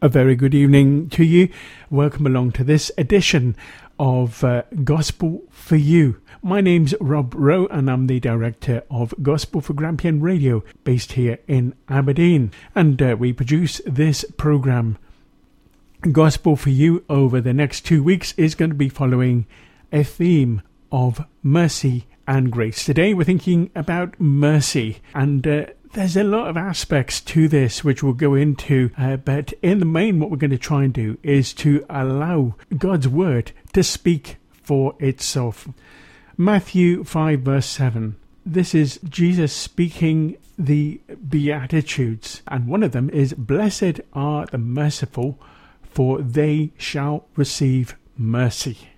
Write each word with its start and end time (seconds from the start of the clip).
A 0.00 0.08
very 0.08 0.36
good 0.36 0.54
evening 0.54 1.08
to 1.08 1.24
you. 1.24 1.48
Welcome 1.90 2.24
along 2.24 2.52
to 2.52 2.62
this 2.62 2.92
edition 2.96 3.56
of 3.98 4.44
uh, 4.44 4.62
Gospel 4.84 5.42
for 5.50 5.74
You. 5.74 6.20
My 6.40 6.60
name's 6.60 6.94
Rob 7.00 7.34
Rowe 7.34 7.66
and 7.66 7.90
I'm 7.90 8.06
the 8.06 8.20
director 8.20 8.84
of 8.92 9.12
Gospel 9.20 9.60
for 9.60 9.72
Grampian 9.72 10.20
Radio 10.20 10.62
based 10.84 11.12
here 11.14 11.40
in 11.48 11.74
Aberdeen. 11.88 12.52
And 12.76 13.02
uh, 13.02 13.16
we 13.18 13.32
produce 13.32 13.80
this 13.86 14.24
program. 14.36 14.98
Gospel 16.12 16.54
for 16.54 16.70
You 16.70 17.04
over 17.10 17.40
the 17.40 17.52
next 17.52 17.80
two 17.80 18.04
weeks 18.04 18.34
is 18.36 18.54
going 18.54 18.70
to 18.70 18.76
be 18.76 18.88
following 18.88 19.46
a 19.90 20.04
theme 20.04 20.62
of 20.92 21.26
mercy 21.42 22.06
and 22.24 22.52
grace. 22.52 22.84
Today 22.84 23.14
we're 23.14 23.24
thinking 23.24 23.72
about 23.74 24.20
mercy 24.20 24.98
and 25.12 25.44
uh, 25.44 25.66
there's 25.98 26.16
a 26.16 26.22
lot 26.22 26.46
of 26.46 26.56
aspects 26.56 27.20
to 27.20 27.48
this 27.48 27.82
which 27.82 28.04
we'll 28.04 28.12
go 28.12 28.36
into, 28.36 28.88
uh, 28.96 29.16
but 29.16 29.52
in 29.62 29.80
the 29.80 29.84
main, 29.84 30.20
what 30.20 30.30
we're 30.30 30.36
going 30.36 30.48
to 30.48 30.56
try 30.56 30.84
and 30.84 30.94
do 30.94 31.18
is 31.24 31.52
to 31.52 31.84
allow 31.90 32.54
God's 32.76 33.08
word 33.08 33.50
to 33.72 33.82
speak 33.82 34.36
for 34.62 34.94
itself. 35.00 35.68
Matthew 36.36 37.02
5, 37.02 37.40
verse 37.40 37.66
7. 37.66 38.14
This 38.46 38.76
is 38.76 39.00
Jesus 39.02 39.52
speaking 39.52 40.36
the 40.56 41.00
Beatitudes, 41.28 42.42
and 42.46 42.68
one 42.68 42.84
of 42.84 42.92
them 42.92 43.10
is 43.10 43.34
Blessed 43.34 44.00
are 44.12 44.46
the 44.46 44.56
merciful, 44.58 45.36
for 45.82 46.22
they 46.22 46.70
shall 46.78 47.26
receive 47.34 47.96
mercy. 48.16 48.90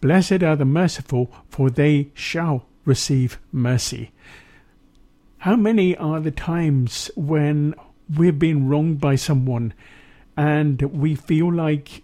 Blessed 0.00 0.42
are 0.42 0.56
the 0.56 0.64
merciful, 0.64 1.30
for 1.50 1.68
they 1.68 2.12
shall 2.14 2.64
receive 2.86 3.38
mercy. 3.52 4.10
How 5.44 5.56
many 5.56 5.94
are 5.98 6.20
the 6.20 6.30
times 6.30 7.10
when 7.14 7.74
we've 8.16 8.38
been 8.38 8.66
wronged 8.66 8.98
by 8.98 9.16
someone 9.16 9.74
and 10.38 10.80
we 10.80 11.14
feel 11.14 11.52
like 11.52 12.02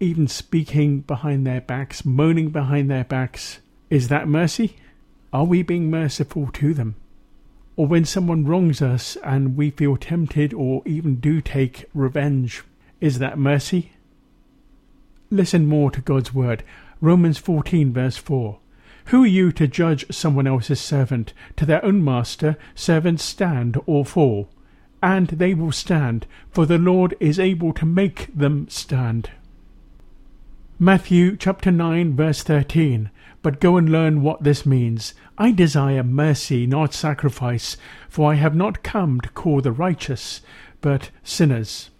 even 0.00 0.26
speaking 0.26 1.00
behind 1.00 1.46
their 1.46 1.60
backs, 1.60 2.02
moaning 2.02 2.48
behind 2.48 2.90
their 2.90 3.04
backs, 3.04 3.58
is 3.90 4.08
that 4.08 4.26
mercy? 4.26 4.76
Are 5.34 5.44
we 5.44 5.62
being 5.62 5.90
merciful 5.90 6.48
to 6.54 6.72
them? 6.72 6.96
Or 7.76 7.86
when 7.86 8.06
someone 8.06 8.46
wrongs 8.46 8.80
us 8.80 9.18
and 9.22 9.54
we 9.54 9.68
feel 9.68 9.98
tempted 9.98 10.54
or 10.54 10.80
even 10.86 11.16
do 11.16 11.42
take 11.42 11.84
revenge, 11.92 12.64
is 13.02 13.18
that 13.18 13.38
mercy? 13.38 13.92
Listen 15.28 15.66
more 15.66 15.90
to 15.90 16.00
God's 16.00 16.32
word. 16.32 16.64
Romans 17.02 17.36
14, 17.36 17.92
verse 17.92 18.16
4. 18.16 18.58
Who 19.10 19.24
are 19.24 19.26
you 19.26 19.50
to 19.52 19.66
judge 19.66 20.06
someone 20.12 20.46
else's 20.46 20.80
servant? 20.80 21.32
To 21.56 21.66
their 21.66 21.84
own 21.84 22.04
master, 22.04 22.56
servants 22.76 23.24
stand 23.24 23.76
or 23.84 24.04
fall. 24.04 24.48
And 25.02 25.26
they 25.26 25.52
will 25.52 25.72
stand, 25.72 26.28
for 26.48 26.64
the 26.64 26.78
Lord 26.78 27.16
is 27.18 27.40
able 27.40 27.72
to 27.72 27.84
make 27.84 28.28
them 28.32 28.68
stand. 28.68 29.30
Matthew 30.78 31.36
chapter 31.36 31.72
9, 31.72 32.14
verse 32.14 32.44
13. 32.44 33.10
But 33.42 33.58
go 33.58 33.76
and 33.76 33.90
learn 33.90 34.22
what 34.22 34.44
this 34.44 34.64
means. 34.64 35.14
I 35.36 35.50
desire 35.50 36.04
mercy, 36.04 36.64
not 36.64 36.94
sacrifice, 36.94 37.76
for 38.08 38.30
I 38.30 38.36
have 38.36 38.54
not 38.54 38.84
come 38.84 39.20
to 39.22 39.28
call 39.30 39.60
the 39.60 39.72
righteous, 39.72 40.40
but 40.80 41.10
sinners. 41.24 41.90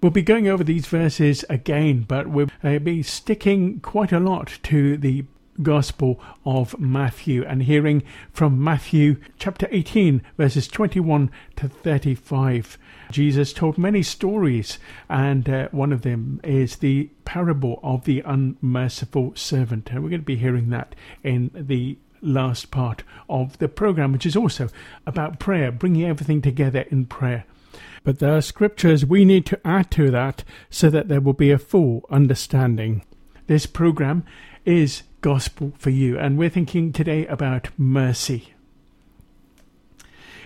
We'll 0.00 0.12
be 0.12 0.22
going 0.22 0.46
over 0.46 0.62
these 0.62 0.86
verses 0.86 1.44
again, 1.50 2.04
but 2.06 2.28
we'll 2.28 2.50
uh, 2.62 2.78
be 2.78 3.02
sticking 3.02 3.80
quite 3.80 4.12
a 4.12 4.20
lot 4.20 4.60
to 4.64 4.96
the 4.96 5.24
Gospel 5.62 6.20
of 6.44 6.78
Matthew 6.78 7.44
and 7.44 7.62
hearing 7.62 8.02
from 8.32 8.62
Matthew 8.62 9.16
chapter 9.38 9.68
18, 9.70 10.22
verses 10.36 10.68
21 10.68 11.30
to 11.56 11.68
35. 11.68 12.78
Jesus 13.10 13.52
told 13.52 13.78
many 13.78 14.02
stories, 14.02 14.78
and 15.08 15.48
uh, 15.48 15.68
one 15.70 15.92
of 15.92 16.02
them 16.02 16.40
is 16.42 16.76
the 16.76 17.10
parable 17.24 17.80
of 17.82 18.04
the 18.04 18.20
unmerciful 18.20 19.32
servant. 19.36 19.90
And 19.90 20.02
we're 20.02 20.10
going 20.10 20.22
to 20.22 20.26
be 20.26 20.36
hearing 20.36 20.70
that 20.70 20.94
in 21.22 21.50
the 21.54 21.98
last 22.20 22.70
part 22.70 23.02
of 23.28 23.58
the 23.58 23.68
program, 23.68 24.12
which 24.12 24.26
is 24.26 24.36
also 24.36 24.68
about 25.06 25.38
prayer, 25.38 25.70
bringing 25.70 26.04
everything 26.04 26.42
together 26.42 26.86
in 26.90 27.06
prayer. 27.06 27.44
But 28.02 28.18
there 28.18 28.36
are 28.36 28.42
scriptures 28.42 29.06
we 29.06 29.24
need 29.24 29.46
to 29.46 29.66
add 29.66 29.90
to 29.92 30.10
that 30.10 30.44
so 30.70 30.90
that 30.90 31.08
there 31.08 31.20
will 31.20 31.32
be 31.32 31.50
a 31.50 31.58
full 31.58 32.04
understanding. 32.10 33.02
This 33.46 33.66
program 33.66 34.24
is 34.64 35.02
gospel 35.24 35.72
for 35.78 35.88
you, 35.88 36.18
and 36.18 36.36
we're 36.36 36.50
thinking 36.50 36.92
today 36.92 37.26
about 37.28 37.70
mercy. 37.78 38.52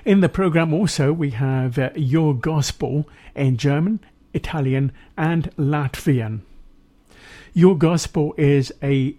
In 0.04 0.20
the 0.20 0.28
program, 0.28 0.72
also, 0.72 1.12
we 1.12 1.30
have 1.30 1.80
uh, 1.80 1.90
Your 1.96 2.32
Gospel 2.32 3.08
in 3.34 3.56
German, 3.56 3.98
Italian, 4.32 4.92
and 5.16 5.50
Latvian. 5.56 6.42
Your 7.52 7.76
Gospel 7.76 8.36
is 8.38 8.72
a 8.80 9.16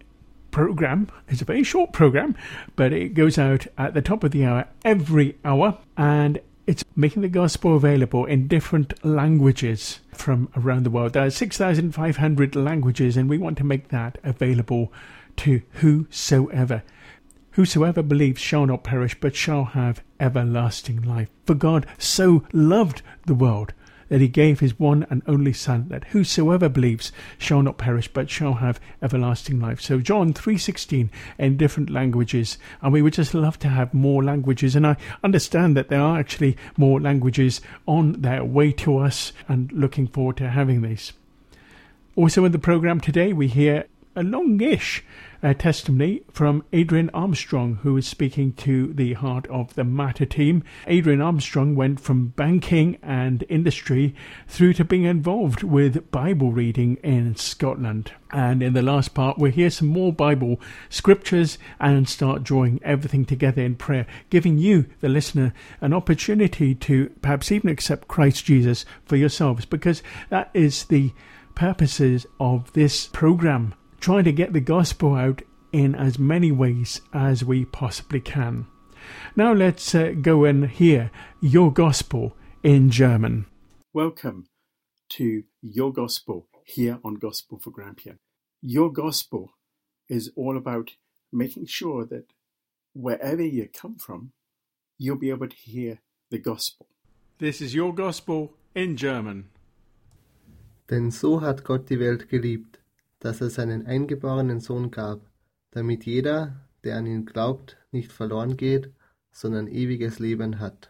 program. 0.50 1.10
It's 1.28 1.42
a 1.42 1.46
very 1.46 1.64
short 1.64 1.92
program, 1.92 2.38
but 2.78 2.94
it 2.94 3.10
goes 3.10 3.38
out 3.38 3.68
at 3.78 3.94
the 3.94 4.02
top 4.02 4.24
of 4.24 4.32
the 4.32 4.46
hour 4.46 4.66
every 4.86 5.36
hour, 5.44 5.78
and 5.98 6.40
it's 6.68 6.86
making 6.96 7.22
the 7.22 7.28
gospel 7.28 7.76
available 7.76 8.24
in 8.24 8.48
different 8.48 8.94
languages 9.04 10.00
from 10.14 10.48
around 10.56 10.84
the 10.84 10.90
world. 10.90 11.14
There 11.14 11.26
are 11.26 11.30
6,500 11.30 12.56
languages, 12.56 13.18
and 13.18 13.30
we 13.30 13.38
want 13.38 13.58
to 13.58 13.66
make 13.66 13.90
that 13.90 14.20
available 14.24 14.94
to 15.40 15.62
whosoever. 15.74 16.84
Whosoever 17.52 18.04
believes 18.04 18.40
shall 18.40 18.66
not 18.66 18.84
perish, 18.84 19.20
but 19.20 19.36
shall 19.36 19.66
have 19.66 20.04
everlasting 20.20 21.02
life. 21.02 21.30
For 21.46 21.56
God 21.56 21.86
so 21.98 22.46
loved 22.54 23.02
the 23.26 23.34
world 23.34 23.74
that 24.08 24.22
he 24.22 24.28
gave 24.28 24.60
his 24.60 24.80
one 24.80 25.06
and 25.12 25.22
only 25.28 25.54
Son, 25.54 25.86
that 25.90 26.06
whosoever 26.06 26.68
believes 26.68 27.12
shall 27.38 27.62
not 27.62 27.78
perish, 27.78 28.08
but 28.08 28.28
shall 28.28 28.56
have 28.56 28.80
everlasting 29.04 29.60
life. 29.60 29.80
So 29.80 30.00
John 30.00 30.34
three 30.34 30.58
sixteen 30.58 31.12
in 31.38 31.58
different 31.58 31.92
languages, 31.92 32.58
and 32.82 32.92
we 32.92 33.04
would 33.04 33.14
just 33.14 33.36
love 33.36 33.60
to 33.60 33.68
have 33.68 33.94
more 33.94 34.24
languages. 34.24 34.76
And 34.76 34.88
I 34.88 34.98
understand 35.24 35.78
that 35.78 35.90
there 35.90 36.02
are 36.02 36.18
actually 36.18 36.58
more 36.76 37.00
languages 37.00 37.62
on 37.86 38.14
their 38.22 38.44
way 38.44 38.72
to 38.74 38.98
us, 38.98 39.32
and 39.48 39.72
looking 39.72 40.08
forward 40.08 40.38
to 40.38 40.50
having 40.50 40.82
these. 40.82 41.14
Also 42.16 42.46
in 42.46 42.52
the 42.52 42.58
program 42.60 43.00
today, 43.00 43.32
we 43.32 43.48
hear 43.48 43.86
a 44.20 44.24
longish 44.24 45.02
uh, 45.42 45.54
testimony 45.54 46.22
from 46.30 46.66
Adrian 46.74 47.10
Armstrong, 47.14 47.76
who 47.84 47.96
is 47.96 48.06
speaking 48.06 48.52
to 48.52 48.92
the 48.92 49.14
Heart 49.14 49.48
of 49.48 49.74
the 49.76 49.86
Matter 49.86 50.26
team. 50.26 50.62
Adrian 50.88 51.22
Armstrong 51.22 51.74
went 51.74 52.02
from 52.02 52.28
banking 52.28 52.98
and 53.02 53.46
industry 53.48 54.14
through 54.46 54.74
to 54.74 54.84
being 54.84 55.06
involved 55.06 55.64
with 55.64 56.12
Bible 56.12 56.52
reading 56.52 56.98
in 56.98 57.38
Scotland. 57.38 58.12
And 58.32 58.62
in 58.62 58.74
the 58.74 58.82
last 58.82 59.14
part, 59.14 59.38
we'll 59.38 59.54
hear 59.54 59.70
some 59.70 59.88
more 59.88 60.12
Bible 60.12 60.60
scriptures 60.90 61.58
and 61.80 62.10
start 62.10 62.44
drawing 62.44 62.82
everything 62.84 63.24
together 63.24 63.62
in 63.62 63.78
prayer, 63.78 64.06
giving 64.30 64.58
you, 64.58 64.88
the 65.00 65.08
listener, 65.08 65.54
an 65.80 65.94
opportunity 65.94 66.76
to 66.76 67.10
perhaps 67.22 67.54
even 67.54 67.70
accept 67.70 68.10
Christ 68.10 68.44
Jesus 68.44 68.84
for 69.06 69.16
yourselves, 69.16 69.66
because 69.66 70.04
that 70.30 70.50
is 70.54 70.84
the 70.84 71.14
purposes 71.56 72.26
of 72.42 72.74
this 72.74 73.08
program 73.08 73.74
trying 74.00 74.24
to 74.24 74.32
get 74.32 74.54
the 74.54 74.62
gospel 74.62 75.16
out 75.16 75.42
in 75.72 75.96
as 75.96 76.18
many 76.18 76.52
ways 76.52 77.02
as 77.14 77.44
we 77.44 77.66
possibly 77.66 78.20
can. 78.20 78.68
Now 79.36 79.54
let's 79.54 79.94
uh, 79.94 80.14
go 80.22 80.46
and 80.46 80.70
hear 80.70 81.12
your 81.42 81.72
gospel 81.72 82.36
in 82.64 82.90
German. 82.90 83.46
Welcome 83.94 84.48
to 85.10 85.44
Your 85.62 85.92
Gospel 85.92 86.48
here 86.64 87.00
on 87.04 87.16
Gospel 87.16 87.60
for 87.60 87.72
Grampian. 87.72 88.20
Your 88.62 88.92
Gospel 88.92 89.52
is 90.08 90.32
all 90.36 90.58
about 90.58 90.92
making 91.32 91.66
sure 91.68 92.06
that 92.06 92.26
wherever 92.94 93.44
you 93.44 93.68
come 93.74 93.96
from, 93.98 94.32
you'll 94.98 95.18
be 95.18 95.30
able 95.30 95.48
to 95.48 95.56
hear 95.56 96.02
the 96.30 96.38
gospel. 96.38 96.88
This 97.40 97.62
is 97.62 97.74
Your 97.74 97.94
Gospel 97.94 98.54
in 98.76 98.98
German. 98.98 99.50
Denn 100.90 101.12
so 101.12 101.40
hat 101.40 101.64
Gott 101.64 101.90
die 101.90 102.00
Welt 102.00 102.30
geliebt 102.30 102.79
dass 103.20 103.42
er 103.42 103.50
seinen 103.50 103.86
eingeborenen 103.86 104.60
Sohn 104.60 104.92
gab, 104.92 105.22
damit 105.72 106.06
jeder, 106.06 106.66
der 106.84 106.98
an 106.98 107.06
ihn 107.06 107.26
glaubt, 107.26 107.78
nicht 107.92 108.12
verloren 108.12 108.58
geht, 108.58 108.92
sondern 109.32 109.68
ewiges 109.68 110.20
Leben 110.20 110.60
hat. 110.60 110.90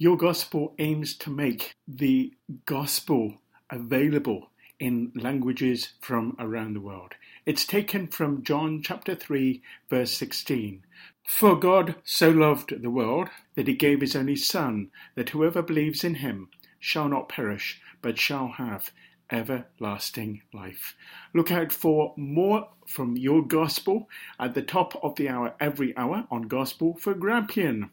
Your 0.00 0.16
gospel 0.16 0.74
aims 0.78 1.16
to 1.16 1.30
make 1.30 1.76
the 1.86 2.36
gospel 2.66 3.38
available 3.70 4.50
in 4.80 5.12
languages 5.14 5.94
from 6.00 6.34
around 6.38 6.74
the 6.74 6.80
world. 6.80 7.14
It's 7.46 7.64
taken 7.64 8.08
from 8.08 8.42
John 8.42 8.82
chapter 8.82 9.14
3 9.14 9.62
verse 9.88 10.12
16. 10.12 10.82
For 11.26 11.58
God 11.58 11.94
so 12.04 12.30
loved 12.30 12.82
the 12.82 12.90
world 12.90 13.28
that 13.54 13.68
he 13.68 13.74
gave 13.74 14.00
his 14.00 14.16
only 14.16 14.36
son 14.36 14.90
that 15.14 15.30
whoever 15.30 15.62
believes 15.62 16.02
in 16.02 16.16
him 16.16 16.48
shall 16.80 17.08
not 17.08 17.28
perish 17.28 17.80
but 18.02 18.18
shall 18.18 18.48
have 18.48 18.90
everlasting 19.34 20.42
life. 20.52 20.94
Look 21.34 21.50
out 21.50 21.72
for 21.72 22.14
more 22.16 22.68
from 22.86 23.16
your 23.16 23.42
gospel 23.42 24.08
at 24.38 24.54
the 24.54 24.62
top 24.62 24.96
of 25.02 25.16
the 25.16 25.28
hour 25.28 25.54
every 25.58 25.96
hour 25.96 26.28
on 26.30 26.42
Gospel 26.42 26.94
for 26.94 27.14
Grampian. 27.14 27.90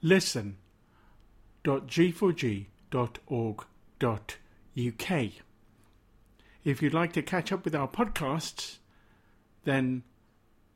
Listen. 0.00 0.58
G4G 1.64 2.66
If 6.64 6.82
you'd 6.82 6.94
like 6.94 7.12
to 7.14 7.22
catch 7.22 7.50
up 7.52 7.64
with 7.64 7.74
our 7.74 7.88
podcasts, 7.88 8.76
then 9.64 10.04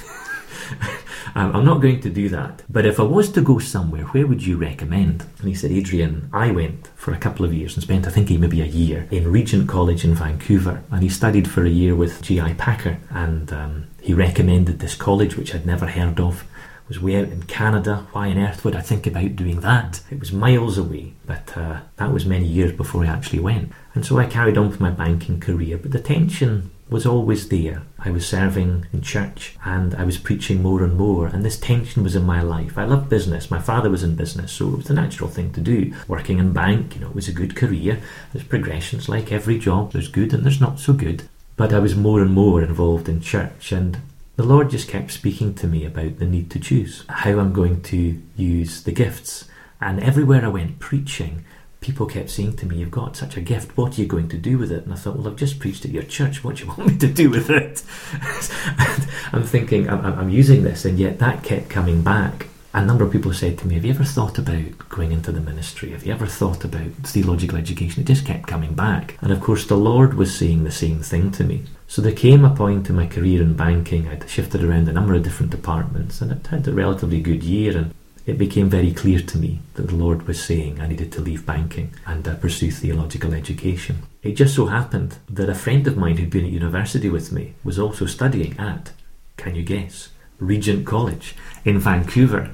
I'm 1.35 1.65
not 1.65 1.81
going 1.81 2.01
to 2.01 2.09
do 2.09 2.29
that. 2.29 2.63
But 2.69 2.85
if 2.85 2.99
I 2.99 3.03
was 3.03 3.31
to 3.33 3.41
go 3.41 3.59
somewhere, 3.59 4.03
where 4.05 4.25
would 4.25 4.45
you 4.45 4.57
recommend? 4.57 5.25
And 5.39 5.47
he 5.47 5.55
said, 5.55 5.71
Adrian, 5.71 6.29
I 6.33 6.51
went 6.51 6.87
for 6.95 7.13
a 7.13 7.17
couple 7.17 7.45
of 7.45 7.53
years 7.53 7.75
and 7.75 7.83
spent, 7.83 8.07
I 8.07 8.09
think, 8.09 8.29
maybe 8.31 8.61
a 8.61 8.65
year 8.65 9.07
in 9.11 9.31
Regent 9.31 9.67
College 9.69 10.03
in 10.03 10.15
Vancouver. 10.15 10.83
And 10.91 11.03
he 11.03 11.09
studied 11.09 11.47
for 11.47 11.63
a 11.63 11.69
year 11.69 11.95
with 11.95 12.21
J.I. 12.21 12.53
Packer. 12.53 12.97
And 13.09 13.51
um, 13.53 13.87
he 14.01 14.13
recommended 14.13 14.79
this 14.79 14.95
college, 14.95 15.35
which 15.35 15.53
I'd 15.53 15.65
never 15.65 15.87
heard 15.87 16.19
of 16.19 16.43
was 16.89 16.99
way 16.99 17.15
out 17.15 17.29
in 17.29 17.43
Canada. 17.43 18.07
Why 18.11 18.29
on 18.29 18.37
earth 18.37 18.65
would 18.65 18.75
I 18.75 18.81
think 18.81 19.07
about 19.07 19.37
doing 19.37 19.61
that? 19.61 20.01
It 20.11 20.19
was 20.19 20.33
miles 20.33 20.77
away, 20.77 21.13
but 21.25 21.55
uh, 21.55 21.81
that 21.95 22.11
was 22.11 22.25
many 22.25 22.45
years 22.45 22.73
before 22.73 23.05
I 23.05 23.07
actually 23.07 23.39
went. 23.39 23.71
And 23.95 24.05
so 24.05 24.17
I 24.17 24.25
carried 24.25 24.57
on 24.57 24.69
with 24.69 24.81
my 24.81 24.89
banking 24.89 25.39
career, 25.39 25.77
but 25.77 25.91
the 25.91 25.99
tension 25.99 26.71
was 26.89 27.05
always 27.05 27.49
there. 27.49 27.83
I 27.99 28.09
was 28.09 28.27
serving 28.27 28.87
in 28.91 29.01
church 29.01 29.55
and 29.63 29.93
I 29.93 30.03
was 30.03 30.17
preaching 30.17 30.63
more 30.63 30.83
and 30.83 30.95
more, 30.97 31.27
and 31.27 31.45
this 31.45 31.59
tension 31.59 32.03
was 32.03 32.15
in 32.15 32.23
my 32.23 32.41
life. 32.41 32.77
I 32.77 32.85
loved 32.85 33.09
business. 33.09 33.51
My 33.51 33.59
father 33.59 33.89
was 33.89 34.03
in 34.03 34.15
business, 34.15 34.51
so 34.51 34.69
it 34.69 34.77
was 34.77 34.89
a 34.89 34.93
natural 34.93 35.29
thing 35.29 35.53
to 35.53 35.61
do. 35.61 35.93
Working 36.07 36.39
in 36.39 36.53
bank, 36.53 36.95
you 36.95 37.01
know, 37.01 37.09
it 37.09 37.15
was 37.15 37.27
a 37.27 37.33
good 37.33 37.55
career. 37.55 38.01
There's 38.33 38.47
progressions 38.47 39.07
like 39.07 39.31
every 39.31 39.59
job, 39.59 39.91
there's 39.91 40.07
good 40.07 40.33
and 40.33 40.43
there's 40.43 40.61
not 40.61 40.79
so 40.79 40.93
good. 40.93 41.29
But 41.55 41.73
I 41.73 41.79
was 41.79 41.95
more 41.95 42.21
and 42.21 42.31
more 42.31 42.63
involved 42.63 43.09
in 43.09 43.21
church, 43.21 43.71
and 43.71 43.99
the 44.39 44.45
Lord 44.45 44.69
just 44.69 44.87
kept 44.87 45.11
speaking 45.11 45.53
to 45.55 45.67
me 45.67 45.83
about 45.83 46.17
the 46.17 46.25
need 46.25 46.49
to 46.51 46.61
choose 46.61 47.03
how 47.09 47.39
I'm 47.39 47.51
going 47.51 47.81
to 47.81 48.21
use 48.37 48.83
the 48.83 48.93
gifts. 48.93 49.49
And 49.81 50.01
everywhere 50.01 50.45
I 50.45 50.47
went 50.47 50.79
preaching, 50.79 51.43
people 51.81 52.05
kept 52.05 52.29
saying 52.29 52.55
to 52.55 52.65
me, 52.65 52.77
You've 52.77 52.89
got 52.89 53.17
such 53.17 53.35
a 53.35 53.41
gift, 53.41 53.75
what 53.75 53.97
are 53.97 54.01
you 54.01 54.07
going 54.07 54.29
to 54.29 54.37
do 54.37 54.57
with 54.57 54.71
it? 54.71 54.85
And 54.85 54.93
I 54.93 54.95
thought, 54.95 55.17
Well, 55.17 55.27
I've 55.27 55.35
just 55.35 55.59
preached 55.59 55.83
at 55.83 55.91
your 55.91 56.03
church, 56.03 56.41
what 56.41 56.55
do 56.55 56.63
you 56.63 56.69
want 56.77 56.87
me 56.87 56.97
to 56.99 57.07
do 57.07 57.29
with 57.29 57.49
it? 57.49 57.83
I'm 59.33 59.43
thinking, 59.43 59.89
I'm, 59.89 60.05
I'm, 60.05 60.29
using 60.29 60.63
this, 60.63 60.85
and 60.85 60.97
yet 60.97 61.19
that 61.19 61.43
kept 61.43 61.67
coming 61.67 62.01
back. 62.01 62.47
A 62.73 62.81
number 62.81 63.03
of 63.03 63.11
people 63.11 63.33
said 63.33 63.57
to 63.57 63.67
me, 63.67 63.75
Have 63.75 63.83
you 63.83 63.91
ever 63.91 64.05
thought 64.05 64.37
about 64.37 64.87
going 64.87 65.11
into 65.11 65.33
the 65.33 65.41
ministry? 65.41 65.91
Have 65.91 66.05
you 66.05 66.13
ever 66.13 66.27
thought 66.27 66.63
about 66.63 66.93
theological 67.03 67.57
education? 67.57 68.03
It 68.03 68.07
just 68.07 68.25
kept 68.25 68.47
coming 68.47 68.73
back. 68.73 69.17
And 69.19 69.33
of 69.33 69.41
course, 69.41 69.65
the 69.65 69.75
Lord 69.75 70.13
was 70.13 70.33
saying 70.33 70.63
the 70.63 70.71
same 70.71 71.01
thing 71.01 71.29
to 71.33 71.43
me. 71.43 71.65
So 71.89 72.03
there 72.03 72.11
came 72.11 72.45
a 72.45 72.53
point 72.53 72.87
in 72.87 72.95
my 72.95 73.07
career 73.07 73.41
in 73.41 73.55
banking, 73.55 74.07
I'd 74.07 74.29
shifted 74.29 74.63
around 74.63 74.87
a 74.87 74.93
number 74.93 75.15
of 75.15 75.23
different 75.23 75.51
departments, 75.51 76.21
and 76.21 76.31
I'd 76.31 76.45
had 76.45 76.67
a 76.67 76.71
relatively 76.71 77.19
good 77.19 77.41
year. 77.41 77.75
And 77.75 77.95
it 78.27 78.37
became 78.37 78.69
very 78.69 78.93
clear 78.93 79.19
to 79.19 79.37
me 79.39 79.61
that 79.73 79.87
the 79.87 79.95
Lord 79.95 80.27
was 80.27 80.41
saying 80.41 80.79
I 80.79 80.85
needed 80.85 81.11
to 81.13 81.21
leave 81.21 81.47
banking 81.47 81.95
and 82.05 82.27
uh, 82.27 82.35
pursue 82.35 82.69
theological 82.69 83.33
education. 83.33 84.03
It 84.21 84.33
just 84.33 84.53
so 84.53 84.67
happened 84.67 85.17
that 85.29 85.49
a 85.49 85.55
friend 85.55 85.87
of 85.87 85.97
mine 85.97 86.17
who'd 86.17 86.29
been 86.29 86.45
at 86.45 86.51
university 86.51 87.09
with 87.09 87.31
me 87.31 87.55
was 87.63 87.79
also 87.79 88.05
studying 88.05 88.55
at, 88.59 88.91
can 89.37 89.55
you 89.55 89.63
guess, 89.63 90.09
Regent 90.37 90.85
College 90.85 91.35
in 91.65 91.79
Vancouver. 91.79 92.51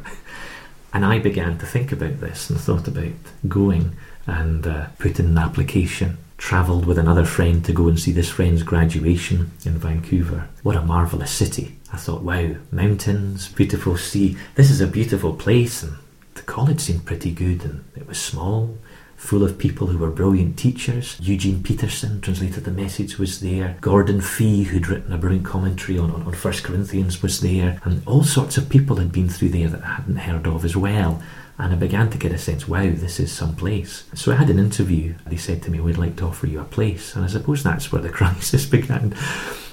And 0.93 1.03
I 1.03 1.19
began 1.19 1.57
to 1.57 1.65
think 1.65 1.91
about 1.91 2.21
this 2.21 2.49
and 2.49 2.57
thought 2.57 2.87
about 2.87 3.11
going 3.49 3.97
and 4.27 4.65
uh, 4.65 4.87
put 4.97 5.19
in 5.19 5.25
an 5.25 5.37
application. 5.37 6.19
Travelled 6.37 6.85
with 6.85 6.97
another 6.97 7.25
friend 7.25 7.63
to 7.65 7.73
go 7.73 7.87
and 7.87 7.99
see 7.99 8.11
this 8.11 8.29
friend's 8.29 8.63
graduation 8.63 9.51
in 9.65 9.77
Vancouver. 9.77 10.49
What 10.63 10.75
a 10.75 10.81
marvellous 10.81 11.31
city. 11.31 11.77
I 11.93 11.97
thought, 11.97 12.23
wow, 12.23 12.55
mountains, 12.71 13.47
beautiful 13.47 13.97
sea. 13.97 14.37
This 14.55 14.69
is 14.69 14.81
a 14.81 14.87
beautiful 14.87 15.33
place. 15.33 15.81
And 15.81 15.93
the 16.33 16.41
college 16.41 16.81
seemed 16.81 17.05
pretty 17.05 17.31
good 17.31 17.63
and 17.63 17.85
it 17.95 18.05
was 18.05 18.19
small, 18.19 18.77
full 19.15 19.43
of 19.43 19.57
people 19.57 19.87
who 19.87 19.97
were 19.97 20.11
brilliant 20.11 20.57
teachers. 20.57 21.17
Eugene 21.21 21.63
Peterson 21.63 22.19
translated 22.19 22.65
the 22.65 22.71
message 22.71 23.17
was 23.17 23.39
there. 23.39 23.77
Gordon 23.79 24.19
Fee, 24.19 24.63
who'd 24.63 24.89
written 24.89 25.13
a 25.13 25.17
brilliant 25.17 25.45
commentary 25.45 25.97
on, 25.97 26.11
on, 26.11 26.23
on 26.23 26.33
1 26.33 26.53
Corinthians, 26.63 27.23
was 27.23 27.39
there. 27.39 27.79
And 27.85 28.05
all 28.05 28.23
sorts 28.23 28.57
of 28.57 28.69
people 28.69 28.97
had 28.97 29.13
been 29.13 29.29
through 29.29 29.49
there 29.49 29.69
that 29.69 29.83
I 29.83 29.93
hadn't 29.95 30.17
heard 30.17 30.47
of 30.47 30.65
as 30.65 30.75
well 30.75 31.23
and 31.57 31.71
I 31.71 31.75
began 31.75 32.09
to 32.09 32.17
get 32.17 32.33
a 32.33 32.37
sense, 32.37 32.67
wow, 32.67 32.91
this 32.93 33.19
is 33.19 33.31
some 33.31 33.55
place. 33.55 34.03
So 34.13 34.31
I 34.31 34.35
had 34.35 34.49
an 34.49 34.59
interview. 34.59 35.15
They 35.25 35.37
said 35.37 35.63
to 35.63 35.71
me, 35.71 35.79
we'd 35.79 35.97
like 35.97 36.17
to 36.17 36.25
offer 36.25 36.47
you 36.47 36.59
a 36.59 36.65
place. 36.65 37.15
And 37.15 37.23
I 37.23 37.27
suppose 37.27 37.63
that's 37.63 37.91
where 37.91 38.01
the 38.01 38.09
crisis 38.19 38.65
began. 38.65 39.15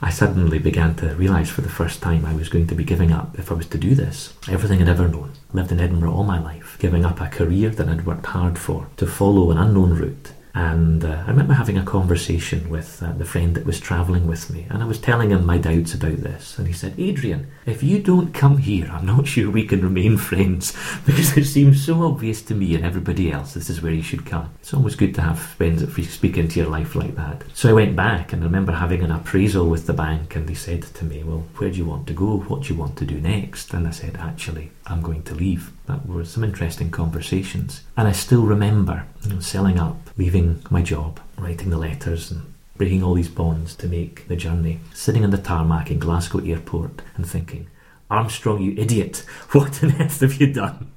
I 0.01 0.11
suddenly 0.11 0.59
began 0.59 0.95
to 0.97 1.15
realise 1.17 1.51
for 1.51 1.61
the 1.61 1.69
first 1.69 2.01
time 2.01 2.25
I 2.25 2.35
was 2.35 2.49
going 2.49 2.69
to 2.69 2.75
be 2.77 2.85
giving 2.85 3.11
up, 3.11 3.39
if 3.39 3.51
I 3.51 3.55
was 3.55 3.67
to 3.67 3.79
do 3.79 3.95
this, 3.95 4.35
everything 4.49 4.81
I'd 4.81 4.89
ever 4.89 5.09
known. 5.09 5.33
Lived 5.53 5.73
in 5.73 5.81
Edinburgh 5.81 6.13
all 6.13 6.25
my 6.25 6.41
life, 6.41 6.77
giving 6.79 7.05
up 7.05 7.21
a 7.21 7.29
career 7.29 7.71
that 7.71 7.89
I'd 7.89 8.07
worked 8.07 8.27
hard 8.27 8.59
for 8.59 8.89
to 8.97 9.07
follow 9.07 9.51
an 9.51 9.59
unknown 9.59 9.95
route 9.95 10.33
and 10.55 11.05
uh, 11.05 11.25
I 11.27 11.31
remember 11.31 11.55
having 11.55 11.79
a 11.79 11.85
conversation 11.85 12.69
with 12.69 13.03
uh, 13.03 13.13
the 13.13 13.25
friend 13.25 13.55
that 13.55 13.65
was 13.65 13.81
travelling 13.81 14.27
with 14.27 14.51
me, 14.51 14.67
and 14.69 14.83
I 14.83 14.87
was 14.87 14.99
telling 14.99 15.31
him 15.31 15.47
my 15.47 15.59
doubts 15.59 15.95
about 15.95 16.19
this. 16.19 16.59
And 16.59 16.67
he 16.67 16.73
said, 16.73 16.95
Adrian, 16.99 17.51
if 17.65 17.83
you 17.83 18.03
don't 18.03 18.35
come 18.35 18.59
here, 18.59 18.91
I'm 18.93 19.07
not 19.07 19.27
sure 19.33 19.51
we 19.51 19.67
can 19.67 19.83
remain 19.83 20.17
friends 20.17 20.77
because 21.07 21.37
it 21.37 21.47
seems 21.47 21.85
so 21.85 22.03
obvious 22.03 22.43
to 22.43 22.55
me 22.55 22.75
and 22.75 22.85
everybody 22.85 23.31
else 23.31 23.55
this 23.55 23.71
is 23.71 23.83
where 23.83 23.93
you 23.93 24.03
should 24.03 24.27
come. 24.27 24.51
It's 24.61 24.75
always 24.75 24.97
good 24.97 25.15
to 25.17 25.23
have 25.23 25.39
friends 25.39 25.81
that 25.81 26.03
speak 26.05 26.37
into 26.37 26.61
your 26.61 26.69
life 26.69 26.95
like 26.95 27.15
that. 27.17 27.45
So 27.55 27.71
I 27.71 27.73
went 27.73 27.97
back 27.97 28.33
and 28.33 28.43
I 28.43 28.47
remember 28.47 28.73
having 28.73 29.03
an 29.03 29.11
appraisal 29.11 29.69
with 29.69 29.87
the 29.87 29.93
bank, 29.93 30.37
and 30.37 30.49
they 30.49 30.55
said 30.55 30.83
to 30.83 31.05
me, 31.05 31.23
Well, 31.23 31.47
where 31.57 31.71
do 31.71 31.79
you 31.79 31.85
want 31.85 32.07
to 32.09 32.13
go? 32.13 32.39
What 32.39 32.63
do 32.63 32.75
you 32.75 32.81
want 32.81 32.97
to 32.99 33.05
do 33.05 33.21
next? 33.21 33.73
And 33.73 33.87
I 33.87 33.91
said, 33.91 34.17
Actually, 34.17 34.71
I'm 34.87 35.03
going 35.03 35.23
to 35.25 35.35
leave. 35.35 35.73
That 35.87 36.07
were 36.07 36.25
some 36.25 36.45
interesting 36.45 36.91
conversations. 36.91 37.83
And 37.97 38.07
I 38.09 38.13
still 38.13 38.43
remember 38.43 39.07
you 39.23 39.35
know, 39.35 39.41
selling 39.41 39.79
up, 39.79 40.02
leaving 40.17 40.63
my 40.71 40.83
job, 40.83 41.21
writing 41.39 41.71
the 41.71 41.79
letters 41.79 42.31
and 42.31 42.53
breaking 42.77 43.03
all 43.03 43.15
these 43.15 43.29
bonds 43.29 43.75
to 43.77 43.87
make 43.87 44.27
the 44.29 44.37
journey, 44.37 44.81
sitting 44.95 45.25
on 45.25 45.31
the 45.31 45.39
tarmac 45.39 45.91
in 45.91 45.99
Glasgow 45.99 46.39
airport 46.45 47.03
and 47.17 47.27
thinking, 47.27 47.69
Armstrong, 48.11 48.61
you 48.61 48.75
idiot, 48.77 49.19
what 49.53 49.83
on 49.83 50.01
earth 50.01 50.21
have 50.21 50.41
you 50.41 50.53
done? 50.53 50.91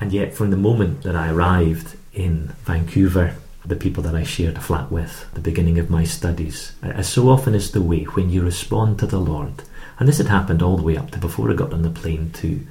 And 0.00 0.12
yet, 0.12 0.34
from 0.34 0.50
the 0.50 0.56
moment 0.56 1.02
that 1.02 1.16
I 1.16 1.30
arrived 1.30 1.96
in 2.12 2.48
Vancouver, 2.64 3.36
the 3.64 3.76
people 3.76 4.02
that 4.02 4.14
I 4.14 4.22
shared 4.22 4.56
a 4.56 4.60
flat 4.60 4.90
with, 4.90 5.32
the 5.34 5.40
beginning 5.40 5.78
of 5.78 5.90
my 5.90 6.04
studies, 6.04 6.72
as 6.82 7.08
so 7.08 7.28
often 7.28 7.54
is 7.54 7.70
the 7.70 7.80
way 7.80 8.04
when 8.04 8.28
you 8.28 8.42
respond 8.42 8.98
to 8.98 9.06
the 9.06 9.18
Lord, 9.18 9.62
and 9.98 10.08
this 10.08 10.18
had 10.18 10.26
happened 10.26 10.62
all 10.62 10.76
the 10.76 10.82
way 10.82 10.96
up 10.96 11.10
to 11.12 11.18
before 11.18 11.50
I 11.50 11.54
got 11.54 11.72
on 11.72 11.82
the 11.82 11.90
plane 11.90 12.30
too, 12.32 12.66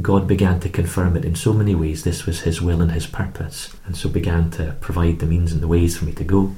God 0.00 0.28
began 0.28 0.60
to 0.60 0.68
confirm 0.68 1.16
it 1.16 1.24
in 1.24 1.34
so 1.34 1.52
many 1.52 1.74
ways. 1.74 2.04
This 2.04 2.26
was 2.26 2.40
His 2.40 2.62
will 2.62 2.80
and 2.80 2.92
His 2.92 3.06
purpose, 3.06 3.74
and 3.86 3.96
so 3.96 4.08
began 4.08 4.50
to 4.52 4.76
provide 4.80 5.18
the 5.18 5.26
means 5.26 5.52
and 5.52 5.60
the 5.60 5.68
ways 5.68 5.96
for 5.96 6.04
me 6.04 6.12
to 6.12 6.24
go. 6.24 6.54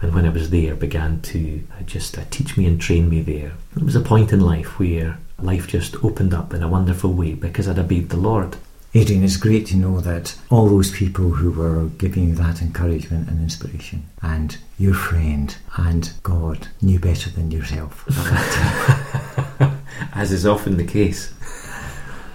And 0.00 0.14
when 0.14 0.26
I 0.26 0.30
was 0.30 0.50
there, 0.50 0.74
began 0.74 1.20
to 1.22 1.62
uh, 1.72 1.82
just 1.82 2.18
uh, 2.18 2.22
teach 2.30 2.56
me 2.56 2.66
and 2.66 2.80
train 2.80 3.08
me 3.08 3.22
there. 3.22 3.52
It 3.76 3.82
was 3.82 3.96
a 3.96 4.00
point 4.00 4.32
in 4.32 4.40
life 4.40 4.78
where 4.78 5.18
life 5.40 5.66
just 5.66 6.02
opened 6.04 6.34
up 6.34 6.54
in 6.54 6.62
a 6.62 6.68
wonderful 6.68 7.12
way 7.12 7.34
because 7.34 7.68
I'd 7.68 7.78
obeyed 7.78 8.10
the 8.10 8.16
Lord. 8.16 8.56
Adrian, 8.94 9.24
it's 9.24 9.36
great 9.36 9.66
to 9.66 9.76
know 9.76 10.00
that 10.00 10.36
all 10.48 10.68
those 10.68 10.90
people 10.90 11.30
who 11.30 11.50
were 11.50 11.88
giving 11.98 12.28
you 12.28 12.34
that 12.36 12.62
encouragement 12.62 13.28
and 13.28 13.42
inspiration, 13.42 14.08
and 14.22 14.56
your 14.78 14.94
friend 14.94 15.54
and 15.76 16.12
God 16.22 16.68
knew 16.80 16.98
better 16.98 17.28
than 17.28 17.50
yourself 17.50 18.04
As 20.14 20.32
is 20.32 20.46
often 20.46 20.78
the 20.78 20.84
case. 20.84 21.34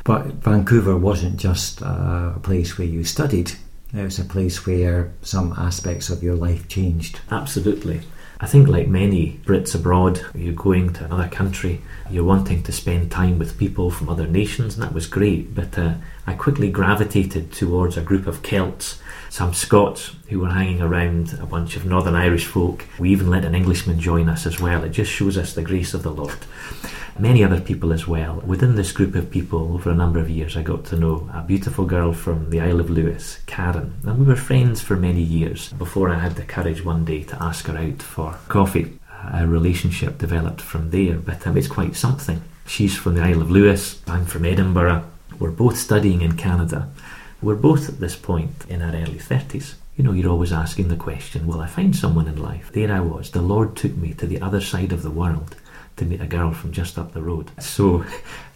But 0.04 0.26
Vancouver 0.36 0.98
wasn't 0.98 1.38
just 1.38 1.82
a 1.82 2.40
place 2.42 2.78
where 2.78 2.88
you 2.88 3.04
studied, 3.04 3.54
it 3.94 4.04
was 4.04 4.20
a 4.20 4.26
place 4.26 4.66
where 4.66 5.12
some 5.22 5.54
aspects 5.58 6.10
of 6.10 6.24
your 6.24 6.36
life 6.36 6.68
changed. 6.68 7.20
Absolutely. 7.30 8.02
I 8.40 8.48
think, 8.48 8.68
like 8.68 8.88
many 8.88 9.40
Brits 9.46 9.76
abroad, 9.76 10.26
you're 10.34 10.54
going 10.54 10.94
to 10.94 11.06
another 11.06 11.28
country, 11.28 11.80
you're 12.10 12.24
wanting 12.24 12.64
to 12.64 12.72
spend 12.72 13.12
time 13.12 13.38
with 13.38 13.60
people 13.60 13.92
from 13.92 14.10
other 14.10 14.26
nations, 14.26 14.74
and 14.74 14.84
that 14.84 14.96
was 14.96 15.06
great. 15.06 15.54
But 15.54 15.78
uh, 15.78 15.94
I 16.26 16.34
quickly 16.34 16.72
gravitated 16.72 17.52
towards 17.52 17.98
a 17.98 18.02
group 18.02 18.26
of 18.26 18.42
Celts, 18.42 19.00
some 19.30 19.54
Scots 19.54 20.16
who 20.30 20.40
were 20.40 20.50
hanging 20.50 20.82
around, 20.82 21.38
a 21.40 21.46
bunch 21.46 21.76
of 21.76 21.86
Northern 21.86 22.16
Irish 22.16 22.48
folk. 22.48 22.88
We 22.98 23.12
even 23.12 23.30
let 23.30 23.46
an 23.46 23.54
Englishman 23.54 24.00
join 24.00 24.28
us 24.28 24.48
as 24.48 24.60
well. 24.60 24.84
It 24.84 24.90
just 24.90 25.12
shows 25.12 25.38
us 25.38 25.54
the 25.54 25.62
grace 25.62 25.94
of 25.94 26.02
the 26.02 26.10
Lord 26.10 26.40
many 27.22 27.44
other 27.44 27.62
people 27.62 27.94
as 27.94 28.08
well. 28.08 28.42
Within 28.46 28.76
this 28.76 28.92
group 28.92 29.14
of 29.14 29.30
people, 29.30 29.74
over 29.76 29.92
a 29.92 29.96
number 29.96 30.20
of 30.20 30.30
years, 30.30 30.58
I 30.58 30.64
got 30.64 30.86
to 30.86 30.98
know 30.98 31.30
a 31.32 31.44
beautiful 31.44 31.86
girl 31.86 32.14
from 32.14 32.50
the 32.50 32.60
Isle 32.60 32.80
of 32.80 32.90
Lewis, 32.90 33.40
Karen, 33.46 33.94
and 34.04 34.18
we 34.18 34.26
were 34.26 34.36
friends 34.36 34.82
for 34.82 34.96
many 34.96 35.22
years 35.22 35.72
before 35.74 36.10
I 36.10 36.18
had 36.18 36.36
the 36.36 36.42
courage 36.42 36.84
one 36.84 37.06
day 37.06 37.22
to 37.26 37.42
ask 37.42 37.68
her 37.68 37.78
out 37.78 38.02
for 38.02 38.40
coffee. 38.48 38.98
A 39.32 39.46
relationship 39.46 40.18
developed 40.18 40.62
from 40.62 40.90
there, 40.90 41.14
but 41.14 41.46
um, 41.46 41.56
it's 41.58 41.68
quite 41.68 41.96
something. 41.96 42.42
She's 42.66 42.98
from 42.98 43.14
the 43.14 43.22
Isle 43.22 43.42
of 43.42 43.52
Lewis, 43.52 44.02
I'm 44.08 44.26
from 44.26 44.44
Edinburgh. 44.44 45.06
We're 45.38 45.52
both 45.52 45.78
studying 45.78 46.22
in 46.22 46.38
Canada. 46.38 46.90
We're 47.40 47.56
both 47.56 47.88
at 47.88 48.00
this 48.00 48.16
point 48.16 48.66
in 48.68 48.82
our 48.82 48.96
early 48.96 49.20
30s. 49.20 49.76
You 49.96 50.04
know, 50.04 50.14
you're 50.14 50.32
always 50.32 50.54
asking 50.54 50.88
the 50.88 50.96
question, 50.96 51.46
will 51.46 51.62
I 51.62 51.68
find 51.68 51.96
someone 51.96 52.28
in 52.28 52.42
life? 52.42 52.72
There 52.74 52.92
I 52.92 53.02
was. 53.02 53.30
The 53.30 53.42
Lord 53.42 53.76
took 53.76 53.96
me 53.96 54.16
to 54.16 54.26
the 54.26 54.42
other 54.42 54.62
side 54.62 54.92
of 54.92 55.04
the 55.04 55.12
world 55.12 55.56
to 56.02 56.08
meet 56.08 56.20
a 56.20 56.26
girl 56.26 56.52
from 56.52 56.72
just 56.72 56.98
up 56.98 57.14
the 57.14 57.22
road. 57.22 57.52
So 57.60 58.04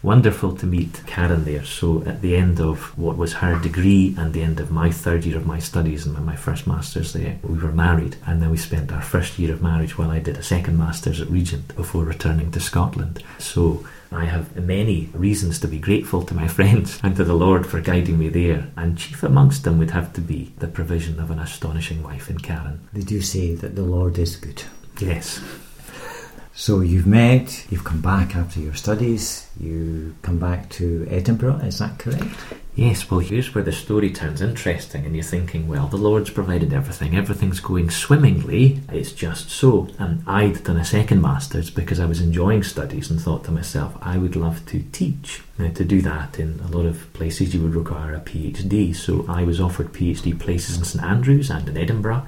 wonderful 0.02 0.56
to 0.56 0.66
meet 0.66 1.02
Karen 1.06 1.44
there. 1.44 1.64
So 1.64 2.02
at 2.04 2.20
the 2.20 2.34
end 2.34 2.60
of 2.60 2.98
what 2.98 3.16
was 3.16 3.34
her 3.34 3.56
degree 3.60 4.16
and 4.18 4.32
the 4.32 4.42
end 4.42 4.58
of 4.58 4.72
my 4.72 4.90
third 4.90 5.24
year 5.24 5.36
of 5.36 5.46
my 5.46 5.60
studies 5.60 6.04
and 6.04 6.26
my 6.26 6.34
first 6.34 6.66
master's 6.66 7.12
there, 7.12 7.38
we 7.44 7.58
were 7.58 7.70
married 7.70 8.16
and 8.26 8.42
then 8.42 8.50
we 8.50 8.56
spent 8.56 8.90
our 8.90 9.00
first 9.00 9.38
year 9.38 9.52
of 9.52 9.62
marriage 9.62 9.96
while 9.96 10.10
I 10.10 10.18
did 10.18 10.36
a 10.36 10.42
second 10.42 10.76
master's 10.76 11.20
at 11.20 11.30
Regent 11.30 11.76
before 11.76 12.02
returning 12.02 12.50
to 12.50 12.58
Scotland. 12.58 13.22
So 13.38 13.86
I 14.10 14.24
have 14.24 14.56
many 14.56 15.08
reasons 15.12 15.60
to 15.60 15.68
be 15.68 15.78
grateful 15.78 16.22
to 16.24 16.34
my 16.34 16.48
friends 16.58 16.98
and 17.04 17.14
to 17.14 17.22
the 17.22 17.34
Lord 17.34 17.64
for 17.64 17.80
guiding 17.80 18.18
me 18.18 18.28
there, 18.28 18.66
and 18.76 18.98
chief 18.98 19.22
amongst 19.22 19.62
them 19.62 19.78
would 19.78 19.90
have 19.92 20.12
to 20.14 20.20
be 20.20 20.52
the 20.58 20.68
provision 20.68 21.20
of 21.20 21.30
an 21.30 21.38
astonishing 21.38 22.02
wife 22.02 22.28
in 22.28 22.38
Karen. 22.38 22.80
They 22.92 23.02
do 23.02 23.20
say 23.20 23.54
that 23.54 23.76
the 23.76 23.82
Lord 23.82 24.18
is 24.18 24.34
good. 24.34 24.64
Yes. 25.00 25.40
So 26.58 26.80
you've 26.80 27.06
met, 27.06 27.66
you've 27.70 27.84
come 27.84 28.00
back 28.00 28.34
after 28.34 28.60
your 28.60 28.72
studies, 28.72 29.46
you 29.60 30.16
come 30.22 30.38
back 30.38 30.70
to 30.70 31.06
Edinburgh, 31.10 31.56
is 31.56 31.80
that 31.80 31.98
correct? 31.98 32.34
Yes, 32.74 33.10
well, 33.10 33.20
here's 33.20 33.54
where 33.54 33.62
the 33.62 33.72
story 33.72 34.10
turns 34.10 34.40
interesting, 34.40 35.04
and 35.04 35.14
you're 35.14 35.22
thinking, 35.22 35.68
well, 35.68 35.86
the 35.86 35.98
Lord's 35.98 36.30
provided 36.30 36.72
everything, 36.72 37.14
everything's 37.14 37.60
going 37.60 37.90
swimmingly, 37.90 38.80
it's 38.90 39.12
just 39.12 39.50
so. 39.50 39.88
And 39.98 40.22
I'd 40.26 40.64
done 40.64 40.78
a 40.78 40.84
second 40.84 41.20
master's 41.20 41.68
because 41.68 42.00
I 42.00 42.06
was 42.06 42.22
enjoying 42.22 42.62
studies 42.62 43.10
and 43.10 43.20
thought 43.20 43.44
to 43.44 43.50
myself, 43.50 43.94
I 44.00 44.16
would 44.16 44.34
love 44.34 44.64
to 44.66 44.82
teach. 44.92 45.42
Now, 45.58 45.70
to 45.72 45.84
do 45.84 46.00
that 46.02 46.40
in 46.40 46.60
a 46.60 46.68
lot 46.68 46.86
of 46.86 47.12
places, 47.12 47.54
you 47.54 47.60
would 47.60 47.74
require 47.74 48.14
a 48.14 48.20
PhD, 48.20 48.96
so 48.96 49.26
I 49.28 49.44
was 49.44 49.60
offered 49.60 49.92
PhD 49.92 50.38
places 50.40 50.78
in 50.78 50.84
St 50.84 51.04
Andrews 51.04 51.50
and 51.50 51.68
in 51.68 51.76
Edinburgh 51.76 52.26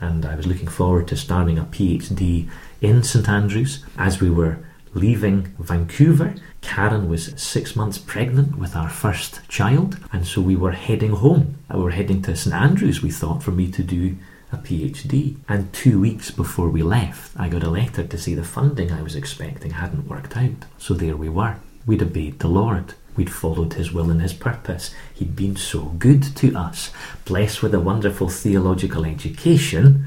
and 0.00 0.24
I 0.24 0.34
was 0.34 0.46
looking 0.46 0.68
forward 0.68 1.08
to 1.08 1.16
starting 1.16 1.58
a 1.58 1.64
PhD 1.64 2.48
in 2.80 3.02
St 3.02 3.28
Andrews 3.28 3.84
as 3.96 4.20
we 4.20 4.30
were 4.30 4.58
leaving 4.94 5.54
Vancouver. 5.58 6.34
Karen 6.62 7.08
was 7.08 7.32
six 7.40 7.76
months 7.76 7.98
pregnant 7.98 8.58
with 8.58 8.74
our 8.74 8.88
first 8.88 9.46
child, 9.48 9.98
and 10.12 10.26
so 10.26 10.40
we 10.40 10.56
were 10.56 10.72
heading 10.72 11.12
home. 11.12 11.56
We 11.72 11.82
were 11.82 11.90
heading 11.90 12.22
to 12.22 12.36
St 12.36 12.54
Andrews, 12.54 13.02
we 13.02 13.10
thought, 13.10 13.42
for 13.42 13.52
me 13.52 13.70
to 13.72 13.82
do 13.82 14.16
a 14.52 14.56
PhD. 14.56 15.36
And 15.48 15.72
two 15.72 16.00
weeks 16.00 16.30
before 16.30 16.68
we 16.70 16.82
left, 16.82 17.38
I 17.38 17.48
got 17.48 17.62
a 17.62 17.70
letter 17.70 18.04
to 18.04 18.18
say 18.18 18.34
the 18.34 18.44
funding 18.44 18.90
I 18.90 19.02
was 19.02 19.14
expecting 19.14 19.72
hadn't 19.72 20.08
worked 20.08 20.36
out. 20.36 20.64
So 20.78 20.94
there 20.94 21.16
we 21.16 21.28
were. 21.28 21.56
We'd 21.84 22.02
obeyed 22.02 22.38
the 22.38 22.48
Lord. 22.48 22.94
We'd 23.16 23.30
followed 23.30 23.74
His 23.74 23.92
will 23.92 24.10
and 24.10 24.20
His 24.20 24.32
purpose. 24.32 24.94
He'd 25.14 25.34
been 25.34 25.56
so 25.56 25.80
good 25.98 26.22
to 26.36 26.54
us, 26.54 26.90
blessed 27.24 27.62
with 27.62 27.74
a 27.74 27.80
wonderful 27.80 28.28
theological 28.28 29.04
education, 29.04 30.06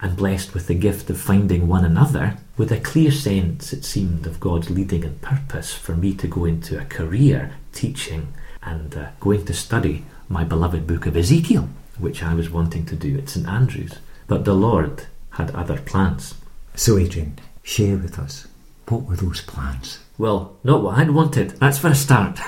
and 0.00 0.16
blessed 0.16 0.54
with 0.54 0.66
the 0.66 0.74
gift 0.74 1.10
of 1.10 1.20
finding 1.20 1.68
one 1.68 1.84
another, 1.84 2.36
with 2.56 2.72
a 2.72 2.80
clear 2.80 3.12
sense, 3.12 3.72
it 3.72 3.84
seemed, 3.84 4.26
of 4.26 4.40
God's 4.40 4.70
leading 4.70 5.04
and 5.04 5.20
purpose 5.20 5.72
for 5.72 5.94
me 5.94 6.12
to 6.14 6.26
go 6.26 6.44
into 6.44 6.80
a 6.80 6.84
career 6.84 7.52
teaching 7.72 8.34
and 8.62 8.96
uh, 8.96 9.10
going 9.20 9.44
to 9.44 9.54
study 9.54 10.04
my 10.28 10.42
beloved 10.44 10.86
book 10.86 11.06
of 11.06 11.16
Ezekiel, 11.16 11.68
which 11.98 12.22
I 12.22 12.34
was 12.34 12.50
wanting 12.50 12.86
to 12.86 12.96
do 12.96 13.16
at 13.18 13.28
St 13.28 13.46
Andrews. 13.46 13.98
But 14.26 14.44
the 14.44 14.54
Lord 14.54 15.06
had 15.30 15.50
other 15.52 15.78
plans. 15.78 16.34
So, 16.74 16.98
Adrian, 16.98 17.38
share 17.62 17.96
with 17.96 18.18
us 18.18 18.46
what 18.88 19.04
were 19.04 19.16
those 19.16 19.40
plans? 19.40 20.00
Well, 20.22 20.56
not 20.62 20.84
what 20.84 20.98
I'd 20.98 21.10
wanted. 21.10 21.50
That's 21.58 21.78
for 21.78 21.88
a 21.88 21.96
start. 21.96 22.38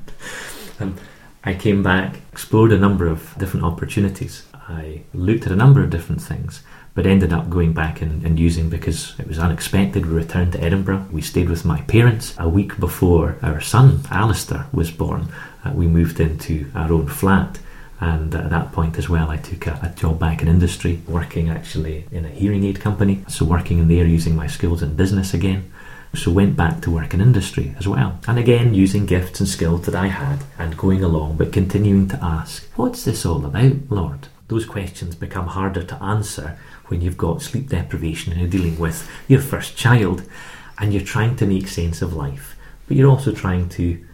um, 0.80 0.96
I 1.44 1.52
came 1.52 1.82
back, 1.82 2.16
explored 2.32 2.72
a 2.72 2.78
number 2.78 3.06
of 3.06 3.34
different 3.36 3.66
opportunities. 3.66 4.46
I 4.54 5.02
looked 5.12 5.44
at 5.44 5.52
a 5.52 5.56
number 5.56 5.82
of 5.84 5.90
different 5.90 6.22
things, 6.22 6.62
but 6.94 7.06
ended 7.06 7.30
up 7.30 7.50
going 7.50 7.74
back 7.74 8.00
and, 8.00 8.24
and, 8.24 8.40
using 8.40 8.70
because 8.70 9.14
it 9.18 9.28
was 9.28 9.38
unexpected. 9.38 10.06
We 10.06 10.14
returned 10.14 10.52
to 10.52 10.62
Edinburgh. 10.62 11.08
We 11.12 11.20
stayed 11.20 11.50
with 11.50 11.66
my 11.66 11.82
parents. 11.82 12.34
A 12.38 12.48
week 12.48 12.80
before 12.80 13.36
our 13.42 13.60
son, 13.60 14.00
Alistair, 14.10 14.68
was 14.72 14.90
born, 14.90 15.28
uh, 15.66 15.72
we 15.74 15.88
moved 15.88 16.18
into 16.18 16.70
our 16.74 16.90
own 16.90 17.08
flat. 17.08 17.58
And 18.00 18.34
at 18.34 18.48
that 18.48 18.72
point 18.72 18.96
as 18.96 19.10
well, 19.10 19.28
I 19.28 19.36
took 19.36 19.66
a, 19.66 19.78
a, 19.82 19.94
job 19.94 20.18
back 20.18 20.40
in 20.40 20.48
industry, 20.48 21.02
working 21.06 21.50
actually 21.50 22.06
in 22.10 22.24
a 22.24 22.30
hearing 22.30 22.64
aid 22.64 22.80
company. 22.80 23.22
So, 23.28 23.44
working 23.44 23.78
in 23.80 23.88
there 23.88 24.06
using 24.06 24.34
my 24.34 24.46
skills 24.46 24.82
in 24.82 24.96
business 24.96 25.34
again. 25.34 25.70
So 26.14 26.30
went 26.30 26.56
back 26.56 26.82
to 26.82 26.90
work 26.90 27.14
in 27.14 27.20
industry 27.20 27.74
as 27.78 27.88
well. 27.88 28.18
And 28.28 28.38
again, 28.38 28.74
using 28.74 29.06
gifts 29.06 29.40
and 29.40 29.48
skills 29.48 29.86
that 29.86 29.94
I 29.94 30.08
had 30.08 30.40
and 30.58 30.76
going 30.76 31.02
along, 31.02 31.36
but 31.36 31.52
continuing 31.52 32.06
to 32.08 32.22
ask, 32.22 32.68
what's 32.76 33.04
this 33.04 33.24
all 33.24 33.44
about, 33.46 33.76
Lord? 33.88 34.28
Those 34.48 34.66
questions 34.66 35.14
become 35.14 35.46
harder 35.46 35.82
to 35.82 36.02
answer 36.02 36.58
when 36.88 37.00
you've 37.00 37.16
got 37.16 37.40
sleep 37.40 37.68
deprivation 37.68 38.32
and 38.32 38.40
you're 38.42 38.50
dealing 38.50 38.78
with 38.78 39.08
your 39.26 39.40
first 39.40 39.76
child 39.76 40.22
and 40.78 40.92
you're 40.92 41.02
trying 41.02 41.36
to 41.36 41.46
make 41.46 41.68
sense 41.68 42.02
of 42.02 42.12
life. 42.12 42.56
But 42.86 42.96
you're 42.98 43.10
also 43.10 43.32
trying 43.32 43.70
to 43.70 44.04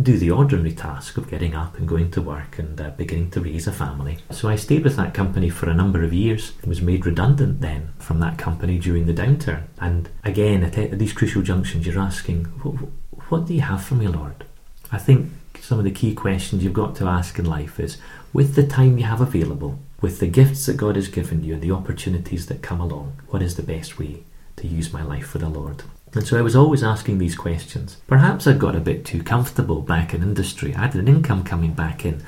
do 0.00 0.16
the 0.16 0.30
ordinary 0.30 0.72
task 0.72 1.18
of 1.18 1.28
getting 1.28 1.54
up 1.54 1.76
and 1.76 1.86
going 1.86 2.10
to 2.10 2.22
work 2.22 2.58
and 2.58 2.80
uh, 2.80 2.90
beginning 2.90 3.30
to 3.30 3.40
raise 3.40 3.66
a 3.66 3.72
family. 3.72 4.18
So 4.30 4.48
I 4.48 4.56
stayed 4.56 4.84
with 4.84 4.96
that 4.96 5.12
company 5.12 5.50
for 5.50 5.68
a 5.68 5.74
number 5.74 6.02
of 6.02 6.14
years, 6.14 6.52
was 6.64 6.80
made 6.80 7.04
redundant 7.04 7.60
then 7.60 7.92
from 7.98 8.18
that 8.20 8.38
company 8.38 8.78
during 8.78 9.06
the 9.06 9.12
downturn. 9.12 9.64
And 9.80 10.08
again, 10.24 10.64
at, 10.64 10.78
at 10.78 10.98
these 10.98 11.12
crucial 11.12 11.42
junctions, 11.42 11.86
you're 11.86 11.98
asking, 12.00 12.44
what, 12.62 12.88
what 13.30 13.46
do 13.46 13.54
you 13.54 13.60
have 13.60 13.84
for 13.84 13.94
me, 13.94 14.08
Lord? 14.08 14.44
I 14.90 14.98
think 14.98 15.30
some 15.60 15.78
of 15.78 15.84
the 15.84 15.90
key 15.90 16.14
questions 16.14 16.64
you've 16.64 16.72
got 16.72 16.96
to 16.96 17.06
ask 17.06 17.38
in 17.38 17.44
life 17.44 17.78
is 17.78 17.98
with 18.32 18.54
the 18.54 18.66
time 18.66 18.98
you 18.98 19.04
have 19.04 19.20
available, 19.20 19.78
with 20.00 20.18
the 20.18 20.26
gifts 20.26 20.66
that 20.66 20.76
God 20.76 20.96
has 20.96 21.08
given 21.08 21.44
you 21.44 21.54
and 21.54 21.62
the 21.62 21.70
opportunities 21.70 22.46
that 22.46 22.62
come 22.62 22.80
along, 22.80 23.20
what 23.28 23.42
is 23.42 23.56
the 23.56 23.62
best 23.62 23.98
way 23.98 24.24
to 24.56 24.66
use 24.66 24.92
my 24.92 25.02
life 25.02 25.26
for 25.26 25.38
the 25.38 25.48
Lord? 25.48 25.82
And 26.14 26.26
so 26.26 26.38
I 26.38 26.42
was 26.42 26.54
always 26.54 26.82
asking 26.82 27.18
these 27.18 27.34
questions. 27.34 27.96
Perhaps 28.06 28.46
I'd 28.46 28.58
got 28.58 28.76
a 28.76 28.80
bit 28.80 29.04
too 29.04 29.22
comfortable 29.22 29.80
back 29.80 30.12
in 30.12 30.22
industry. 30.22 30.74
I 30.74 30.82
had 30.82 30.94
an 30.94 31.08
income 31.08 31.42
coming 31.42 31.72
back 31.72 32.04
in, 32.04 32.22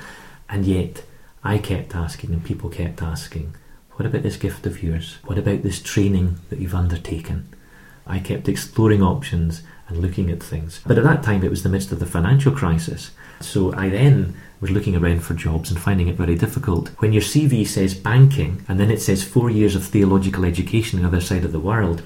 and 0.49 0.65
yet 0.65 1.03
I 1.43 1.59
kept 1.59 1.95
asking, 1.95 2.31
and 2.31 2.43
people 2.43 2.69
kept 2.69 3.03
asking, 3.03 3.55
What 3.91 4.07
about 4.07 4.23
this 4.23 4.37
gift 4.37 4.65
of 4.65 4.81
yours? 4.81 5.17
What 5.25 5.37
about 5.37 5.61
this 5.61 5.81
training 5.81 6.39
that 6.49 6.59
you've 6.59 6.73
undertaken? 6.73 7.47
I 8.07 8.19
kept 8.19 8.49
exploring 8.49 9.03
options 9.03 9.61
and 9.87 9.99
looking 9.99 10.31
at 10.31 10.41
things. 10.41 10.81
But 10.85 10.97
at 10.97 11.03
that 11.03 11.23
time, 11.23 11.43
it 11.43 11.51
was 11.51 11.61
the 11.61 11.69
midst 11.69 11.91
of 11.91 11.99
the 11.99 12.05
financial 12.05 12.51
crisis. 12.51 13.11
So 13.39 13.73
I 13.75 13.89
then 13.89 14.35
was 14.61 14.71
looking 14.71 14.95
around 14.95 15.21
for 15.21 15.33
jobs 15.33 15.69
and 15.69 15.79
finding 15.79 16.07
it 16.07 16.15
very 16.15 16.35
difficult. 16.35 16.89
When 16.99 17.13
your 17.13 17.21
CV 17.21 17.67
says 17.67 17.93
banking 17.93 18.65
and 18.67 18.79
then 18.79 18.89
it 18.89 19.01
says 19.01 19.23
four 19.23 19.49
years 19.49 19.75
of 19.75 19.83
theological 19.83 20.45
education 20.45 20.97
on 20.97 21.03
the 21.03 21.09
other 21.09 21.21
side 21.21 21.43
of 21.45 21.51
the 21.51 21.59
world, 21.59 22.01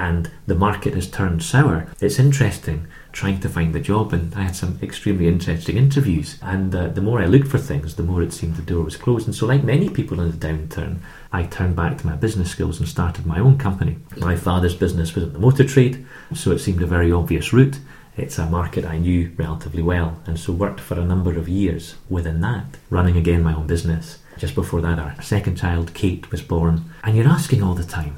and 0.00 0.30
the 0.46 0.54
market 0.54 0.94
has 0.94 1.10
turned 1.10 1.42
sour, 1.42 1.86
it's 2.00 2.18
interesting 2.18 2.86
trying 3.12 3.38
to 3.40 3.50
find 3.50 3.76
a 3.76 3.80
job. 3.80 4.14
And 4.14 4.34
I 4.34 4.44
had 4.44 4.56
some 4.56 4.78
extremely 4.82 5.28
interesting 5.28 5.76
interviews. 5.76 6.38
And 6.40 6.74
uh, 6.74 6.88
the 6.88 7.02
more 7.02 7.20
I 7.20 7.26
looked 7.26 7.48
for 7.48 7.58
things, 7.58 7.94
the 7.94 8.02
more 8.02 8.22
it 8.22 8.32
seemed 8.32 8.56
the 8.56 8.62
door 8.62 8.82
was 8.82 8.96
closed. 8.96 9.26
And 9.26 9.34
so, 9.34 9.44
like 9.46 9.62
many 9.62 9.90
people 9.90 10.18
in 10.20 10.30
the 10.30 10.46
downturn, 10.48 11.00
I 11.32 11.42
turned 11.42 11.76
back 11.76 11.98
to 11.98 12.06
my 12.06 12.16
business 12.16 12.50
skills 12.50 12.78
and 12.78 12.88
started 12.88 13.26
my 13.26 13.38
own 13.38 13.58
company. 13.58 13.98
My 14.16 14.36
father's 14.36 14.74
business 14.74 15.14
was 15.14 15.24
in 15.24 15.34
the 15.34 15.38
motor 15.38 15.64
trade, 15.64 16.06
so 16.34 16.50
it 16.50 16.60
seemed 16.60 16.82
a 16.82 16.86
very 16.86 17.12
obvious 17.12 17.52
route. 17.52 17.78
It's 18.16 18.38
a 18.38 18.46
market 18.46 18.86
I 18.86 18.98
knew 18.98 19.32
relatively 19.36 19.82
well, 19.82 20.18
and 20.26 20.40
so 20.40 20.52
worked 20.54 20.80
for 20.80 20.98
a 20.98 21.04
number 21.04 21.38
of 21.38 21.48
years 21.48 21.96
within 22.08 22.40
that, 22.40 22.64
running 22.88 23.16
again 23.18 23.42
my 23.42 23.54
own 23.54 23.66
business. 23.66 24.18
Just 24.38 24.54
before 24.54 24.80
that, 24.80 24.98
our 24.98 25.20
second 25.20 25.56
child, 25.56 25.92
Kate, 25.92 26.30
was 26.30 26.40
born. 26.40 26.84
And 27.04 27.16
you're 27.16 27.28
asking 27.28 27.62
all 27.62 27.74
the 27.74 27.84
time, 27.84 28.16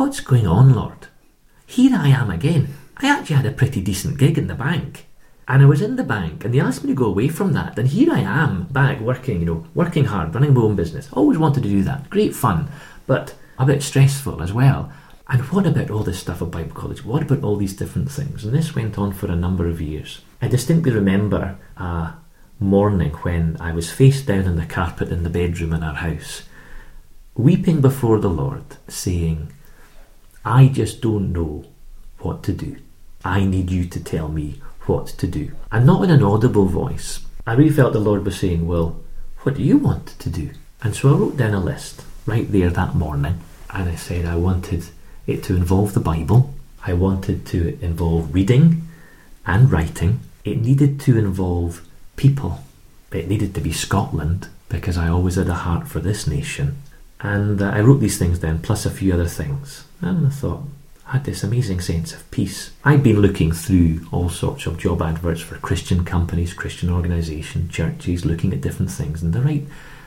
What's 0.00 0.20
going 0.20 0.46
on, 0.46 0.72
Lord? 0.72 1.08
Here 1.66 1.94
I 1.94 2.08
am 2.08 2.30
again. 2.30 2.74
I 2.96 3.06
actually 3.06 3.36
had 3.36 3.44
a 3.44 3.52
pretty 3.52 3.82
decent 3.82 4.16
gig 4.16 4.38
in 4.38 4.46
the 4.46 4.54
bank. 4.54 5.06
And 5.46 5.62
I 5.62 5.66
was 5.66 5.82
in 5.82 5.96
the 5.96 6.02
bank, 6.02 6.42
and 6.42 6.54
they 6.54 6.58
asked 6.58 6.82
me 6.82 6.88
to 6.88 6.94
go 6.94 7.04
away 7.04 7.28
from 7.28 7.52
that. 7.52 7.78
And 7.78 7.86
here 7.86 8.10
I 8.10 8.20
am, 8.20 8.64
back 8.70 8.98
working, 9.00 9.40
you 9.40 9.44
know, 9.44 9.66
working 9.74 10.06
hard, 10.06 10.34
running 10.34 10.54
my 10.54 10.62
own 10.62 10.74
business. 10.74 11.12
Always 11.12 11.36
wanted 11.36 11.64
to 11.64 11.68
do 11.68 11.82
that. 11.82 12.08
Great 12.08 12.34
fun, 12.34 12.70
but 13.06 13.34
a 13.58 13.66
bit 13.66 13.82
stressful 13.82 14.42
as 14.42 14.54
well. 14.54 14.90
And 15.28 15.42
what 15.50 15.66
about 15.66 15.90
all 15.90 16.02
this 16.02 16.18
stuff 16.18 16.40
at 16.40 16.50
Bible 16.50 16.74
college? 16.74 17.04
What 17.04 17.20
about 17.20 17.44
all 17.44 17.56
these 17.56 17.76
different 17.76 18.10
things? 18.10 18.42
And 18.42 18.54
this 18.54 18.74
went 18.74 18.96
on 18.96 19.12
for 19.12 19.30
a 19.30 19.36
number 19.36 19.68
of 19.68 19.82
years. 19.82 20.22
I 20.40 20.48
distinctly 20.48 20.92
remember 20.92 21.58
a 21.76 22.14
morning 22.58 23.12
when 23.16 23.58
I 23.60 23.72
was 23.72 23.92
face 23.92 24.22
down 24.22 24.46
on 24.46 24.56
the 24.56 24.64
carpet 24.64 25.12
in 25.12 25.24
the 25.24 25.28
bedroom 25.28 25.74
in 25.74 25.82
our 25.82 25.96
house, 25.96 26.44
weeping 27.34 27.82
before 27.82 28.18
the 28.18 28.30
Lord, 28.30 28.64
saying, 28.88 29.52
I 30.44 30.68
just 30.68 31.00
don't 31.00 31.32
know 31.32 31.64
what 32.18 32.42
to 32.44 32.52
do. 32.52 32.76
I 33.24 33.44
need 33.44 33.70
you 33.70 33.84
to 33.86 34.02
tell 34.02 34.28
me 34.28 34.60
what 34.86 35.06
to 35.08 35.26
do. 35.26 35.52
And 35.70 35.86
not 35.86 36.02
in 36.04 36.10
an 36.10 36.22
audible 36.22 36.66
voice. 36.66 37.20
I 37.46 37.52
really 37.52 37.70
felt 37.70 37.92
the 37.92 38.00
Lord 38.00 38.24
was 38.24 38.38
saying, 38.38 38.66
Well, 38.66 39.00
what 39.40 39.54
do 39.56 39.62
you 39.62 39.76
want 39.76 40.18
to 40.18 40.30
do? 40.30 40.50
And 40.82 40.94
so 40.94 41.10
I 41.10 41.18
wrote 41.18 41.36
down 41.36 41.54
a 41.54 41.60
list 41.60 42.02
right 42.26 42.50
there 42.50 42.70
that 42.70 42.94
morning. 42.94 43.40
And 43.70 43.88
I 43.88 43.94
said 43.94 44.24
I 44.24 44.36
wanted 44.36 44.84
it 45.26 45.42
to 45.44 45.56
involve 45.56 45.94
the 45.94 46.00
Bible. 46.00 46.54
I 46.84 46.94
wanted 46.94 47.46
to 47.46 47.78
involve 47.82 48.34
reading 48.34 48.88
and 49.46 49.70
writing. 49.70 50.20
It 50.44 50.60
needed 50.60 51.00
to 51.00 51.18
involve 51.18 51.86
people. 52.16 52.64
It 53.12 53.28
needed 53.28 53.54
to 53.54 53.60
be 53.60 53.72
Scotland 53.72 54.48
because 54.68 54.96
I 54.96 55.08
always 55.08 55.34
had 55.34 55.48
a 55.48 55.54
heart 55.54 55.88
for 55.88 56.00
this 56.00 56.26
nation. 56.26 56.78
And 57.20 57.60
uh, 57.60 57.70
I 57.70 57.80
wrote 57.80 58.00
these 58.00 58.18
things 58.18 58.40
then, 58.40 58.60
plus 58.60 58.86
a 58.86 58.90
few 58.90 59.12
other 59.12 59.26
things. 59.26 59.84
And 60.00 60.26
I 60.26 60.30
thought, 60.30 60.62
I 61.06 61.12
had 61.14 61.24
this 61.24 61.42
amazing 61.42 61.80
sense 61.80 62.12
of 62.12 62.30
peace. 62.30 62.70
I'd 62.84 63.02
been 63.02 63.20
looking 63.20 63.52
through 63.52 64.06
all 64.12 64.28
sorts 64.28 64.66
of 64.66 64.78
job 64.78 65.02
adverts 65.02 65.40
for 65.40 65.56
Christian 65.56 66.04
companies, 66.04 66.54
Christian 66.54 66.88
organisations, 66.88 67.72
churches, 67.72 68.24
looking 68.24 68.52
at 68.52 68.60
different 68.60 68.92
things. 68.92 69.22
And 69.22 69.32
the 69.32 69.42
right, 69.42 69.64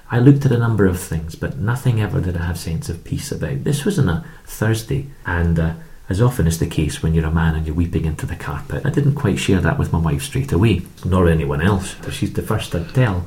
I 0.09 0.19
looked 0.19 0.45
at 0.45 0.51
a 0.51 0.57
number 0.57 0.85
of 0.85 0.99
things, 0.99 1.35
but 1.35 1.57
nothing 1.57 1.99
ever 2.01 2.21
did 2.21 2.37
I 2.37 2.45
have 2.45 2.57
sense 2.57 2.89
of 2.89 3.03
peace 3.03 3.31
about. 3.31 3.63
This 3.63 3.83
was 3.83 3.99
on 3.99 4.09
a 4.09 4.25
Thursday, 4.45 5.07
and 5.25 5.59
uh, 5.59 5.73
as 6.09 6.21
often 6.21 6.47
is 6.47 6.59
the 6.59 6.67
case 6.67 7.03
when 7.03 7.13
you're 7.13 7.25
a 7.25 7.31
man 7.31 7.55
and 7.55 7.65
you're 7.67 7.75
weeping 7.75 8.05
into 8.05 8.25
the 8.25 8.35
carpet, 8.35 8.85
I 8.85 8.89
didn't 8.89 9.15
quite 9.15 9.39
share 9.39 9.59
that 9.59 9.77
with 9.77 9.91
my 9.91 9.99
wife 9.99 10.23
straight 10.23 10.51
away, 10.51 10.81
nor 11.03 11.27
anyone 11.27 11.61
else. 11.61 11.95
She's 12.11 12.33
the 12.33 12.41
first 12.41 12.73
I'd 12.75 12.93
tell. 12.93 13.25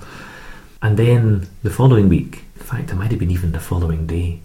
And 0.83 0.97
then 0.97 1.49
the 1.63 1.71
following 1.71 2.09
week, 2.09 2.45
in 2.57 2.63
fact, 2.63 2.91
it 2.91 2.95
might 2.95 3.11
have 3.11 3.21
been 3.21 3.31
even 3.31 3.53
the 3.53 3.61
following 3.61 4.07
day, 4.07 4.41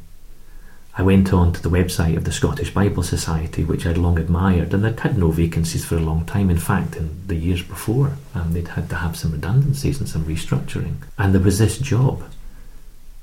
I 0.97 1.03
went 1.03 1.31
on 1.31 1.53
to 1.53 1.61
the 1.61 1.69
website 1.69 2.17
of 2.17 2.25
the 2.25 2.31
Scottish 2.31 2.73
Bible 2.73 3.03
Society, 3.03 3.63
which 3.63 3.85
I'd 3.85 3.97
long 3.97 4.19
admired, 4.19 4.73
and 4.73 4.83
they'd 4.83 4.99
had 4.99 5.17
no 5.17 5.31
vacancies 5.31 5.85
for 5.85 5.95
a 5.95 6.01
long 6.01 6.25
time. 6.25 6.49
In 6.49 6.57
fact, 6.57 6.97
in 6.97 7.27
the 7.27 7.35
years 7.35 7.61
before, 7.61 8.17
um, 8.35 8.51
they'd 8.53 8.67
had 8.67 8.89
to 8.89 8.97
have 8.97 9.15
some 9.15 9.31
redundancies 9.31 9.99
and 9.99 10.09
some 10.09 10.25
restructuring. 10.25 10.95
And 11.17 11.33
there 11.33 11.41
was 11.41 11.59
this 11.59 11.77
job, 11.77 12.23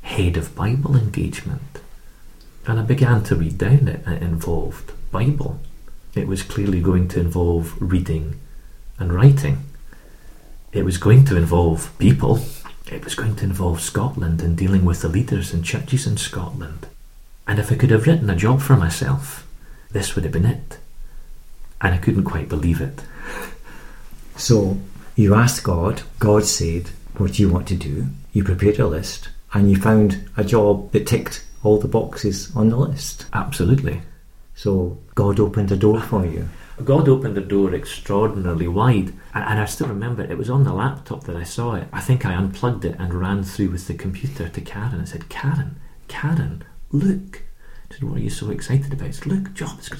head 0.01 0.39
of 0.39 0.55
Bible 0.55 0.97
engagement. 0.97 1.81
And 2.67 2.79
I 2.81 2.83
began 2.83 3.23
to 3.25 3.37
read 3.37 3.59
down 3.59 3.87
it. 3.87 4.07
It 4.07 4.23
involved 4.23 4.93
Bible. 5.11 5.61
It 6.15 6.27
was 6.27 6.43
clearly 6.43 6.81
going 6.81 7.09
to 7.09 7.21
involve 7.21 7.81
reading 7.81 8.41
and 8.99 9.13
writing. 9.13 9.65
It 10.73 10.85
was 10.85 10.97
going 10.99 11.27
to 11.27 11.37
involve 11.37 11.97
people. 11.99 12.41
It 12.91 13.05
was 13.05 13.15
going 13.15 13.37
to 13.37 13.45
involve 13.45 13.81
Scotland 13.81 14.43
and 14.43 14.57
dealing 14.57 14.85
with 14.85 15.03
the 15.03 15.09
leaders 15.09 15.53
and 15.53 15.65
churches 15.65 16.07
in 16.07 16.17
Scotland. 16.17 16.87
And 17.47 17.59
if 17.59 17.71
I 17.71 17.77
could 17.77 17.91
have 17.91 18.07
written 18.07 18.31
a 18.31 18.37
job 18.37 18.61
for 18.61 18.77
myself, 18.77 19.47
this 19.91 20.15
would 20.15 20.25
have 20.25 20.33
been 20.33 20.47
it. 20.47 20.79
And 21.81 21.95
I 21.95 21.99
couldn't 21.99 22.25
quite 22.25 22.49
believe 22.49 22.81
it. 22.81 23.03
So 24.37 24.79
you 25.17 25.35
asked 25.35 25.65
God, 25.65 26.03
God 26.19 26.45
said, 26.45 26.89
What 27.17 27.35
do 27.35 27.43
you 27.43 27.49
want 27.51 27.69
to 27.69 27.75
do? 27.75 28.07
You 28.33 28.45
prepared 28.45 28.79
a 28.79 28.87
list, 28.87 29.29
and 29.53 29.71
you 29.71 29.77
found 29.77 30.29
a 30.37 30.45
job 30.45 30.93
that 30.93 31.07
ticked 31.07 31.45
all 31.63 31.79
the 31.79 31.89
boxes 31.89 32.55
on 32.55 32.69
the 32.69 32.77
list. 32.77 33.27
Absolutely. 33.33 34.03
So 34.55 34.99
God 35.15 35.41
opened 35.41 35.73
a 35.73 35.77
door 35.77 36.01
for 36.01 36.25
you. 36.25 36.49
God 36.85 37.09
opened 37.09 37.37
the 37.37 37.41
door 37.41 37.75
extraordinarily 37.75 38.69
wide, 38.69 39.09
and, 39.35 39.45
and, 39.45 39.59
I 39.61 39.65
still 39.65 39.89
remember 39.89 40.23
it 40.23 40.39
was 40.39 40.51
on 40.51 40.65
the 40.65 40.73
laptop 40.73 41.25
that 41.25 41.37
I 41.37 41.43
saw 41.43 41.75
it. 41.75 41.89
I 41.93 42.01
think 42.01 42.25
I 42.25 42.35
unplugged 42.35 42.85
it 42.85 42.97
and 42.99 43.13
ran 43.13 43.43
through 43.43 43.71
with 43.71 43.87
the 43.89 43.95
computer 43.95 44.49
to 44.49 44.61
Karen 44.61 44.95
and 44.95 45.09
said, 45.09 45.29
Karen, 45.29 45.81
Karen, 46.07 46.65
look. 46.91 47.43
I 47.91 47.95
said, 47.95 48.05
What 48.05 48.19
are 48.19 48.23
you 48.23 48.31
so 48.31 48.51
excited 48.51 48.93
about? 48.93 49.09
I 49.09 49.11
said, 49.11 49.27
Look, 49.27 49.55
job 49.55 49.81
is 49.81 49.91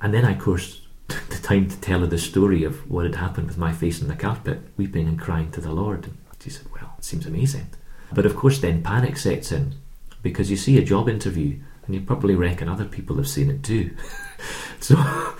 And 0.00 0.14
then 0.14 0.24
I, 0.24 0.32
of 0.32 0.38
course, 0.38 0.82
took 1.08 1.28
the 1.28 1.38
time 1.38 1.68
to 1.68 1.80
tell 1.80 2.00
her 2.00 2.06
the 2.06 2.18
story 2.18 2.64
of 2.64 2.88
what 2.90 3.04
had 3.04 3.16
happened 3.16 3.48
with 3.48 3.58
my 3.58 3.72
face 3.72 4.00
on 4.00 4.08
the 4.08 4.16
carpet, 4.16 4.60
weeping 4.76 5.08
and 5.08 5.18
crying 5.18 5.50
to 5.52 5.60
the 5.60 5.72
Lord. 5.72 6.06
And 6.06 6.16
she 6.40 6.50
said, 6.50 6.66
Well, 6.72 6.94
it 6.98 7.04
seems 7.04 7.26
amazing. 7.26 7.68
But 8.12 8.26
of 8.26 8.36
course, 8.36 8.60
then 8.60 8.82
panic 8.82 9.16
sets 9.16 9.50
in 9.50 9.74
because 10.22 10.50
you 10.50 10.56
see 10.56 10.78
a 10.78 10.84
job 10.84 11.08
interview 11.08 11.58
and 11.86 11.94
you 11.94 12.00
probably 12.00 12.34
reckon 12.34 12.68
other 12.68 12.84
people 12.84 13.16
have 13.16 13.28
seen 13.28 13.50
it 13.50 13.62
too. 13.62 13.96
so, 14.80 15.34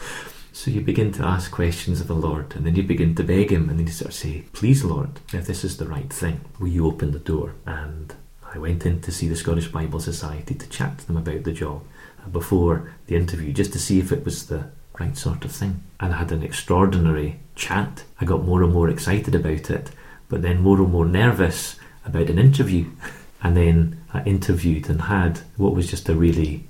so 0.53 0.71
you 0.71 0.81
begin 0.81 1.13
to 1.13 1.25
ask 1.25 1.51
questions 1.51 2.01
of 2.01 2.09
the 2.09 2.15
Lord, 2.15 2.55
and 2.55 2.67
then 2.67 2.77
you 2.77 2.83
begin 2.83 3.15
to 3.17 3.25
beg 3.25 3.51
Him, 3.51 3.69
and 3.69 3.79
then 3.79 3.87
you 3.87 3.93
sort 3.93 4.11
of 4.11 4.15
say, 4.15 4.45
"Please, 4.53 4.85
Lord, 4.85 5.21
if 5.33 5.47
this 5.47 5.65
is 5.65 5.77
the 5.77 5.89
right 5.89 6.13
thing, 6.13 6.41
will 6.59 6.69
you 6.69 6.87
open 6.87 7.13
the 7.13 7.19
door?" 7.19 7.55
And 7.67 8.15
I 8.55 8.59
went 8.59 8.87
in 8.87 9.01
to 9.01 9.13
see 9.13 9.29
the 9.29 9.37
Scottish 9.37 9.69
Bible 9.69 10.01
Society 10.01 10.55
to 10.55 10.69
chat 10.69 10.99
to 10.99 11.07
them 11.07 11.17
about 11.17 11.45
the 11.45 11.53
job 11.53 11.83
uh, 12.25 12.29
before 12.29 12.93
the 13.07 13.17
interview, 13.17 13.53
just 13.53 13.73
to 13.73 13.79
see 13.79 13.99
if 13.99 14.13
it 14.13 14.25
was 14.25 14.47
the 14.47 14.71
right 15.01 15.17
sort 15.17 15.45
of 15.45 15.51
thing. 15.51 15.83
And 15.99 16.15
I 16.15 16.19
had 16.19 16.33
an 16.33 16.43
extraordinary 16.43 17.41
chat. 17.57 18.05
I 18.21 18.25
got 18.25 18.45
more 18.45 18.63
and 18.63 18.73
more 18.73 18.89
excited 18.89 19.35
about 19.35 19.71
it, 19.71 19.91
but 20.29 20.43
then 20.43 20.61
more 20.61 20.79
and 20.79 20.93
more 20.93 21.07
nervous 21.07 21.77
about 22.05 22.31
an 22.31 22.39
interview. 22.39 22.91
And 23.43 23.59
then 23.59 24.01
I 24.15 24.23
interviewed 24.23 24.89
and 24.89 25.03
had 25.03 25.41
what 25.59 25.75
was 25.75 25.91
just 25.91 26.09
a 26.09 26.15
really 26.15 26.65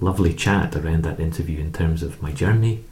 lovely 0.00 0.32
chat 0.32 0.76
around 0.76 1.02
that 1.04 1.20
interview 1.20 1.60
in 1.60 1.72
terms 1.72 2.02
of 2.02 2.22
my 2.22 2.32
journey, 2.32 2.84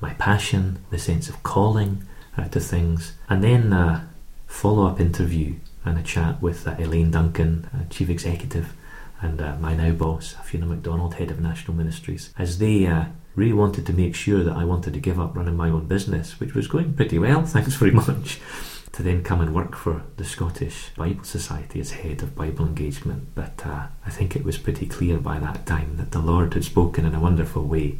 my 0.00 0.14
passion, 0.14 0.78
the 0.90 0.98
sense 0.98 1.28
of 1.28 1.42
calling 1.42 2.06
uh, 2.36 2.48
to 2.48 2.60
things, 2.60 3.14
and 3.28 3.42
then 3.42 3.72
a 3.72 4.08
follow 4.46 4.86
up 4.86 5.00
interview 5.00 5.54
and 5.84 5.98
a 5.98 6.02
chat 6.02 6.40
with 6.40 6.66
uh, 6.66 6.74
Elaine 6.78 7.10
Duncan, 7.10 7.68
uh, 7.74 7.88
Chief 7.90 8.08
Executive, 8.08 8.72
and 9.20 9.40
uh, 9.40 9.56
my 9.56 9.74
now 9.74 9.92
boss, 9.92 10.34
Fiona 10.44 10.66
MacDonald, 10.66 11.14
Head 11.14 11.30
of 11.30 11.40
National 11.40 11.76
Ministries, 11.76 12.32
as 12.38 12.58
they 12.58 12.86
uh, 12.86 13.06
really 13.34 13.52
wanted 13.52 13.86
to 13.86 13.92
make 13.92 14.14
sure 14.14 14.42
that 14.42 14.56
I 14.56 14.64
wanted 14.64 14.94
to 14.94 15.00
give 15.00 15.20
up 15.20 15.36
running 15.36 15.56
my 15.56 15.68
own 15.68 15.86
business, 15.86 16.40
which 16.40 16.54
was 16.54 16.68
going 16.68 16.94
pretty 16.94 17.18
well, 17.18 17.44
thanks 17.46 17.74
very 17.74 17.90
much 17.90 18.40
to 18.94 19.02
then 19.02 19.24
come 19.24 19.40
and 19.40 19.54
work 19.54 19.74
for 19.74 20.02
the 20.16 20.24
Scottish 20.24 20.90
Bible 20.96 21.24
Society 21.24 21.80
as 21.80 21.90
head 21.90 22.22
of 22.22 22.36
Bible 22.36 22.64
engagement. 22.64 23.34
But 23.34 23.66
uh, 23.66 23.88
I 24.06 24.10
think 24.10 24.36
it 24.36 24.44
was 24.44 24.56
pretty 24.56 24.86
clear 24.86 25.18
by 25.18 25.40
that 25.40 25.66
time 25.66 25.96
that 25.96 26.12
the 26.12 26.20
Lord 26.20 26.54
had 26.54 26.64
spoken 26.64 27.04
in 27.04 27.14
a 27.14 27.20
wonderful 27.20 27.64
way 27.64 27.98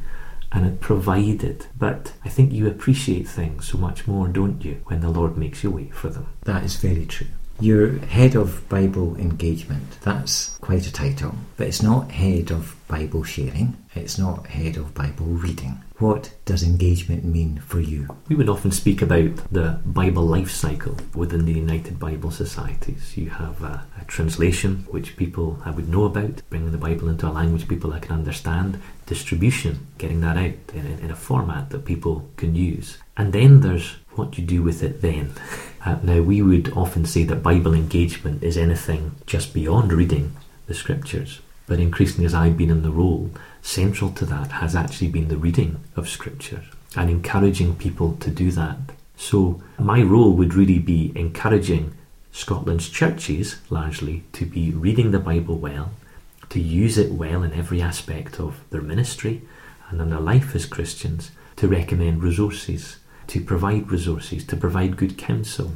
and 0.53 0.65
it 0.65 0.81
provided. 0.81 1.67
But 1.77 2.13
I 2.25 2.29
think 2.29 2.53
you 2.53 2.69
appreciate 2.69 3.27
things 3.27 3.67
so 3.67 3.77
much 3.77 4.07
more, 4.07 4.29
don't 4.29 4.65
you, 4.65 4.81
when 4.87 5.01
the 5.01 5.11
Lord 5.11 5.37
makes 5.37 5.65
you 5.65 5.71
wait 5.73 5.93
for 5.93 6.09
them? 6.09 6.29
That 6.45 6.63
is 6.63 6.77
very 6.77 7.07
true. 7.07 7.27
You're 7.61 7.99
head 7.99 8.37
of 8.37 8.69
Bible 8.69 9.17
engagement. 9.17 9.99
That's 10.03 10.57
quite 10.59 10.87
a 10.87 10.93
title, 10.93 11.35
but 11.57 11.67
it's 11.67 11.83
not 11.83 12.11
head 12.13 12.51
of 12.51 12.77
Bible 12.89 13.25
sharing, 13.25 13.77
it's 13.95 14.19
not 14.19 14.47
head 14.47 14.77
of 14.77 14.95
Bible 14.95 15.27
reading. 15.27 15.83
What 15.99 16.35
does 16.45 16.65
engagement 16.65 17.25
mean 17.25 17.59
for 17.59 17.79
you? 17.79 18.17
We 18.29 18.35
would 18.35 18.49
often 18.49 18.73
speak 18.73 19.01
about 19.01 19.37
the 19.53 19.79
Bible 19.87 20.25
life 20.25 20.51
cycle 20.51 20.97
within 21.15 21.45
the 21.45 21.53
United 21.53 22.01
Bible 22.01 22.33
Societies. 22.33 23.17
You 23.17 23.31
have 23.31 23.63
a, 23.63 23.87
a 24.01 24.05
translation, 24.07 24.87
which 24.91 25.17
people 25.17 25.63
I 25.65 25.71
would 25.71 25.89
know 25.89 26.05
about, 26.05 26.43
bringing 26.51 26.73
the 26.73 26.79
Bible 26.79 27.09
into 27.09 27.29
a 27.29 27.31
language 27.31 27.69
people 27.69 27.93
I 27.93 28.01
can 28.01 28.13
understand, 28.13 28.81
distribution, 29.07 29.87
getting 29.99 30.21
that 30.23 30.37
out 30.37 30.75
in, 30.75 30.85
in 30.99 31.13
a 31.13 31.17
format 31.17 31.71
that 31.71 31.85
people 31.85 32.29
can 32.37 32.57
use. 32.57 32.99
And 33.17 33.33
then 33.33 33.61
there's 33.61 33.95
what 34.17 34.37
you 34.37 34.45
do 34.45 34.63
with 34.63 34.83
it 34.83 35.01
then. 35.01 35.33
Uh, 35.85 35.99
now, 36.03 36.23
we 36.23 36.41
would 36.41 36.73
often 36.73 37.05
say 37.05 37.25
that 37.25 37.43
Bible 37.43 37.75
engagement 37.75 38.43
is 38.43 38.57
anything 38.57 39.15
just 39.27 39.53
beyond 39.53 39.93
reading 39.93 40.35
the 40.67 40.73
scriptures, 40.73 41.41
but 41.67 41.79
increasingly, 41.79 42.25
as 42.25 42.33
I've 42.33 42.57
been 42.57 42.71
in 42.71 42.83
the 42.83 42.91
role, 42.91 43.31
central 43.65 44.11
to 44.13 44.27
that 44.27 44.53
has 44.53 44.77
actually 44.77 45.09
been 45.09 45.29
the 45.29 45.37
reading 45.37 45.81
of 45.97 46.09
scripture 46.09 46.63
and 46.95 47.11
encouraging 47.11 47.75
people 47.75 48.15
to 48.21 48.31
do 48.31 48.51
that. 48.53 48.77
So, 49.17 49.63
my 49.79 50.03
role 50.03 50.33
would 50.33 50.55
really 50.55 50.79
be 50.79 51.13
encouraging 51.17 51.95
Scotland's 52.31 52.89
churches 52.89 53.57
largely 53.71 54.23
to 54.33 54.45
be 54.45 54.71
reading 54.71 55.11
the 55.11 55.19
Bible 55.19 55.57
well, 55.57 55.93
to 56.51 56.61
use 56.61 56.99
it 56.99 57.13
well 57.13 57.43
in 57.43 57.53
every 57.53 57.81
aspect 57.81 58.39
of 58.39 58.61
their 58.71 58.83
ministry 58.83 59.43
and 59.89 60.01
in 60.01 60.11
their 60.11 60.21
life 60.21 60.55
as 60.55 60.67
Christians, 60.67 61.31
to 61.57 61.69
recommend 61.69 62.23
resources 62.23 62.99
to 63.29 63.41
provide 63.41 63.91
resources, 63.91 64.45
to 64.45 64.57
provide 64.57 64.97
good 64.97 65.17
counsel, 65.17 65.73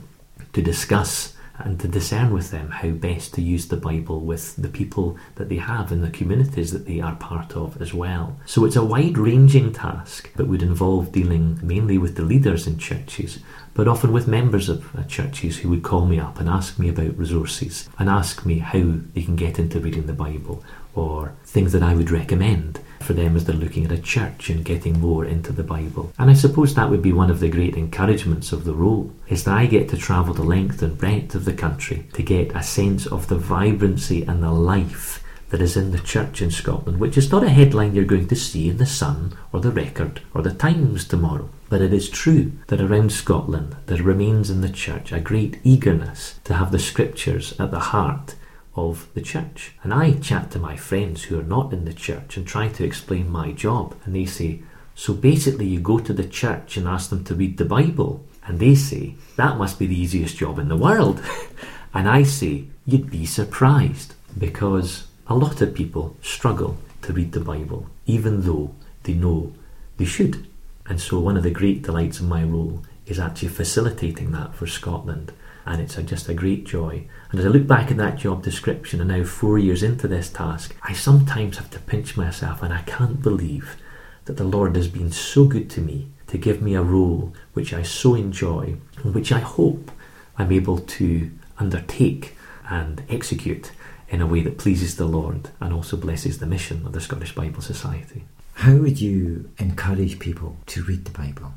to 0.52 0.62
discuss 0.62 1.34
and 1.58 1.78
to 1.80 1.88
discern 1.88 2.32
with 2.32 2.50
them 2.50 2.70
how 2.70 2.90
best 2.90 3.34
to 3.34 3.42
use 3.42 3.68
the 3.68 3.76
Bible 3.76 4.20
with 4.20 4.56
the 4.56 4.68
people 4.68 5.16
that 5.34 5.48
they 5.48 5.56
have 5.56 5.90
in 5.92 6.02
the 6.02 6.10
communities 6.10 6.72
that 6.72 6.86
they 6.86 7.00
are 7.00 7.16
part 7.16 7.56
of 7.56 7.80
as 7.82 7.92
well. 7.92 8.36
So 8.46 8.64
it's 8.64 8.76
a 8.76 8.84
wide 8.84 9.18
ranging 9.18 9.72
task 9.72 10.32
that 10.34 10.46
would 10.46 10.62
involve 10.62 11.12
dealing 11.12 11.58
mainly 11.62 11.98
with 11.98 12.16
the 12.16 12.22
leaders 12.22 12.66
in 12.66 12.78
churches, 12.78 13.40
but 13.74 13.88
often 13.88 14.12
with 14.12 14.28
members 14.28 14.68
of 14.68 14.94
uh, 14.96 15.02
churches 15.04 15.58
who 15.58 15.70
would 15.70 15.82
call 15.82 16.06
me 16.06 16.18
up 16.18 16.38
and 16.38 16.48
ask 16.48 16.78
me 16.78 16.88
about 16.88 17.18
resources 17.18 17.88
and 17.98 18.08
ask 18.08 18.46
me 18.46 18.58
how 18.58 18.94
they 19.14 19.22
can 19.22 19.36
get 19.36 19.58
into 19.58 19.80
reading 19.80 20.06
the 20.06 20.12
Bible 20.12 20.64
or 20.94 21.32
things 21.44 21.72
that 21.72 21.82
I 21.82 21.94
would 21.94 22.10
recommend 22.10 22.80
for 23.00 23.12
them 23.12 23.36
as 23.36 23.44
they're 23.44 23.56
looking 23.56 23.84
at 23.84 23.92
a 23.92 23.98
church 23.98 24.50
and 24.50 24.64
getting 24.64 25.00
more 25.00 25.24
into 25.24 25.52
the 25.52 25.62
Bible. 25.62 26.12
And 26.18 26.30
I 26.30 26.34
suppose 26.34 26.74
that 26.74 26.90
would 26.90 27.02
be 27.02 27.12
one 27.12 27.30
of 27.30 27.40
the 27.40 27.48
great 27.48 27.76
encouragements 27.76 28.52
of 28.52 28.64
the 28.64 28.74
role, 28.74 29.12
is 29.28 29.44
that 29.44 29.56
I 29.56 29.66
get 29.66 29.88
to 29.90 29.96
travel 29.96 30.34
the 30.34 30.42
length 30.42 30.82
and 30.82 30.98
breadth 30.98 31.34
of 31.34 31.44
the 31.44 31.52
country 31.52 32.06
to 32.12 32.22
get 32.22 32.54
a 32.54 32.62
sense 32.62 33.06
of 33.06 33.28
the 33.28 33.38
vibrancy 33.38 34.22
and 34.22 34.42
the 34.42 34.52
life 34.52 35.24
that 35.50 35.62
is 35.62 35.76
in 35.76 35.92
the 35.92 35.98
church 35.98 36.42
in 36.42 36.50
Scotland, 36.50 37.00
which 37.00 37.16
is 37.16 37.30
not 37.30 37.42
a 37.42 37.48
headline 37.48 37.94
you're 37.94 38.04
going 38.04 38.28
to 38.28 38.36
see 38.36 38.68
in 38.68 38.76
the 38.76 38.86
Sun 38.86 39.34
or 39.52 39.60
the 39.60 39.70
Record 39.70 40.20
or 40.34 40.42
the 40.42 40.52
Times 40.52 41.06
tomorrow. 41.06 41.48
But 41.70 41.80
it 41.80 41.92
is 41.92 42.08
true 42.08 42.52
that 42.68 42.80
around 42.80 43.12
Scotland 43.12 43.76
there 43.86 44.02
remains 44.02 44.50
in 44.50 44.60
the 44.60 44.68
church 44.68 45.12
a 45.12 45.20
great 45.20 45.58
eagerness 45.64 46.38
to 46.44 46.54
have 46.54 46.70
the 46.70 46.78
scriptures 46.78 47.58
at 47.58 47.70
the 47.70 47.78
heart 47.78 48.34
of 48.78 49.08
the 49.14 49.20
church. 49.20 49.72
And 49.82 49.92
I 49.92 50.12
chat 50.12 50.50
to 50.52 50.58
my 50.58 50.76
friends 50.76 51.24
who 51.24 51.38
are 51.38 51.44
not 51.56 51.72
in 51.72 51.84
the 51.84 51.92
church 51.92 52.36
and 52.36 52.46
try 52.46 52.68
to 52.68 52.84
explain 52.84 53.30
my 53.30 53.52
job. 53.52 53.96
And 54.04 54.14
they 54.14 54.26
say, 54.26 54.60
So 54.94 55.12
basically, 55.14 55.66
you 55.66 55.80
go 55.80 55.98
to 55.98 56.12
the 56.12 56.26
church 56.26 56.76
and 56.76 56.86
ask 56.86 57.10
them 57.10 57.24
to 57.24 57.34
read 57.34 57.58
the 57.58 57.64
Bible. 57.64 58.24
And 58.46 58.58
they 58.58 58.74
say, 58.74 59.14
That 59.36 59.58
must 59.58 59.78
be 59.78 59.86
the 59.86 60.00
easiest 60.00 60.36
job 60.36 60.58
in 60.58 60.68
the 60.68 60.76
world. 60.76 61.22
and 61.94 62.08
I 62.08 62.22
say, 62.22 62.64
You'd 62.86 63.10
be 63.10 63.26
surprised 63.26 64.14
because 64.36 65.06
a 65.26 65.34
lot 65.34 65.60
of 65.60 65.74
people 65.74 66.16
struggle 66.22 66.78
to 67.02 67.12
read 67.12 67.32
the 67.32 67.40
Bible, 67.40 67.86
even 68.06 68.42
though 68.42 68.74
they 69.02 69.14
know 69.14 69.52
they 69.96 70.04
should. 70.04 70.46
And 70.86 71.00
so, 71.00 71.18
one 71.18 71.36
of 71.36 71.42
the 71.42 71.50
great 71.50 71.82
delights 71.82 72.20
of 72.20 72.26
my 72.26 72.42
role 72.42 72.82
is 73.06 73.18
actually 73.18 73.48
facilitating 73.48 74.32
that 74.32 74.54
for 74.54 74.66
Scotland 74.66 75.32
and 75.68 75.82
it's 75.82 75.98
a, 75.98 76.02
just 76.02 76.30
a 76.30 76.34
great 76.34 76.64
joy. 76.64 77.06
And 77.30 77.38
as 77.38 77.44
I 77.44 77.50
look 77.50 77.66
back 77.66 77.90
at 77.90 77.98
that 77.98 78.16
job 78.16 78.42
description 78.42 79.00
and 79.00 79.10
now 79.10 79.22
four 79.22 79.58
years 79.58 79.82
into 79.82 80.08
this 80.08 80.30
task, 80.30 80.74
I 80.82 80.94
sometimes 80.94 81.58
have 81.58 81.70
to 81.70 81.78
pinch 81.78 82.16
myself 82.16 82.62
and 82.62 82.72
I 82.72 82.80
can't 82.82 83.22
believe 83.22 83.76
that 84.24 84.38
the 84.38 84.44
Lord 84.44 84.76
has 84.76 84.88
been 84.88 85.12
so 85.12 85.44
good 85.44 85.68
to 85.70 85.82
me 85.82 86.08
to 86.28 86.38
give 86.38 86.62
me 86.62 86.74
a 86.74 86.82
role 86.82 87.34
which 87.52 87.74
I 87.74 87.82
so 87.82 88.14
enjoy 88.14 88.76
and 89.04 89.14
which 89.14 89.30
I 89.30 89.40
hope 89.40 89.90
I'm 90.38 90.52
able 90.52 90.78
to 90.78 91.30
undertake 91.58 92.34
and 92.70 93.02
execute 93.10 93.72
in 94.08 94.22
a 94.22 94.26
way 94.26 94.40
that 94.40 94.56
pleases 94.56 94.96
the 94.96 95.06
Lord 95.06 95.50
and 95.60 95.74
also 95.74 95.98
blesses 95.98 96.38
the 96.38 96.46
mission 96.46 96.86
of 96.86 96.92
the 96.92 97.00
Scottish 97.00 97.34
Bible 97.34 97.60
Society. 97.60 98.24
How 98.54 98.74
would 98.76 99.02
you 99.02 99.50
encourage 99.58 100.18
people 100.18 100.56
to 100.66 100.82
read 100.82 101.04
the 101.04 101.10
Bible? 101.10 101.52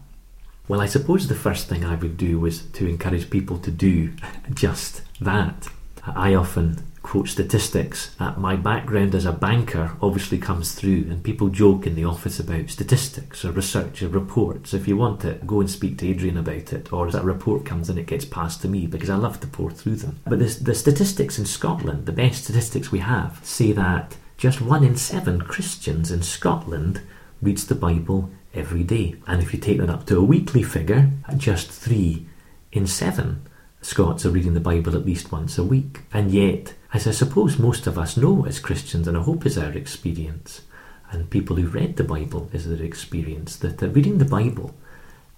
Well, 0.67 0.81
I 0.81 0.85
suppose 0.85 1.27
the 1.27 1.35
first 1.35 1.67
thing 1.67 1.83
I 1.83 1.95
would 1.95 2.17
do 2.17 2.39
was 2.39 2.63
to 2.63 2.87
encourage 2.87 3.29
people 3.29 3.57
to 3.59 3.71
do 3.71 4.13
just 4.53 5.01
that. 5.19 5.67
I 6.05 6.33
often 6.33 6.83
quote 7.01 7.27
statistics. 7.27 8.15
Uh, 8.19 8.31
my 8.37 8.55
background 8.55 9.15
as 9.15 9.25
a 9.25 9.31
banker 9.31 9.91
obviously 10.01 10.37
comes 10.37 10.73
through, 10.73 11.07
and 11.09 11.23
people 11.23 11.49
joke 11.49 11.87
in 11.87 11.95
the 11.95 12.05
office 12.05 12.39
about 12.39 12.69
statistics 12.69 13.43
or 13.43 13.51
research 13.51 14.01
or 14.01 14.07
reports. 14.07 14.73
If 14.73 14.87
you 14.87 14.95
want 14.97 15.25
it, 15.25 15.45
go 15.45 15.59
and 15.59 15.69
speak 15.69 15.97
to 15.97 16.07
Adrian 16.07 16.37
about 16.37 16.73
it, 16.73 16.93
or 16.93 17.07
as 17.07 17.13
that 17.13 17.23
report 17.23 17.65
comes 17.65 17.89
in, 17.89 17.97
it 17.97 18.05
gets 18.07 18.25
passed 18.25 18.61
to 18.61 18.67
me 18.67 18.87
because 18.87 19.09
I 19.09 19.15
love 19.15 19.39
to 19.41 19.47
pore 19.47 19.71
through 19.71 19.97
them. 19.97 20.19
But 20.25 20.39
the 20.39 20.75
statistics 20.75 21.39
in 21.39 21.45
Scotland, 21.45 22.05
the 22.05 22.11
best 22.11 22.43
statistics 22.43 22.91
we 22.91 22.99
have, 22.99 23.39
say 23.43 23.71
that 23.73 24.15
just 24.37 24.61
one 24.61 24.83
in 24.83 24.95
seven 24.95 25.41
Christians 25.41 26.11
in 26.11 26.21
Scotland 26.21 27.01
reads 27.41 27.65
the 27.65 27.75
Bible 27.75 28.29
every 28.53 28.83
day. 28.83 29.15
And 29.27 29.41
if 29.41 29.53
you 29.53 29.59
take 29.59 29.79
that 29.79 29.89
up 29.89 30.05
to 30.07 30.17
a 30.17 30.23
weekly 30.23 30.63
figure, 30.63 31.09
just 31.37 31.69
three 31.69 32.25
in 32.71 32.87
seven 32.87 33.47
Scots 33.83 34.27
are 34.27 34.29
reading 34.29 34.53
the 34.53 34.59
Bible 34.59 34.95
at 34.95 35.07
least 35.07 35.31
once 35.31 35.57
a 35.57 35.63
week. 35.63 36.01
And 36.13 36.29
yet, 36.29 36.75
as 36.93 37.07
I 37.07 37.11
suppose 37.11 37.57
most 37.57 37.87
of 37.87 37.97
us 37.97 38.15
know 38.15 38.45
as 38.45 38.59
Christians, 38.59 39.07
and 39.07 39.17
I 39.17 39.23
hope 39.23 39.43
is 39.43 39.57
our 39.57 39.71
experience, 39.71 40.61
and 41.09 41.31
people 41.31 41.55
who've 41.55 41.73
read 41.73 41.97
the 41.97 42.03
Bible 42.03 42.47
is 42.53 42.69
their 42.69 42.83
experience, 42.83 43.55
that 43.57 43.81
reading 43.81 44.19
the 44.19 44.25
Bible 44.25 44.75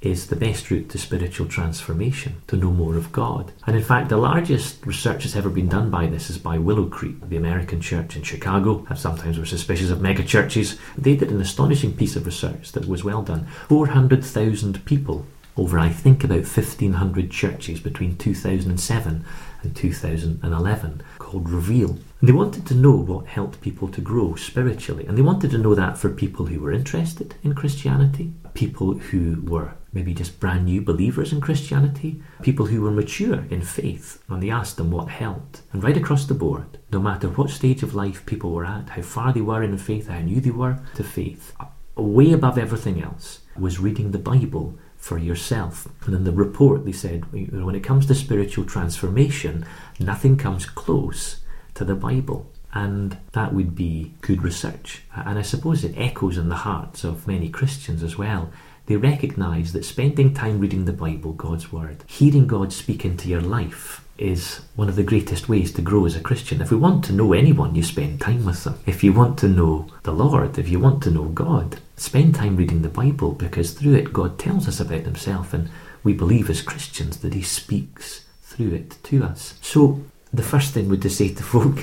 is 0.04 0.28
the 0.28 0.36
best 0.36 0.70
route 0.70 0.90
to 0.90 0.98
spiritual 0.98 1.48
transformation, 1.48 2.36
to 2.48 2.58
know 2.58 2.72
more 2.72 2.98
of 2.98 3.12
God. 3.14 3.54
And 3.66 3.76
in 3.76 3.82
fact, 3.82 4.10
the 4.10 4.18
largest 4.18 4.86
research 4.86 5.24
that's 5.24 5.36
ever 5.38 5.50
been 5.50 5.70
done 5.70 5.90
by 5.90 6.08
this 6.08 6.30
is 6.30 6.38
by 6.38 6.58
Willow 6.58 6.88
Creek, 6.88 7.30
the 7.30 7.38
American 7.38 7.80
church 7.80 8.18
in 8.18 8.24
Chicago. 8.24 8.86
Sometimes 8.96 9.40
we're 9.40 9.46
suspicious 9.46 9.90
of 9.90 10.02
mega 10.02 10.24
churches. 10.24 10.78
They 10.98 11.16
did 11.16 11.32
an 11.32 11.40
astonishing 11.40 11.96
piece 11.96 12.18
of 12.18 12.26
research 12.26 12.74
that 12.74 12.86
was 12.86 13.06
well 13.06 13.22
done. 13.22 13.48
400,000 13.70 14.84
people 14.84 15.26
over, 15.56 15.80
I 15.80 15.90
think, 15.90 16.24
about 16.24 16.40
1,500 16.40 17.32
churches 17.32 17.80
between 17.80 18.18
2007 18.18 19.26
and 19.62 19.76
2011 19.76 21.02
called 21.20 21.50
Reveal. 21.50 21.92
And 21.92 22.30
they 22.30 22.34
wanted 22.34 22.66
to 22.68 22.76
know 22.76 22.96
what 22.98 23.28
helped 23.28 23.62
people 23.62 23.88
to 23.90 24.02
grow 24.02 24.36
spiritually. 24.36 25.06
And 25.06 25.18
they 25.18 25.22
wanted 25.22 25.52
to 25.52 25.58
know 25.58 25.76
that 25.76 25.98
for 25.98 26.10
people 26.10 26.48
who 26.48 26.60
were 26.60 26.74
interested 26.74 27.36
in 27.44 27.56
Christianity, 27.56 28.34
people 28.54 28.96
who 28.96 29.42
were 29.44 29.74
maybe 29.94 30.14
just 30.14 30.40
brand 30.40 30.66
new 30.66 30.82
believers 30.82 31.32
in 31.32 31.40
Christianity, 31.40 32.22
people 32.42 32.66
who 32.66 32.82
were 32.82 32.92
mature 32.92 33.46
in 33.50 33.62
faith. 33.62 34.22
And 34.28 34.42
they 34.42 34.50
asked 34.50 34.78
them 34.78 34.92
what 34.92 35.10
helped. 35.10 35.62
And 35.72 35.84
right 35.84 35.98
across 35.98 36.26
the 36.26 36.34
board, 36.34 36.80
no 36.92 37.00
matter 37.00 37.30
what 37.30 37.50
stage 37.50 37.84
of 37.84 37.96
life 37.96 38.26
people 38.26 38.52
were 38.52 38.66
at, 38.66 38.90
how 38.90 39.02
far 39.04 39.34
they 39.34 39.42
were 39.42 39.64
in 39.64 39.78
faith, 39.78 40.08
how 40.08 40.20
new 40.20 40.42
they 40.42 40.52
were 40.52 40.80
to 40.96 41.04
faith, 41.04 41.54
way 41.96 42.32
above 42.32 42.58
everything 42.58 43.02
else 43.02 43.42
was 43.58 43.80
reading 43.80 44.12
the 44.12 44.20
Bible 44.20 44.78
for 44.98 45.18
yourself. 45.18 45.88
And 46.06 46.16
in 46.16 46.24
the 46.24 46.32
report, 46.32 46.86
they 46.86 46.92
said 46.92 47.32
when 47.32 47.76
it 47.76 47.84
comes 47.84 48.06
to 48.08 48.16
spiritual 48.16 48.66
transformation, 48.66 49.66
nothing 50.00 50.38
comes 50.38 50.66
close 50.66 51.42
to 51.76 51.86
the 51.86 51.96
Bible. 51.96 52.50
And 52.76 53.18
that 53.34 53.54
would 53.54 53.76
be 53.76 54.16
good 54.22 54.42
research. 54.42 55.04
And 55.16 55.38
I 55.38 55.44
suppose 55.44 55.84
it 55.84 55.96
echoes 55.96 56.40
in 56.40 56.50
the 56.50 56.56
hearts 56.56 57.04
of 57.04 57.28
many 57.28 57.50
Christians 57.50 58.02
as 58.02 58.18
well. 58.18 58.52
They 58.86 58.98
recognise 58.98 59.72
that 59.74 59.86
spending 59.86 60.34
time 60.34 60.60
reading 60.60 60.86
the 60.86 60.94
Bible, 60.94 61.32
God's 61.34 61.72
Word, 61.72 62.04
hearing 62.06 62.48
God 62.48 62.74
speak 62.74 63.06
into 63.06 63.30
your 63.30 63.42
life, 63.42 64.06
is 64.18 64.62
one 64.76 64.90
of 64.90 64.96
the 64.96 65.04
greatest 65.04 65.48
ways 65.48 65.72
to 65.74 65.82
grow 65.82 66.06
as 66.06 66.16
a 66.16 66.22
Christian. 66.22 66.62
If 66.62 66.70
we 66.70 66.78
want 66.78 67.06
to 67.06 67.14
know 67.14 67.34
anyone, 67.34 67.76
you 67.76 67.84
spend 67.84 68.20
time 68.20 68.46
with 68.46 68.64
them. 68.64 68.78
If 68.86 69.04
you 69.04 69.14
want 69.14 69.40
to 69.40 69.48
know 69.48 69.88
the 70.04 70.12
Lord, 70.12 70.58
if 70.58 70.68
you 70.68 70.80
want 70.80 71.02
to 71.04 71.12
know 71.12 71.26
God, 71.26 71.80
spend 71.96 72.36
time 72.36 72.58
reading 72.58 72.82
the 72.82 72.90
Bible 72.90 73.32
because 73.32 73.72
through 73.72 73.96
it 73.96 74.14
God 74.14 74.38
tells 74.38 74.68
us 74.68 74.80
about 74.80 75.02
Himself, 75.02 75.54
and 75.54 75.70
we 76.04 76.14
believe 76.14 76.50
as 76.50 76.62
Christians 76.62 77.18
that 77.18 77.34
He 77.34 77.42
speaks 77.42 78.26
through 78.42 78.74
it 78.74 78.98
to 79.04 79.24
us. 79.24 79.58
So, 79.62 80.04
the 80.34 80.44
first 80.44 80.74
thing 80.74 80.90
we'd 80.90 81.02
to 81.04 81.10
say 81.10 81.34
to 81.34 81.44
folk 81.44 81.78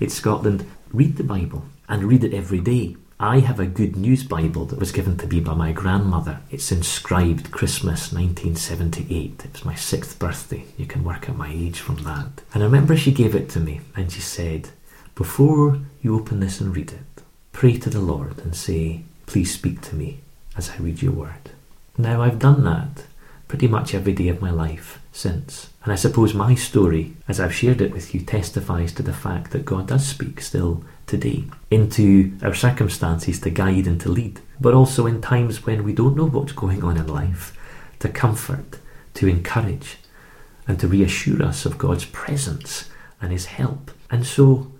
in 0.00 0.08
Scotland 0.08 0.64
read 0.92 1.16
the 1.16 1.24
Bible 1.24 1.64
and 1.88 2.04
read 2.04 2.24
it 2.24 2.34
every 2.34 2.60
day. 2.60 2.96
I 3.22 3.40
have 3.40 3.60
a 3.60 3.66
good 3.66 3.96
news 3.96 4.24
Bible 4.24 4.64
that 4.64 4.78
was 4.78 4.92
given 4.92 5.18
to 5.18 5.26
me 5.26 5.40
by 5.40 5.52
my 5.52 5.72
grandmother. 5.72 6.40
It's 6.50 6.72
inscribed 6.72 7.50
Christmas 7.50 8.14
1978. 8.14 9.42
It 9.44 9.52
was 9.52 9.62
my 9.62 9.74
sixth 9.74 10.18
birthday. 10.18 10.64
You 10.78 10.86
can 10.86 11.04
work 11.04 11.28
out 11.28 11.36
my 11.36 11.52
age 11.52 11.80
from 11.80 11.96
that. 11.96 12.40
And 12.54 12.62
I 12.62 12.66
remember 12.66 12.96
she 12.96 13.12
gave 13.12 13.34
it 13.34 13.50
to 13.50 13.60
me 13.60 13.82
and 13.94 14.10
she 14.10 14.22
said, 14.22 14.70
Before 15.14 15.80
you 16.00 16.16
open 16.16 16.40
this 16.40 16.62
and 16.62 16.74
read 16.74 16.92
it, 16.92 17.22
pray 17.52 17.76
to 17.76 17.90
the 17.90 18.00
Lord 18.00 18.38
and 18.38 18.56
say, 18.56 19.02
Please 19.26 19.52
speak 19.52 19.82
to 19.82 19.94
me 19.94 20.20
as 20.56 20.70
I 20.70 20.78
read 20.78 21.02
your 21.02 21.12
word. 21.12 21.50
Now, 21.98 22.22
I've 22.22 22.38
done 22.38 22.64
that 22.64 23.04
pretty 23.48 23.68
much 23.68 23.94
every 23.94 24.14
day 24.14 24.28
of 24.28 24.40
my 24.40 24.50
life 24.50 24.98
since. 25.12 25.68
And 25.84 25.92
I 25.92 25.96
suppose 25.96 26.32
my 26.32 26.54
story, 26.54 27.16
as 27.28 27.38
I've 27.38 27.54
shared 27.54 27.82
it 27.82 27.92
with 27.92 28.14
you, 28.14 28.22
testifies 28.22 28.92
to 28.94 29.02
the 29.02 29.12
fact 29.12 29.50
that 29.50 29.66
God 29.66 29.88
does 29.88 30.06
speak 30.06 30.40
still 30.40 30.84
today 31.10 31.44
into 31.70 32.32
our 32.42 32.54
circumstances 32.54 33.40
to 33.40 33.50
guide 33.50 33.86
and 33.86 34.00
to 34.00 34.08
lead, 34.08 34.40
but 34.60 34.72
also 34.72 35.06
in 35.06 35.20
times 35.20 35.66
when 35.66 35.82
we 35.82 35.92
don't 35.92 36.16
know 36.16 36.26
what's 36.26 36.52
going 36.52 36.84
on 36.84 36.96
in 36.96 37.08
life, 37.08 37.58
to 37.98 38.08
comfort, 38.08 38.78
to 39.14 39.26
encourage, 39.26 39.98
and 40.68 40.78
to 40.78 40.86
reassure 40.88 41.42
us 41.42 41.66
of 41.66 41.78
God's 41.78 42.04
presence 42.04 42.88
and 43.20 43.32
His 43.32 43.46
help. 43.46 43.90
And 44.08 44.24
so 44.24 44.70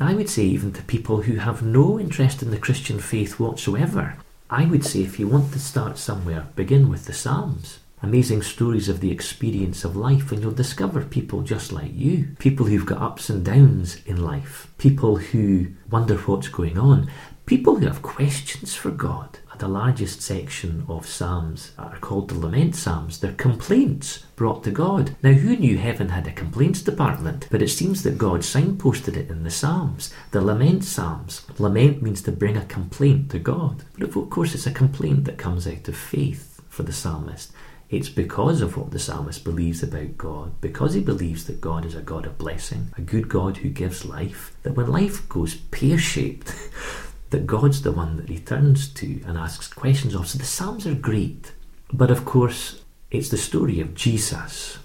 I 0.00 0.14
would 0.14 0.28
say, 0.28 0.42
even 0.42 0.72
to 0.72 0.82
people 0.82 1.22
who 1.22 1.36
have 1.36 1.62
no 1.62 1.98
interest 1.98 2.42
in 2.42 2.50
the 2.50 2.58
Christian 2.58 2.98
faith 2.98 3.38
whatsoever, 3.38 4.16
I 4.50 4.64
would 4.64 4.84
say 4.84 5.02
if 5.02 5.20
you 5.20 5.28
want 5.28 5.52
to 5.52 5.60
start 5.60 5.96
somewhere, 5.96 6.48
begin 6.56 6.88
with 6.88 7.04
the 7.06 7.12
Psalms. 7.12 7.78
Amazing 8.02 8.42
stories 8.42 8.88
of 8.88 9.00
the 9.00 9.10
experience 9.10 9.84
of 9.84 9.96
life, 9.96 10.30
and 10.30 10.42
you'll 10.42 10.52
discover 10.52 11.04
people 11.04 11.42
just 11.42 11.72
like 11.72 11.92
you. 11.94 12.36
People 12.38 12.66
who've 12.66 12.86
got 12.86 13.02
ups 13.02 13.28
and 13.28 13.44
downs 13.44 14.00
in 14.06 14.22
life. 14.22 14.68
People 14.78 15.16
who 15.16 15.68
wonder 15.90 16.16
what's 16.16 16.48
going 16.48 16.78
on. 16.78 17.10
People 17.46 17.76
who 17.76 17.86
have 17.86 18.02
questions 18.02 18.74
for 18.74 18.90
God 18.90 19.38
the 19.58 19.68
largest 19.68 20.22
section 20.22 20.84
of 20.88 21.06
Psalms 21.06 21.72
uh, 21.78 21.82
are 21.82 21.98
called 21.98 22.28
the 22.28 22.38
Lament 22.38 22.76
Psalms. 22.76 23.18
They're 23.18 23.32
complaints 23.32 24.18
brought 24.36 24.62
to 24.64 24.70
God. 24.70 25.16
Now, 25.22 25.32
who 25.32 25.56
knew 25.56 25.78
heaven 25.78 26.10
had 26.10 26.26
a 26.26 26.32
complaints 26.32 26.80
department? 26.80 27.48
But 27.50 27.62
it 27.62 27.68
seems 27.68 28.02
that 28.04 28.18
God 28.18 28.40
signposted 28.40 29.16
it 29.16 29.30
in 29.30 29.42
the 29.42 29.50
Psalms, 29.50 30.14
the 30.30 30.40
Lament 30.40 30.84
Psalms. 30.84 31.44
Lament 31.58 32.02
means 32.02 32.22
to 32.22 32.32
bring 32.32 32.56
a 32.56 32.64
complaint 32.66 33.30
to 33.30 33.38
God. 33.38 33.84
But 33.98 34.16
of 34.16 34.30
course, 34.30 34.54
it's 34.54 34.66
a 34.66 34.72
complaint 34.72 35.24
that 35.24 35.38
comes 35.38 35.66
out 35.66 35.88
of 35.88 35.96
faith 35.96 36.62
for 36.68 36.84
the 36.84 36.92
psalmist. 36.92 37.52
It's 37.90 38.10
because 38.10 38.60
of 38.60 38.76
what 38.76 38.90
the 38.90 38.98
psalmist 38.98 39.44
believes 39.44 39.82
about 39.82 40.18
God, 40.18 40.60
because 40.60 40.92
he 40.92 41.00
believes 41.00 41.46
that 41.46 41.60
God 41.60 41.86
is 41.86 41.94
a 41.94 42.02
God 42.02 42.26
of 42.26 42.36
blessing, 42.36 42.88
a 42.98 43.00
good 43.00 43.28
God 43.28 43.58
who 43.58 43.70
gives 43.70 44.04
life, 44.04 44.54
that 44.62 44.76
when 44.76 44.92
life 44.92 45.26
goes 45.28 45.54
pear 45.54 45.96
shaped, 45.96 46.54
that 47.30 47.46
God's 47.46 47.82
the 47.82 47.92
one 47.92 48.18
that 48.18 48.28
he 48.28 48.38
turns 48.38 48.88
to 48.94 49.22
and 49.26 49.38
asks 49.38 49.72
questions 49.72 50.14
of. 50.14 50.28
So 50.28 50.38
the 50.38 50.44
Psalms 50.44 50.86
are 50.86 50.94
great. 50.94 51.52
But 51.92 52.10
of 52.10 52.24
course, 52.24 52.82
it's 53.10 53.30
the 53.30 53.38
story 53.38 53.80
of 53.80 53.94
Jesus. 53.94 54.78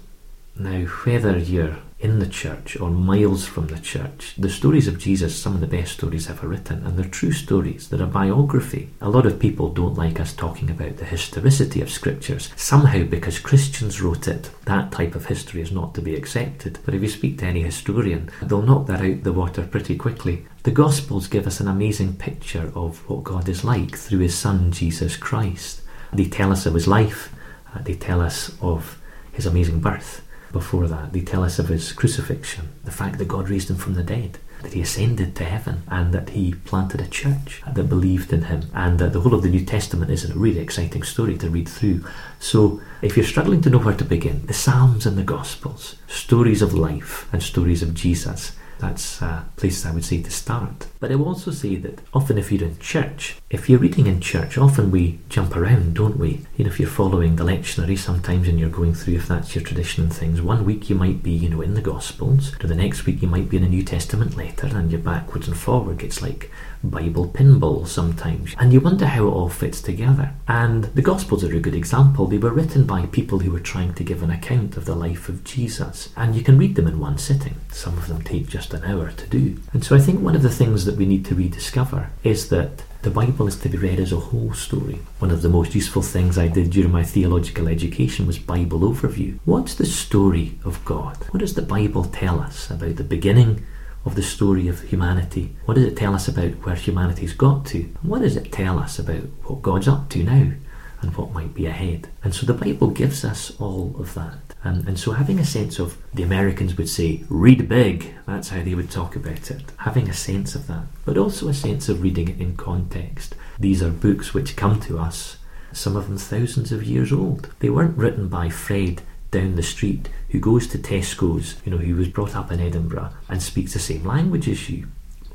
Now, 0.56 0.84
whether 1.04 1.36
you're 1.38 1.76
in 2.04 2.18
the 2.18 2.26
church 2.26 2.78
or 2.78 2.90
miles 2.90 3.46
from 3.46 3.66
the 3.68 3.78
church, 3.78 4.34
the 4.36 4.50
stories 4.50 4.86
of 4.86 4.98
Jesus, 4.98 5.40
some 5.40 5.54
of 5.54 5.62
the 5.62 5.66
best 5.66 5.94
stories 5.94 6.28
ever 6.28 6.46
written, 6.46 6.84
and 6.84 6.98
they're 6.98 7.08
true 7.08 7.32
stories. 7.32 7.88
They're 7.88 8.02
a 8.02 8.06
biography. 8.06 8.90
A 9.00 9.08
lot 9.08 9.24
of 9.24 9.40
people 9.40 9.70
don't 9.70 9.96
like 9.96 10.20
us 10.20 10.34
talking 10.34 10.68
about 10.68 10.98
the 10.98 11.06
historicity 11.06 11.80
of 11.80 11.90
scriptures. 11.90 12.50
Somehow, 12.56 13.04
because 13.04 13.38
Christians 13.38 14.02
wrote 14.02 14.28
it, 14.28 14.50
that 14.66 14.92
type 14.92 15.14
of 15.14 15.26
history 15.26 15.62
is 15.62 15.72
not 15.72 15.94
to 15.94 16.02
be 16.02 16.14
accepted. 16.14 16.78
But 16.84 16.94
if 16.94 17.00
you 17.00 17.08
speak 17.08 17.38
to 17.38 17.46
any 17.46 17.62
historian, 17.62 18.28
they'll 18.42 18.60
knock 18.60 18.86
that 18.88 19.00
out 19.00 19.22
the 19.22 19.32
water 19.32 19.66
pretty 19.66 19.96
quickly. 19.96 20.44
The 20.64 20.72
Gospels 20.72 21.26
give 21.26 21.46
us 21.46 21.58
an 21.58 21.68
amazing 21.68 22.16
picture 22.16 22.70
of 22.74 22.98
what 23.08 23.24
God 23.24 23.48
is 23.48 23.64
like 23.64 23.96
through 23.96 24.18
His 24.18 24.36
Son, 24.36 24.72
Jesus 24.72 25.16
Christ. 25.16 25.80
They 26.12 26.26
tell 26.26 26.52
us 26.52 26.66
of 26.66 26.74
His 26.74 26.86
life, 26.86 27.34
uh, 27.74 27.80
they 27.80 27.94
tell 27.94 28.20
us 28.20 28.54
of 28.60 29.00
His 29.32 29.46
amazing 29.46 29.80
birth 29.80 30.20
before 30.54 30.86
that. 30.86 31.12
They 31.12 31.20
tell 31.20 31.44
us 31.44 31.58
of 31.58 31.68
his 31.68 31.92
crucifixion, 31.92 32.70
the 32.84 32.90
fact 32.90 33.18
that 33.18 33.28
God 33.28 33.50
raised 33.50 33.68
him 33.68 33.76
from 33.76 33.92
the 33.92 34.02
dead, 34.02 34.38
that 34.62 34.72
he 34.72 34.80
ascended 34.80 35.36
to 35.36 35.44
heaven, 35.44 35.82
and 35.88 36.14
that 36.14 36.30
he 36.30 36.54
planted 36.54 37.02
a 37.02 37.06
church 37.06 37.60
that 37.70 37.90
believed 37.90 38.32
in 38.32 38.44
him. 38.44 38.70
And 38.72 39.02
uh, 39.02 39.08
the 39.08 39.20
whole 39.20 39.34
of 39.34 39.42
the 39.42 39.50
New 39.50 39.66
Testament 39.66 40.10
is 40.10 40.24
a 40.24 40.32
really 40.32 40.60
exciting 40.60 41.02
story 41.02 41.36
to 41.38 41.50
read 41.50 41.68
through. 41.68 42.06
So, 42.38 42.80
if 43.02 43.16
you're 43.16 43.26
struggling 43.26 43.60
to 43.62 43.70
know 43.70 43.80
where 43.80 43.96
to 43.96 44.04
begin, 44.04 44.46
the 44.46 44.54
Psalms 44.54 45.04
and 45.04 45.18
the 45.18 45.24
Gospels, 45.24 45.96
stories 46.08 46.62
of 46.62 46.72
life 46.72 47.28
and 47.32 47.42
stories 47.42 47.82
of 47.82 47.92
Jesus 47.92 48.52
that's 48.78 49.22
uh, 49.22 49.26
a 49.26 49.44
place 49.56 49.86
I 49.86 49.92
would 49.92 50.04
say 50.04 50.22
to 50.22 50.30
start. 50.30 50.86
But 51.00 51.12
I 51.12 51.14
will 51.16 51.28
also 51.28 51.50
say 51.50 51.76
that 51.76 52.00
often 52.12 52.38
if 52.38 52.50
you're 52.50 52.68
in 52.68 52.78
church, 52.78 53.36
if 53.50 53.68
you're 53.68 53.78
reading 53.78 54.06
in 54.06 54.20
church, 54.20 54.58
often 54.58 54.90
we 54.90 55.20
jump 55.28 55.56
around, 55.56 55.94
don't 55.94 56.18
we? 56.18 56.40
You 56.56 56.64
know, 56.64 56.70
if 56.70 56.80
you're 56.80 56.88
following 56.88 57.36
the 57.36 57.44
lectionary 57.44 57.98
sometimes 57.98 58.48
and 58.48 58.58
you're 58.58 58.68
going 58.68 58.94
through, 58.94 59.14
if 59.14 59.28
that's 59.28 59.54
your 59.54 59.64
tradition 59.64 60.04
and 60.04 60.12
things, 60.12 60.42
one 60.42 60.64
week 60.64 60.90
you 60.90 60.96
might 60.96 61.22
be, 61.22 61.32
you 61.32 61.48
know, 61.48 61.60
in 61.60 61.74
the 61.74 61.82
Gospels, 61.82 62.54
or 62.62 62.66
the 62.66 62.74
next 62.74 63.06
week 63.06 63.22
you 63.22 63.28
might 63.28 63.48
be 63.48 63.56
in 63.56 63.64
a 63.64 63.68
New 63.68 63.82
Testament 63.82 64.36
letter 64.36 64.66
and 64.66 64.90
you're 64.90 65.00
backwards 65.00 65.48
and 65.48 65.56
forward. 65.56 66.02
It's 66.02 66.22
like 66.22 66.50
Bible 66.90 67.28
pinball 67.28 67.86
sometimes. 67.86 68.54
And 68.58 68.72
you 68.72 68.80
wonder 68.80 69.06
how 69.06 69.26
it 69.26 69.30
all 69.30 69.48
fits 69.48 69.80
together. 69.80 70.32
And 70.48 70.84
the 70.84 71.02
Gospels 71.02 71.44
are 71.44 71.54
a 71.54 71.60
good 71.60 71.74
example. 71.74 72.26
They 72.26 72.38
were 72.38 72.52
written 72.52 72.84
by 72.84 73.06
people 73.06 73.40
who 73.40 73.50
were 73.50 73.60
trying 73.60 73.94
to 73.94 74.04
give 74.04 74.22
an 74.22 74.30
account 74.30 74.76
of 74.76 74.84
the 74.84 74.94
life 74.94 75.28
of 75.28 75.44
Jesus. 75.44 76.10
And 76.16 76.34
you 76.34 76.42
can 76.42 76.58
read 76.58 76.74
them 76.74 76.86
in 76.86 77.00
one 77.00 77.18
sitting. 77.18 77.56
Some 77.72 77.98
of 77.98 78.08
them 78.08 78.22
take 78.22 78.48
just 78.48 78.74
an 78.74 78.84
hour 78.84 79.10
to 79.10 79.26
do. 79.26 79.60
And 79.72 79.84
so 79.84 79.96
I 79.96 80.00
think 80.00 80.20
one 80.20 80.36
of 80.36 80.42
the 80.42 80.50
things 80.50 80.84
that 80.84 80.96
we 80.96 81.06
need 81.06 81.24
to 81.26 81.34
rediscover 81.34 82.10
is 82.22 82.48
that 82.50 82.82
the 83.02 83.10
Bible 83.10 83.46
is 83.46 83.56
to 83.56 83.68
be 83.68 83.76
read 83.76 84.00
as 84.00 84.12
a 84.12 84.18
whole 84.18 84.54
story. 84.54 84.98
One 85.18 85.30
of 85.30 85.42
the 85.42 85.50
most 85.50 85.74
useful 85.74 86.00
things 86.00 86.38
I 86.38 86.48
did 86.48 86.70
during 86.70 86.90
my 86.90 87.02
theological 87.02 87.68
education 87.68 88.26
was 88.26 88.38
Bible 88.38 88.80
overview. 88.80 89.38
What's 89.44 89.74
the 89.74 89.84
story 89.84 90.58
of 90.64 90.82
God? 90.86 91.18
What 91.30 91.40
does 91.40 91.52
the 91.52 91.60
Bible 91.60 92.04
tell 92.04 92.40
us 92.40 92.70
about 92.70 92.96
the 92.96 93.04
beginning 93.04 93.66
of 94.04 94.14
the 94.14 94.22
story 94.22 94.68
of 94.68 94.82
humanity? 94.82 95.56
What 95.64 95.74
does 95.74 95.84
it 95.84 95.96
tell 95.96 96.14
us 96.14 96.28
about 96.28 96.64
where 96.64 96.74
humanity's 96.74 97.32
got 97.32 97.66
to? 97.66 97.82
What 98.02 98.20
does 98.20 98.36
it 98.36 98.52
tell 98.52 98.78
us 98.78 98.98
about 98.98 99.24
what 99.44 99.62
God's 99.62 99.88
up 99.88 100.08
to 100.10 100.22
now 100.22 100.52
and 101.00 101.16
what 101.16 101.32
might 101.32 101.54
be 101.54 101.66
ahead? 101.66 102.08
And 102.22 102.34
so 102.34 102.46
the 102.46 102.54
Bible 102.54 102.88
gives 102.88 103.24
us 103.24 103.58
all 103.58 103.94
of 103.98 104.14
that. 104.14 104.38
And, 104.62 104.88
and 104.88 104.98
so 104.98 105.12
having 105.12 105.38
a 105.38 105.44
sense 105.44 105.78
of, 105.78 105.98
the 106.14 106.22
Americans 106.22 106.76
would 106.76 106.88
say, 106.88 107.24
read 107.28 107.68
big, 107.68 108.14
that's 108.26 108.48
how 108.48 108.62
they 108.62 108.74
would 108.74 108.90
talk 108.90 109.14
about 109.14 109.50
it. 109.50 109.72
Having 109.78 110.08
a 110.08 110.14
sense 110.14 110.54
of 110.54 110.66
that, 110.68 110.84
but 111.04 111.18
also 111.18 111.48
a 111.48 111.54
sense 111.54 111.88
of 111.88 112.02
reading 112.02 112.28
it 112.28 112.40
in 112.40 112.56
context. 112.56 113.34
These 113.58 113.82
are 113.82 113.90
books 113.90 114.32
which 114.32 114.56
come 114.56 114.80
to 114.80 114.98
us, 114.98 115.36
some 115.72 115.96
of 115.96 116.08
them 116.08 116.16
thousands 116.16 116.72
of 116.72 116.84
years 116.84 117.12
old. 117.12 117.50
They 117.58 117.68
weren't 117.68 117.98
written 117.98 118.28
by 118.28 118.48
Fred 118.48 119.02
down 119.34 119.56
the 119.56 119.62
street 119.62 120.08
who 120.30 120.38
goes 120.38 120.66
to 120.68 120.78
Tesco's, 120.78 121.56
you 121.64 121.72
know, 121.72 121.78
who 121.78 121.96
was 121.96 122.08
brought 122.08 122.36
up 122.36 122.52
in 122.52 122.60
Edinburgh 122.60 123.10
and 123.28 123.42
speaks 123.42 123.72
the 123.72 123.78
same 123.80 124.04
language 124.04 124.48
as 124.48 124.70
you. 124.70 124.86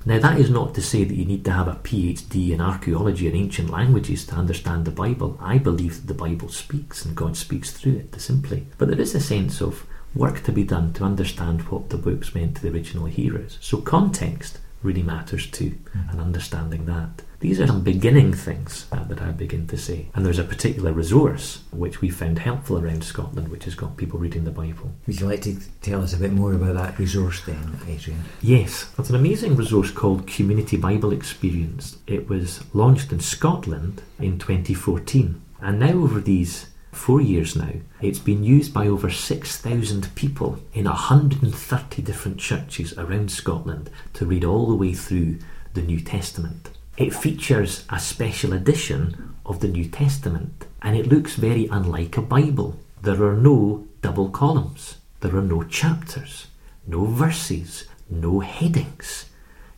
Now, 0.06 0.20
that 0.20 0.40
is 0.40 0.50
not 0.50 0.74
to 0.76 0.82
say 0.82 1.04
that 1.04 1.16
you 1.16 1.26
need 1.26 1.44
to 1.46 1.52
have 1.52 1.68
a 1.68 1.76
PhD 1.76 2.52
in 2.52 2.62
archaeology 2.62 3.28
and 3.28 3.36
ancient 3.36 3.70
languages 3.70 4.26
to 4.28 4.36
understand 4.36 4.86
the 4.86 4.92
Bible. 4.92 5.38
I 5.42 5.58
believe 5.58 5.98
that 5.98 6.08
the 6.08 6.14
Bible 6.14 6.48
speaks 6.48 7.04
and 7.04 7.16
God 7.16 7.36
speaks 7.36 7.72
through 7.72 7.98
it, 7.98 8.22
simply. 8.22 8.66
But 8.78 8.88
there 8.88 9.02
is 9.02 9.14
a 9.14 9.20
sense 9.20 9.62
of 9.62 9.86
work 10.16 10.44
to 10.44 10.54
be 10.54 10.64
done 10.64 10.94
to 10.94 11.04
understand 11.04 11.64
what 11.64 11.90
the 11.90 11.98
books 11.98 12.34
meant 12.34 12.56
to 12.56 12.62
the 12.62 12.72
original 12.72 13.06
hearers. 13.06 13.58
So, 13.60 13.82
context 13.82 14.60
really 14.82 15.04
matters 15.04 15.48
too, 15.48 15.72
mm-hmm. 15.72 16.10
and 16.10 16.22
understanding 16.22 16.86
that. 16.86 17.24
These 17.40 17.62
are 17.62 17.68
some 17.68 17.84
beginning 17.84 18.34
things 18.34 18.86
uh, 18.92 19.06
that 19.06 19.22
I 19.22 19.32
begin 19.32 19.66
to 19.68 19.78
say. 19.78 20.10
And 20.14 20.26
there's 20.26 20.40
a 20.40 20.44
particular 20.44 20.92
resource 20.92 21.64
which 21.72 22.02
we 22.02 22.10
found 22.10 22.40
helpful 22.40 22.78
around 22.78 23.04
Scotland, 23.04 23.48
which 23.48 23.64
has 23.64 23.76
got 23.76 23.96
people 23.96 24.20
reading 24.20 24.44
the 24.44 24.52
Bible. 24.52 24.92
Would 25.08 25.22
you 25.22 25.28
like 25.28 25.42
to 25.44 25.58
tell 25.82 26.04
us 26.04 26.14
a 26.14 26.18
bit 26.18 26.34
more 26.34 26.54
about 26.54 26.76
that 26.76 27.00
resource 27.00 27.42
then, 27.46 27.80
Adrian? 27.88 28.26
Yes, 28.42 28.94
it's 28.98 29.10
an 29.10 29.16
amazing 29.16 29.56
resource 29.56 29.90
called 29.90 30.28
Community 30.28 30.76
Bible 30.76 31.14
Experience. 31.14 31.98
It 32.08 32.28
was 32.28 32.62
launched 32.74 33.14
in 33.14 33.22
Scotland 33.22 34.02
in 34.20 34.38
2014. 34.38 35.42
And 35.62 35.80
now, 35.80 35.92
over 35.92 36.20
these 36.20 36.69
four 36.92 37.22
years 37.22 37.56
now, 37.56 37.74
it's 38.02 38.20
been 38.20 38.44
used 38.44 38.74
by 38.74 38.88
over 38.88 39.10
6,000 39.10 40.16
people 40.16 40.60
in 40.74 40.86
130 40.86 42.02
different 42.02 42.40
churches 42.40 42.98
around 42.98 43.32
Scotland 43.32 43.90
to 44.14 44.26
read 44.26 44.44
all 44.44 44.68
the 44.68 44.76
way 44.76 44.94
through 44.94 45.40
the 45.74 45.82
New 45.82 46.00
Testament. 46.00 46.70
It 46.98 47.14
features 47.14 47.86
a 47.90 48.00
special 48.00 48.54
edition 48.54 49.36
of 49.46 49.60
the 49.60 49.68
New 49.68 49.86
Testament 49.86 50.66
and 50.82 50.98
it 50.98 51.08
looks 51.08 51.36
very 51.36 51.68
unlike 51.68 52.18
a 52.18 52.22
Bible. 52.22 52.78
There 53.02 53.24
are 53.24 53.38
no 53.38 53.88
double 54.02 54.30
columns, 54.30 54.98
there 55.22 55.36
are 55.36 55.42
no 55.42 55.64
chapters, 55.64 56.48
no 56.86 57.06
verses, 57.06 57.86
no 58.10 58.40
headings. 58.40 59.26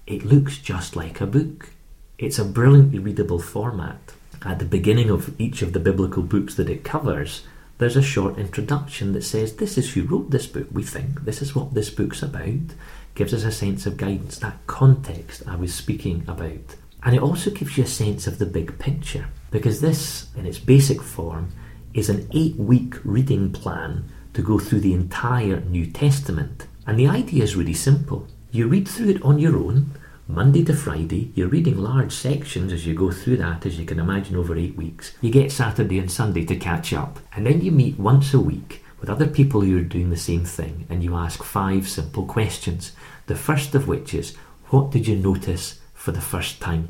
It 0.07 0.25
looks 0.25 0.57
just 0.57 0.95
like 0.95 1.21
a 1.21 1.27
book. 1.27 1.69
It's 2.17 2.39
a 2.39 2.45
brilliantly 2.45 2.99
readable 2.99 3.39
format. 3.39 4.13
At 4.43 4.59
the 4.59 4.65
beginning 4.65 5.09
of 5.09 5.39
each 5.39 5.61
of 5.61 5.73
the 5.73 5.79
biblical 5.79 6.23
books 6.23 6.55
that 6.55 6.69
it 6.69 6.83
covers, 6.83 7.43
there's 7.77 7.97
a 7.97 8.01
short 8.01 8.37
introduction 8.37 9.13
that 9.13 9.23
says, 9.23 9.55
This 9.55 9.77
is 9.77 9.93
who 9.93 10.03
wrote 10.03 10.31
this 10.31 10.47
book, 10.47 10.67
we 10.71 10.83
think. 10.83 11.25
This 11.25 11.41
is 11.41 11.55
what 11.55 11.73
this 11.73 11.89
book's 11.89 12.23
about. 12.23 12.75
Gives 13.13 13.33
us 13.33 13.43
a 13.43 13.51
sense 13.51 13.85
of 13.85 13.97
guidance, 13.97 14.39
that 14.39 14.65
context 14.67 15.43
I 15.47 15.55
was 15.55 15.73
speaking 15.73 16.23
about. 16.27 16.75
And 17.03 17.15
it 17.15 17.21
also 17.21 17.51
gives 17.51 17.77
you 17.77 17.83
a 17.83 17.87
sense 17.87 18.25
of 18.25 18.39
the 18.39 18.45
big 18.45 18.79
picture, 18.79 19.27
because 19.51 19.81
this, 19.81 20.27
in 20.35 20.45
its 20.45 20.59
basic 20.59 21.01
form, 21.01 21.51
is 21.93 22.09
an 22.09 22.27
eight 22.33 22.55
week 22.55 22.95
reading 23.03 23.51
plan 23.51 24.09
to 24.33 24.41
go 24.41 24.59
through 24.59 24.79
the 24.79 24.93
entire 24.93 25.59
New 25.61 25.85
Testament. 25.85 26.67
And 26.87 26.97
the 26.97 27.07
idea 27.07 27.43
is 27.43 27.55
really 27.55 27.73
simple. 27.73 28.27
You 28.51 28.67
read 28.67 28.87
through 28.87 29.09
it 29.09 29.21
on 29.23 29.39
your 29.39 29.57
own, 29.57 29.91
Monday 30.33 30.63
to 30.63 30.73
Friday. 30.73 31.31
You're 31.35 31.49
reading 31.49 31.77
large 31.77 32.13
sections 32.13 32.71
as 32.71 32.87
you 32.87 32.93
go 32.93 33.11
through 33.11 33.37
that, 33.37 33.65
as 33.65 33.77
you 33.77 33.85
can 33.85 33.99
imagine, 33.99 34.37
over 34.37 34.55
eight 34.55 34.77
weeks. 34.77 35.13
You 35.19 35.29
get 35.29 35.51
Saturday 35.51 35.99
and 35.99 36.09
Sunday 36.09 36.45
to 36.45 36.55
catch 36.55 36.93
up. 36.93 37.19
And 37.35 37.45
then 37.45 37.59
you 37.61 37.71
meet 37.71 37.99
once 37.99 38.33
a 38.33 38.39
week 38.39 38.83
with 39.01 39.09
other 39.09 39.27
people 39.27 39.59
who 39.59 39.77
are 39.77 39.81
doing 39.81 40.09
the 40.09 40.15
same 40.15 40.45
thing, 40.45 40.85
and 40.89 41.03
you 41.03 41.15
ask 41.15 41.43
five 41.43 41.89
simple 41.89 42.25
questions. 42.25 42.93
The 43.27 43.35
first 43.35 43.75
of 43.75 43.89
which 43.89 44.13
is, 44.13 44.35
What 44.69 44.91
did 44.91 45.05
you 45.05 45.17
notice 45.17 45.81
for 46.01 46.11
the 46.11 46.21
first 46.21 46.59
time. 46.59 46.89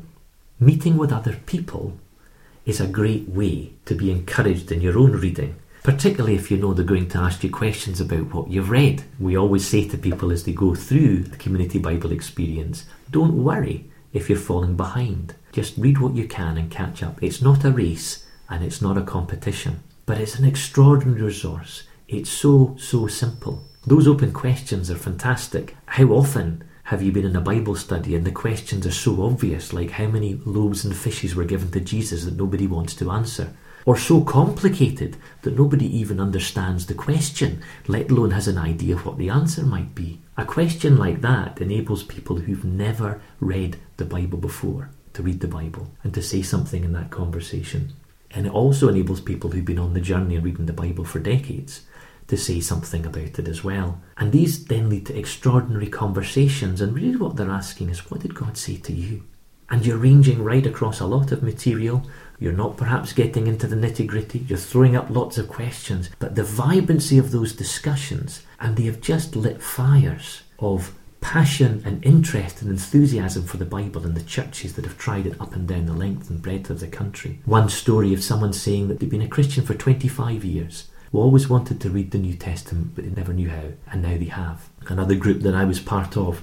Meeting 0.58 0.96
with 0.96 1.12
other 1.12 1.38
people 1.44 1.98
is 2.64 2.80
a 2.80 2.86
great 2.86 3.28
way 3.28 3.72
to 3.84 3.94
be 3.94 4.10
encouraged 4.10 4.72
in 4.72 4.80
your 4.80 4.98
own 4.98 5.12
reading, 5.12 5.56
particularly 5.82 6.36
if 6.36 6.50
you 6.50 6.56
know 6.56 6.72
they're 6.72 6.84
going 6.84 7.08
to 7.08 7.18
ask 7.18 7.42
you 7.42 7.50
questions 7.50 8.00
about 8.00 8.32
what 8.32 8.48
you've 8.48 8.70
read. 8.70 9.02
We 9.18 9.36
always 9.36 9.66
say 9.66 9.88
to 9.88 9.98
people 9.98 10.30
as 10.30 10.44
they 10.44 10.52
go 10.52 10.74
through 10.74 11.24
the 11.24 11.36
Community 11.36 11.78
Bible 11.78 12.12
experience 12.12 12.84
don't 13.10 13.42
worry 13.42 13.90
if 14.12 14.28
you're 14.28 14.38
falling 14.38 14.76
behind. 14.76 15.34
Just 15.52 15.76
read 15.76 15.98
what 15.98 16.14
you 16.14 16.26
can 16.26 16.56
and 16.56 16.70
catch 16.70 17.02
up. 17.02 17.22
It's 17.22 17.42
not 17.42 17.64
a 17.64 17.70
race 17.70 18.24
and 18.48 18.64
it's 18.64 18.80
not 18.80 18.96
a 18.96 19.02
competition, 19.02 19.82
but 20.06 20.18
it's 20.18 20.38
an 20.38 20.44
extraordinary 20.44 21.22
resource. 21.22 21.84
It's 22.08 22.30
so, 22.30 22.76
so 22.78 23.06
simple. 23.06 23.62
Those 23.86 24.06
open 24.06 24.32
questions 24.32 24.90
are 24.90 24.96
fantastic. 24.96 25.76
How 25.86 26.04
often 26.04 26.64
have 26.84 27.02
you 27.02 27.12
been 27.12 27.24
in 27.24 27.36
a 27.36 27.40
Bible 27.40 27.74
study 27.74 28.14
and 28.14 28.24
the 28.24 28.32
questions 28.32 28.86
are 28.86 28.92
so 28.92 29.22
obvious, 29.22 29.72
like 29.72 29.90
how 29.90 30.06
many 30.06 30.34
loaves 30.44 30.84
and 30.84 30.96
fishes 30.96 31.34
were 31.34 31.44
given 31.44 31.70
to 31.72 31.80
Jesus 31.80 32.24
that 32.24 32.36
nobody 32.36 32.66
wants 32.66 32.94
to 32.96 33.10
answer? 33.10 33.54
Or 33.84 33.96
so 33.96 34.22
complicated 34.22 35.16
that 35.42 35.56
nobody 35.56 35.86
even 35.98 36.20
understands 36.20 36.86
the 36.86 36.94
question, 36.94 37.62
let 37.88 38.10
alone 38.10 38.30
has 38.30 38.46
an 38.46 38.58
idea 38.58 38.94
of 38.94 39.04
what 39.04 39.18
the 39.18 39.28
answer 39.28 39.64
might 39.64 39.94
be. 39.94 40.20
A 40.36 40.44
question 40.44 40.96
like 40.96 41.20
that 41.20 41.60
enables 41.60 42.02
people 42.04 42.36
who've 42.36 42.64
never 42.64 43.20
read 43.40 43.78
the 43.96 44.04
Bible 44.04 44.38
before 44.38 44.90
to 45.14 45.22
read 45.22 45.40
the 45.40 45.48
Bible 45.48 45.88
and 46.02 46.14
to 46.14 46.22
say 46.22 46.42
something 46.42 46.84
in 46.84 46.92
that 46.92 47.10
conversation. 47.10 47.92
And 48.30 48.46
it 48.46 48.52
also 48.52 48.88
enables 48.88 49.20
people 49.20 49.50
who've 49.50 49.64
been 49.64 49.78
on 49.78 49.94
the 49.94 50.00
journey 50.00 50.36
of 50.36 50.44
reading 50.44 50.66
the 50.66 50.72
Bible 50.72 51.04
for 51.04 51.18
decades 51.18 51.82
to 52.28 52.36
say 52.36 52.60
something 52.60 53.04
about 53.04 53.38
it 53.38 53.48
as 53.48 53.62
well. 53.62 54.00
And 54.16 54.32
these 54.32 54.64
then 54.64 54.88
lead 54.88 55.06
to 55.06 55.18
extraordinary 55.18 55.88
conversations, 55.88 56.80
and 56.80 56.94
really 56.94 57.16
what 57.16 57.36
they're 57.36 57.50
asking 57.50 57.90
is, 57.90 58.10
What 58.10 58.20
did 58.20 58.34
God 58.34 58.56
say 58.56 58.76
to 58.76 58.92
you? 58.92 59.24
And 59.68 59.84
you're 59.84 59.98
ranging 59.98 60.42
right 60.42 60.66
across 60.66 61.00
a 61.00 61.06
lot 61.06 61.32
of 61.32 61.42
material. 61.42 62.06
You're 62.42 62.52
not 62.52 62.76
perhaps 62.76 63.12
getting 63.12 63.46
into 63.46 63.68
the 63.68 63.76
nitty 63.76 64.04
gritty. 64.08 64.40
You're 64.40 64.58
throwing 64.58 64.96
up 64.96 65.08
lots 65.08 65.38
of 65.38 65.48
questions. 65.48 66.10
But 66.18 66.34
the 66.34 66.42
vibrancy 66.42 67.16
of 67.16 67.30
those 67.30 67.52
discussions, 67.52 68.42
and 68.58 68.76
they 68.76 68.82
have 68.84 69.00
just 69.00 69.36
lit 69.36 69.62
fires 69.62 70.42
of 70.58 70.92
passion 71.20 71.82
and 71.86 72.04
interest 72.04 72.60
and 72.60 72.68
enthusiasm 72.68 73.44
for 73.44 73.58
the 73.58 73.64
Bible 73.64 74.04
in 74.04 74.14
the 74.14 74.24
churches 74.24 74.74
that 74.74 74.84
have 74.84 74.98
tried 74.98 75.24
it 75.24 75.40
up 75.40 75.54
and 75.54 75.68
down 75.68 75.86
the 75.86 75.92
length 75.92 76.30
and 76.30 76.42
breadth 76.42 76.68
of 76.68 76.80
the 76.80 76.88
country. 76.88 77.38
One 77.44 77.68
story 77.68 78.12
of 78.12 78.24
someone 78.24 78.52
saying 78.52 78.88
that 78.88 78.98
they've 78.98 79.08
been 79.08 79.22
a 79.22 79.28
Christian 79.28 79.64
for 79.64 79.74
25 79.74 80.44
years 80.44 80.88
who 81.12 81.18
always 81.20 81.48
wanted 81.48 81.80
to 81.80 81.90
read 81.90 82.10
the 82.10 82.18
New 82.18 82.34
Testament 82.34 82.96
but 82.96 83.04
they 83.04 83.10
never 83.10 83.32
knew 83.32 83.50
how, 83.50 83.68
and 83.92 84.02
now 84.02 84.18
they 84.18 84.24
have. 84.24 84.68
Another 84.88 85.14
group 85.14 85.42
that 85.42 85.54
I 85.54 85.64
was 85.64 85.78
part 85.78 86.16
of, 86.16 86.42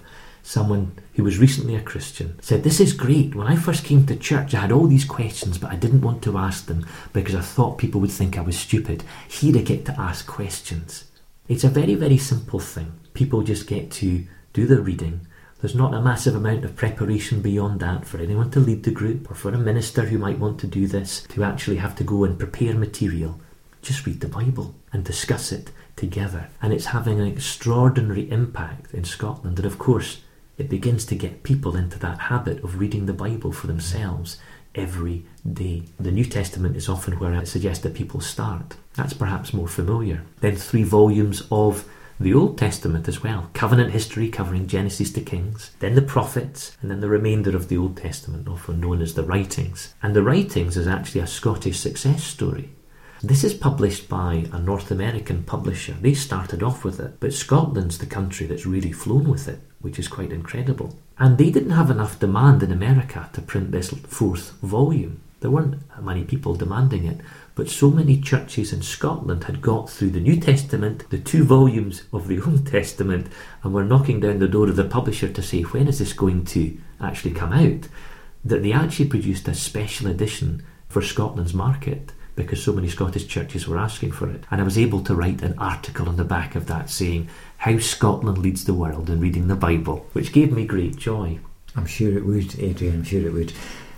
someone 0.49 0.91
who 1.13 1.23
was 1.23 1.37
recently 1.37 1.75
a 1.75 1.81
Christian, 1.81 2.35
said, 2.41 2.63
This 2.63 2.79
is 2.79 2.93
great. 2.93 3.35
When 3.35 3.45
I 3.45 3.55
first 3.55 3.85
came 3.85 4.07
to 4.07 4.15
church, 4.15 4.55
I 4.55 4.61
had 4.61 4.71
all 4.71 4.87
these 4.87 5.05
questions, 5.05 5.59
but 5.59 5.71
I 5.71 5.75
didn't 5.75 6.01
want 6.01 6.23
to 6.23 6.39
ask 6.39 6.65
them 6.65 6.87
because 7.13 7.35
I 7.35 7.41
thought 7.41 7.77
people 7.77 8.01
would 8.01 8.11
think 8.11 8.35
I 8.35 8.41
was 8.41 8.57
stupid. 8.57 9.03
Here 9.27 9.55
I 9.55 9.61
get 9.61 9.85
to 9.85 9.99
ask 9.99 10.25
questions. 10.25 11.03
It's 11.47 11.63
a 11.63 11.69
very, 11.69 11.93
very 11.93 12.17
simple 12.17 12.59
thing. 12.59 12.93
People 13.13 13.43
just 13.43 13.67
get 13.67 13.91
to 13.91 14.25
do 14.53 14.65
the 14.65 14.81
reading. 14.81 15.27
There's 15.61 15.75
not 15.75 15.93
a 15.93 16.01
massive 16.01 16.35
amount 16.35 16.65
of 16.65 16.75
preparation 16.75 17.41
beyond 17.41 17.79
that 17.81 18.07
for 18.07 18.17
anyone 18.17 18.49
to 18.51 18.59
lead 18.59 18.83
the 18.83 18.91
group 18.91 19.29
or 19.29 19.35
for 19.35 19.53
a 19.53 19.57
minister 19.57 20.05
who 20.05 20.17
might 20.17 20.39
want 20.39 20.59
to 20.61 20.67
do 20.67 20.87
this 20.87 21.27
to 21.29 21.43
actually 21.43 21.77
have 21.77 21.95
to 21.97 22.03
go 22.03 22.23
and 22.23 22.39
prepare 22.39 22.73
material 22.73 23.39
just 23.81 24.05
read 24.05 24.19
the 24.19 24.27
Bible 24.27 24.75
and 24.91 25.03
discuss 25.03 25.51
it 25.51 25.71
together. 25.95 26.49
And 26.61 26.73
it's 26.73 26.87
having 26.87 27.19
an 27.19 27.27
extraordinary 27.27 28.29
impact 28.29 28.93
in 28.93 29.03
Scotland. 29.03 29.57
And 29.57 29.65
of 29.65 29.77
course, 29.77 30.21
it 30.59 30.69
begins 30.69 31.05
to 31.05 31.15
get 31.15 31.43
people 31.43 31.75
into 31.75 31.97
that 31.99 32.19
habit 32.19 32.63
of 32.63 32.79
reading 32.79 33.05
the 33.05 33.13
Bible 33.13 33.51
for 33.51 33.67
themselves 33.67 34.37
every 34.75 35.25
day. 35.51 35.83
The 35.99 36.11
New 36.11 36.25
Testament 36.25 36.75
is 36.75 36.89
often 36.89 37.17
where 37.17 37.33
I 37.33 37.45
suggest 37.45 37.81
that 37.83 37.95
people 37.95 38.19
start. 38.19 38.75
That's 38.93 39.13
perhaps 39.13 39.53
more 39.53 39.67
familiar. 39.67 40.23
Then 40.41 40.55
three 40.57 40.83
volumes 40.83 41.43
of 41.49 41.89
the 42.19 42.33
Old 42.33 42.57
Testament 42.57 43.07
as 43.07 43.23
well, 43.23 43.49
covenant 43.53 43.91
history 43.91 44.27
covering 44.27 44.67
Genesis 44.67 45.13
to 45.13 45.21
Kings, 45.21 45.71
then 45.79 45.95
the 45.95 46.01
prophets, 46.01 46.75
and 46.81 46.91
then 46.91 46.99
the 46.99 47.07
remainder 47.07 47.55
of 47.55 47.69
the 47.69 47.77
Old 47.77 47.95
Testament, 47.95 48.49
often 48.49 48.81
known 48.81 49.01
as 49.01 49.13
the 49.13 49.23
writings. 49.23 49.95
And 50.03 50.13
the 50.13 50.23
writings 50.23 50.75
is 50.75 50.85
actually 50.85 51.21
a 51.21 51.27
Scottish 51.27 51.79
success 51.79 52.21
story. 52.21 52.71
This 53.23 53.45
is 53.45 53.53
published 53.53 54.09
by 54.09 54.45
a 54.51 54.59
North 54.59 54.91
American 54.91 55.43
publisher. 55.43 55.93
They 55.93 56.13
started 56.13 56.61
off 56.61 56.83
with 56.83 56.99
it, 56.99 57.19
but 57.21 57.33
Scotland's 57.33 57.97
the 57.97 58.05
country 58.05 58.47
that's 58.47 58.65
really 58.65 58.91
flown 58.91 59.29
with 59.29 59.47
it, 59.47 59.61
which 59.81 59.99
is 59.99 60.07
quite 60.07 60.31
incredible. 60.31 60.97
And 61.17 61.37
they 61.37 61.49
didn't 61.49 61.71
have 61.71 61.89
enough 61.89 62.19
demand 62.19 62.63
in 62.63 62.71
America 62.71 63.29
to 63.33 63.41
print 63.41 63.71
this 63.71 63.89
fourth 63.89 64.51
volume. 64.61 65.21
There 65.41 65.51
weren't 65.51 65.81
many 66.01 66.25
people 66.25 66.55
demanding 66.55 67.05
it, 67.05 67.21
but 67.55 67.69
so 67.69 67.89
many 67.89 68.19
churches 68.19 68.73
in 68.73 68.81
Scotland 68.81 69.45
had 69.45 69.61
got 69.61 69.89
through 69.89 70.09
the 70.11 70.19
New 70.19 70.39
Testament, 70.39 71.09
the 71.09 71.17
two 71.17 71.45
volumes 71.45 72.03
of 72.11 72.27
the 72.27 72.41
Old 72.45 72.67
Testament, 72.67 73.27
and 73.63 73.73
were 73.73 73.85
knocking 73.85 74.19
down 74.19 74.39
the 74.39 74.47
door 74.47 74.67
of 74.67 74.75
the 74.75 74.83
publisher 74.83 75.29
to 75.29 75.41
say, 75.41 75.61
when 75.61 75.87
is 75.87 75.99
this 75.99 76.13
going 76.13 76.45
to 76.45 76.77
actually 76.99 77.31
come 77.31 77.53
out? 77.53 77.87
That 78.43 78.63
they 78.63 78.73
actually 78.73 79.07
produced 79.07 79.47
a 79.47 79.53
special 79.53 80.07
edition 80.07 80.65
for 80.89 81.01
Scotland's 81.01 81.53
market 81.53 82.11
because 82.35 82.63
so 82.63 82.71
many 82.71 82.87
Scottish 82.87 83.27
churches 83.27 83.67
were 83.67 83.77
asking 83.77 84.13
for 84.13 84.29
it. 84.29 84.45
And 84.49 84.61
I 84.61 84.63
was 84.63 84.77
able 84.77 85.03
to 85.03 85.15
write 85.15 85.41
an 85.41 85.57
article 85.57 86.07
on 86.07 86.15
the 86.15 86.23
back 86.23 86.55
of 86.55 86.67
that 86.67 86.89
saying 86.89 87.27
how 87.59 87.77
Scotland 87.77 88.37
leads 88.37 88.63
the 88.63 88.73
world 88.73 89.09
in 89.09 89.19
reading 89.19 89.47
the 89.47 89.55
Bible, 89.55 90.05
which 90.13 90.31
gave 90.31 90.51
me 90.53 90.65
great 90.65 90.95
joy. 90.95 91.39
I'm 91.75 91.85
sure 91.85 92.17
it 92.17 92.25
would, 92.25 92.57
Adrian, 92.57 92.95
I'm 92.95 93.03
sure 93.03 93.27
it 93.27 93.33
would. 93.33 93.53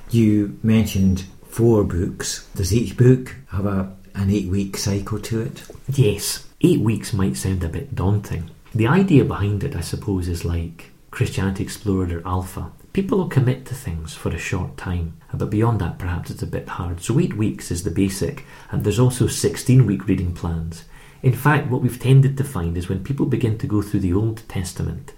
You 0.09 0.59
mentioned 0.63 1.25
four 1.45 1.83
books. 1.83 2.47
Does 2.55 2.73
each 2.73 2.97
book 2.97 3.35
have 3.51 3.67
a, 3.67 3.95
an 4.15 4.31
eight 4.31 4.47
week 4.47 4.77
cycle 4.77 5.19
to 5.19 5.41
it? 5.41 5.63
Yes, 5.87 6.47
eight 6.61 6.79
weeks 6.79 7.13
might 7.13 7.37
sound 7.37 7.63
a 7.63 7.69
bit 7.69 7.93
daunting. 7.93 8.49
The 8.73 8.87
idea 8.87 9.23
behind 9.25 9.63
it, 9.63 9.75
I 9.75 9.81
suppose, 9.81 10.27
is 10.27 10.43
like 10.43 10.89
Christianity 11.11 11.63
Explored 11.63 12.11
or 12.11 12.27
Alpha. 12.27 12.71
People 12.93 13.19
will 13.19 13.27
commit 13.27 13.67
to 13.67 13.75
things 13.75 14.15
for 14.15 14.29
a 14.29 14.39
short 14.39 14.75
time, 14.75 15.17
but 15.33 15.51
beyond 15.51 15.79
that, 15.81 15.99
perhaps 15.99 16.31
it's 16.31 16.41
a 16.41 16.47
bit 16.47 16.67
hard. 16.67 16.99
So, 17.01 17.19
eight 17.19 17.35
weeks 17.35 17.69
is 17.69 17.83
the 17.83 17.91
basic, 17.91 18.43
and 18.71 18.83
there's 18.83 18.99
also 18.99 19.27
16 19.27 19.85
week 19.85 20.07
reading 20.07 20.33
plans. 20.33 20.85
In 21.23 21.33
fact, 21.33 21.69
what 21.69 21.81
we've 21.81 21.99
tended 21.99 22.37
to 22.37 22.43
find 22.43 22.77
is 22.77 22.89
when 22.89 23.03
people 23.03 23.25
begin 23.25 23.57
to 23.59 23.67
go 23.67 23.81
through 23.81 23.99
the 23.99 24.13
Old 24.13 24.47
Testament, 24.47 25.13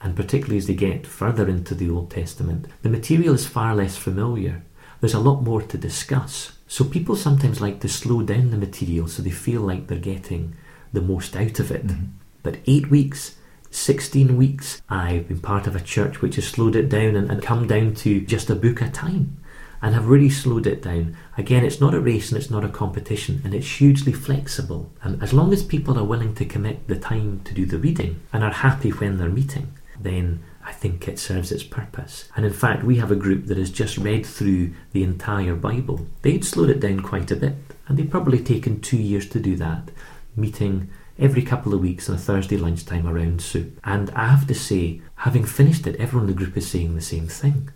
and 0.00 0.16
particularly 0.16 0.58
as 0.58 0.66
they 0.66 0.74
get 0.74 1.06
further 1.06 1.48
into 1.48 1.74
the 1.74 1.88
Old 1.88 2.10
Testament, 2.10 2.66
the 2.82 2.88
material 2.88 3.34
is 3.34 3.46
far 3.46 3.74
less 3.74 3.96
familiar. 3.96 4.64
There's 5.00 5.14
a 5.14 5.20
lot 5.20 5.42
more 5.42 5.62
to 5.62 5.78
discuss. 5.78 6.52
So, 6.66 6.84
people 6.84 7.14
sometimes 7.14 7.60
like 7.60 7.80
to 7.80 7.88
slow 7.88 8.22
down 8.22 8.50
the 8.50 8.56
material 8.56 9.06
so 9.06 9.22
they 9.22 9.30
feel 9.30 9.60
like 9.60 9.86
they're 9.86 9.98
getting 9.98 10.56
the 10.92 11.02
most 11.02 11.36
out 11.36 11.60
of 11.60 11.70
it. 11.70 11.86
Mm-hmm. 11.86 12.04
But 12.42 12.58
eight 12.66 12.90
weeks 12.90 13.36
16 13.74 14.36
weeks, 14.36 14.80
I've 14.88 15.26
been 15.26 15.40
part 15.40 15.66
of 15.66 15.74
a 15.74 15.80
church 15.80 16.22
which 16.22 16.36
has 16.36 16.46
slowed 16.46 16.76
it 16.76 16.88
down 16.88 17.16
and, 17.16 17.28
and 17.28 17.42
come 17.42 17.66
down 17.66 17.94
to 17.96 18.20
just 18.20 18.48
a 18.48 18.54
book 18.54 18.80
a 18.80 18.88
time 18.88 19.36
and 19.84 19.94
have 19.94 20.08
really 20.08 20.30
slowed 20.30 20.66
it 20.66 20.80
down. 20.80 21.14
Again, 21.36 21.62
it's 21.62 21.78
not 21.78 21.92
a 21.92 22.00
race 22.00 22.32
and 22.32 22.40
it's 22.40 22.50
not 22.50 22.64
a 22.64 22.70
competition, 22.70 23.42
and 23.44 23.54
it's 23.54 23.80
hugely 23.80 24.14
flexible. 24.14 24.90
And 25.02 25.22
as 25.22 25.34
long 25.34 25.52
as 25.52 25.62
people 25.62 25.98
are 25.98 26.04
willing 26.04 26.34
to 26.36 26.46
commit 26.46 26.88
the 26.88 26.96
time 26.96 27.42
to 27.44 27.52
do 27.52 27.66
the 27.66 27.76
reading 27.76 28.22
and 28.32 28.42
are 28.42 28.50
happy 28.50 28.88
when 28.88 29.18
they're 29.18 29.28
meeting, 29.28 29.74
then 30.00 30.42
I 30.64 30.72
think 30.72 31.06
it 31.06 31.18
serves 31.18 31.52
its 31.52 31.62
purpose. 31.62 32.30
And 32.34 32.46
in 32.46 32.52
fact, 32.54 32.82
we 32.82 32.96
have 32.96 33.10
a 33.10 33.14
group 33.14 33.44
that 33.44 33.58
has 33.58 33.68
just 33.68 33.98
read 33.98 34.24
through 34.24 34.72
the 34.92 35.02
entire 35.02 35.54
Bible. 35.54 36.06
They'd 36.22 36.46
slowed 36.46 36.70
it 36.70 36.80
down 36.80 37.00
quite 37.00 37.30
a 37.30 37.36
bit, 37.36 37.56
and 37.86 37.98
they've 37.98 38.08
probably 38.08 38.42
taken 38.42 38.80
two 38.80 38.96
years 38.96 39.28
to 39.28 39.38
do 39.38 39.54
that, 39.56 39.90
meeting 40.34 40.88
every 41.18 41.42
couple 41.42 41.74
of 41.74 41.82
weeks 41.82 42.08
on 42.08 42.14
a 42.14 42.18
Thursday 42.18 42.56
lunchtime 42.56 43.06
around 43.06 43.42
soup. 43.42 43.78
And 43.84 44.10
I 44.12 44.28
have 44.28 44.46
to 44.46 44.54
say, 44.54 45.02
having 45.16 45.44
finished 45.44 45.86
it, 45.86 45.96
everyone 45.96 46.26
in 46.26 46.34
the 46.34 46.42
group 46.42 46.56
is 46.56 46.70
saying 46.70 46.94
the 46.94 47.02
same 47.02 47.28
thing. 47.28 47.68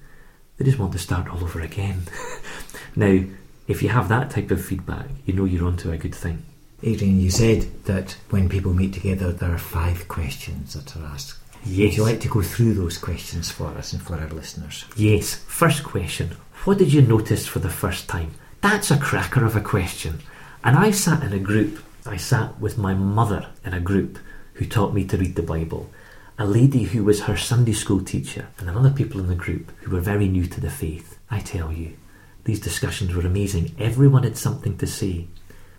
They 0.59 0.65
just 0.65 0.79
want 0.79 0.93
to 0.93 0.99
start 0.99 1.29
all 1.29 1.43
over 1.43 1.61
again. 1.61 2.03
now, 2.97 3.25
if 3.67 3.83
you 3.83 3.89
have 3.89 4.09
that 4.09 4.31
type 4.31 4.51
of 4.51 4.65
feedback, 4.65 5.07
you 5.25 5.35
know 5.35 5.45
you're 5.45 5.67
onto 5.67 5.91
a 5.91 5.97
good 5.97 6.15
thing. 6.15 6.45
Adrian, 6.83 7.21
you 7.21 7.31
said 7.31 7.85
that 7.85 8.17
when 8.31 8.49
people 8.49 8.73
meet 8.73 8.93
together, 8.93 9.33
there 9.33 9.53
are 9.53 9.59
five 9.59 10.09
questions 10.09 10.75
that 10.75 10.97
are 10.97 11.05
asked. 11.07 11.39
Yes. 11.65 11.91
Would 11.91 11.97
you 11.97 12.03
like 12.05 12.21
to 12.21 12.29
go 12.29 12.43
through 12.43 12.75
those 12.75 12.99
questions 12.99 13.51
for 13.51 13.67
us 13.69 13.93
and 13.93 14.03
for 14.03 14.15
our 14.15 14.29
listeners? 14.29 14.85
Yes. 14.97 15.35
First 15.35 15.83
question 15.83 16.37
What 16.65 16.79
did 16.79 16.93
you 16.93 17.03
notice 17.03 17.47
for 17.47 17.59
the 17.59 17.69
first 17.69 18.09
time? 18.09 18.33
That's 18.61 18.91
a 18.91 18.99
cracker 18.99 19.45
of 19.45 19.57
a 19.57 19.61
question. 19.61 20.21
And 20.63 20.77
I 20.77 20.91
sat 20.91 21.23
in 21.23 21.33
a 21.33 21.39
group 21.39 21.79
I 22.09 22.17
sat 22.17 22.59
with 22.59 22.79
my 22.79 22.95
mother 22.95 23.47
in 23.65 23.75
a 23.75 23.81
group 23.81 24.19
who 24.55 24.65
taught 24.65 24.95
me 24.95 25.05
to 25.05 25.19
read 25.19 25.35
the 25.35 25.43
Bible, 25.43 25.91
a 26.39 26.47
lady 26.47 26.85
who 26.85 27.03
was 27.03 27.23
her 27.23 27.37
Sunday 27.37 27.73
school 27.73 28.01
teacher, 28.01 28.47
and 28.59 28.71
other 28.71 28.91
people 28.91 29.21
in 29.21 29.27
the 29.27 29.35
group 29.35 29.73
who 29.81 29.91
were 29.91 30.01
very 30.01 30.29
new 30.29 30.47
to 30.47 30.61
the 30.61 30.71
faith. 30.71 31.19
I 31.29 31.41
tell 31.41 31.73
you, 31.73 31.97
these 32.45 32.61
discussions 32.61 33.13
were 33.13 33.27
amazing. 33.27 33.75
Everyone 33.77 34.23
had 34.23 34.37
something 34.37 34.79
to 34.79 34.87
say. 34.87 35.27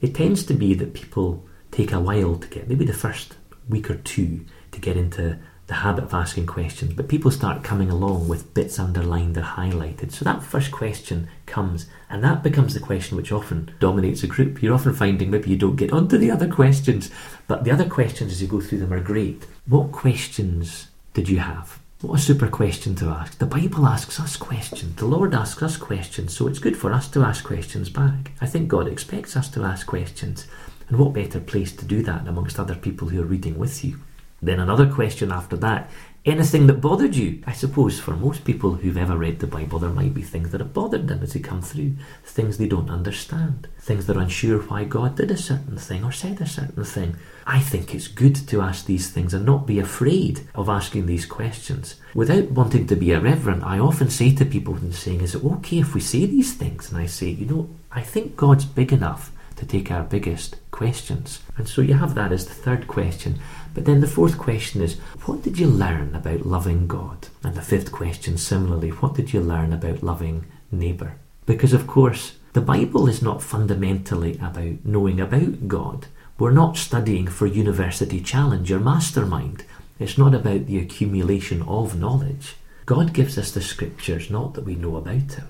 It 0.01 0.13
tends 0.13 0.43
to 0.45 0.53
be 0.53 0.73
that 0.73 0.93
people 0.93 1.45
take 1.71 1.93
a 1.93 1.99
while 1.99 2.35
to 2.35 2.47
get, 2.49 2.67
maybe 2.67 2.83
the 2.83 2.93
first 2.93 3.37
week 3.69 3.89
or 3.89 3.95
two, 3.95 4.45
to 4.71 4.81
get 4.81 4.97
into 4.97 5.39
the 5.69 5.75
habit 5.75 6.03
of 6.03 6.13
asking 6.15 6.47
questions, 6.47 6.93
but 6.93 7.07
people 7.07 7.29
start 7.29 7.63
coming 7.63 7.91
along 7.91 8.27
with 8.27 8.53
bits 8.55 8.79
underlined 8.79 9.37
or 9.37 9.41
highlighted. 9.41 10.11
So 10.11 10.25
that 10.25 10.41
first 10.41 10.71
question 10.71 11.29
comes, 11.45 11.85
and 12.09 12.23
that 12.23 12.41
becomes 12.41 12.73
the 12.73 12.79
question 12.79 13.15
which 13.15 13.31
often 13.31 13.71
dominates 13.79 14.23
a 14.23 14.27
group. 14.27 14.63
You're 14.63 14.73
often 14.73 14.95
finding 14.95 15.29
maybe 15.29 15.51
you 15.51 15.57
don't 15.57 15.75
get 15.75 15.93
onto 15.93 16.17
the 16.17 16.31
other 16.31 16.49
questions, 16.49 17.11
but 17.47 17.63
the 17.63 17.71
other 17.71 17.87
questions 17.87 18.31
as 18.31 18.41
you 18.41 18.47
go 18.47 18.59
through 18.59 18.79
them 18.79 18.91
are 18.91 18.99
great. 18.99 19.45
What 19.67 19.91
questions 19.91 20.87
did 21.13 21.29
you 21.29 21.37
have? 21.37 21.79
What 22.01 22.19
a 22.19 22.21
super 22.21 22.47
question 22.47 22.95
to 22.95 23.09
ask. 23.09 23.37
The 23.37 23.45
Bible 23.45 23.85
asks 23.85 24.19
us 24.19 24.37
questions. 24.37 24.95
The 24.95 25.05
Lord 25.05 25.35
asks 25.35 25.61
us 25.61 25.77
questions, 25.77 26.35
so 26.35 26.47
it's 26.47 26.57
good 26.57 26.77
for 26.77 26.91
us 26.91 27.07
to 27.09 27.21
ask 27.21 27.43
questions 27.43 27.89
back. 27.89 28.31
I 28.41 28.47
think 28.47 28.69
God 28.69 28.87
expects 28.87 29.37
us 29.37 29.49
to 29.51 29.63
ask 29.63 29.85
questions. 29.85 30.47
And 30.87 30.97
what 30.97 31.13
better 31.13 31.39
place 31.39 31.75
to 31.75 31.85
do 31.85 32.01
that 32.01 32.27
amongst 32.27 32.57
other 32.57 32.75
people 32.75 33.09
who 33.09 33.21
are 33.21 33.25
reading 33.25 33.59
with 33.59 33.85
you? 33.85 33.99
Then 34.41 34.59
another 34.59 34.91
question 34.91 35.31
after 35.31 35.57
that 35.57 35.89
anything 36.25 36.67
that 36.67 36.81
bothered 36.81 37.15
you. 37.15 37.41
I 37.47 37.53
suppose 37.53 37.99
for 37.99 38.11
most 38.11 38.43
people 38.43 38.73
who've 38.73 38.97
ever 38.97 39.17
read 39.17 39.39
the 39.39 39.47
Bible, 39.47 39.79
there 39.79 39.89
might 39.89 40.13
be 40.13 40.21
things 40.21 40.51
that 40.51 40.61
have 40.61 40.73
bothered 40.73 41.07
them 41.07 41.23
as 41.23 41.33
they 41.33 41.39
come 41.39 41.61
through, 41.61 41.95
things 42.23 42.57
they 42.57 42.67
don't 42.67 42.89
understand, 42.89 43.67
things 43.79 44.05
they're 44.05 44.17
unsure 44.17 44.59
why 44.59 44.83
God 44.83 45.15
did 45.15 45.31
a 45.31 45.37
certain 45.37 45.77
thing 45.77 46.03
or 46.03 46.11
said 46.11 46.41
a 46.41 46.45
certain 46.45 46.83
thing. 46.83 47.15
I 47.47 47.59
think 47.59 47.95
it's 47.95 48.07
good 48.07 48.35
to 48.47 48.61
ask 48.61 48.85
these 48.85 49.09
things 49.09 49.33
and 49.33 49.45
not 49.45 49.65
be 49.65 49.79
afraid 49.79 50.41
of 50.53 50.69
asking 50.69 51.05
these 51.05 51.25
questions. 51.25 51.95
Without 52.13 52.51
wanting 52.51 52.85
to 52.87 52.95
be 52.95 53.11
irreverent, 53.11 53.63
I 53.63 53.79
often 53.79 54.09
say 54.09 54.35
to 54.35 54.45
people 54.45 54.73
when 54.73 54.91
saying, 54.91 55.21
Is 55.21 55.35
it 55.35 55.43
okay 55.43 55.79
if 55.79 55.95
we 55.95 56.01
say 56.01 56.25
these 56.25 56.53
things? 56.53 56.91
And 56.91 56.99
I 56.99 57.05
say, 57.05 57.29
You 57.29 57.45
know, 57.45 57.69
I 57.91 58.01
think 58.01 58.35
God's 58.35 58.65
big 58.65 58.91
enough 58.93 59.31
to 59.55 59.65
take 59.65 59.91
our 59.91 60.03
biggest 60.03 60.55
questions. 60.71 61.41
And 61.57 61.67
so 61.67 61.81
you 61.81 61.93
have 61.95 62.15
that 62.15 62.31
as 62.31 62.45
the 62.45 62.53
third 62.53 62.87
question. 62.87 63.39
But 63.73 63.85
then 63.85 64.01
the 64.01 64.07
fourth 64.07 64.37
question 64.37 64.81
is, 64.81 64.97
what 65.25 65.43
did 65.43 65.59
you 65.59 65.67
learn 65.67 66.15
about 66.15 66.45
loving 66.45 66.87
God? 66.87 67.27
And 67.43 67.55
the 67.55 67.61
fifth 67.61 67.91
question, 67.91 68.37
similarly, 68.37 68.89
what 68.89 69.13
did 69.13 69.33
you 69.33 69.41
learn 69.41 69.73
about 69.73 70.03
loving 70.03 70.45
neighbour? 70.71 71.15
Because, 71.45 71.73
of 71.73 71.87
course, 71.87 72.35
the 72.53 72.61
Bible 72.61 73.07
is 73.07 73.21
not 73.21 73.43
fundamentally 73.43 74.37
about 74.37 74.83
knowing 74.83 75.19
about 75.19 75.67
God. 75.67 76.07
We're 76.37 76.51
not 76.51 76.77
studying 76.77 77.27
for 77.27 77.45
University 77.45 78.21
Challenge 78.21 78.71
or 78.71 78.79
Mastermind. 78.79 79.65
It's 79.99 80.17
not 80.17 80.33
about 80.33 80.65
the 80.65 80.79
accumulation 80.79 81.61
of 81.63 81.99
knowledge. 81.99 82.55
God 82.85 83.13
gives 83.13 83.37
us 83.37 83.51
the 83.51 83.61
scriptures 83.61 84.31
not 84.31 84.55
that 84.55 84.63
we 84.63 84.75
know 84.75 84.95
about 84.95 85.33
Him, 85.33 85.47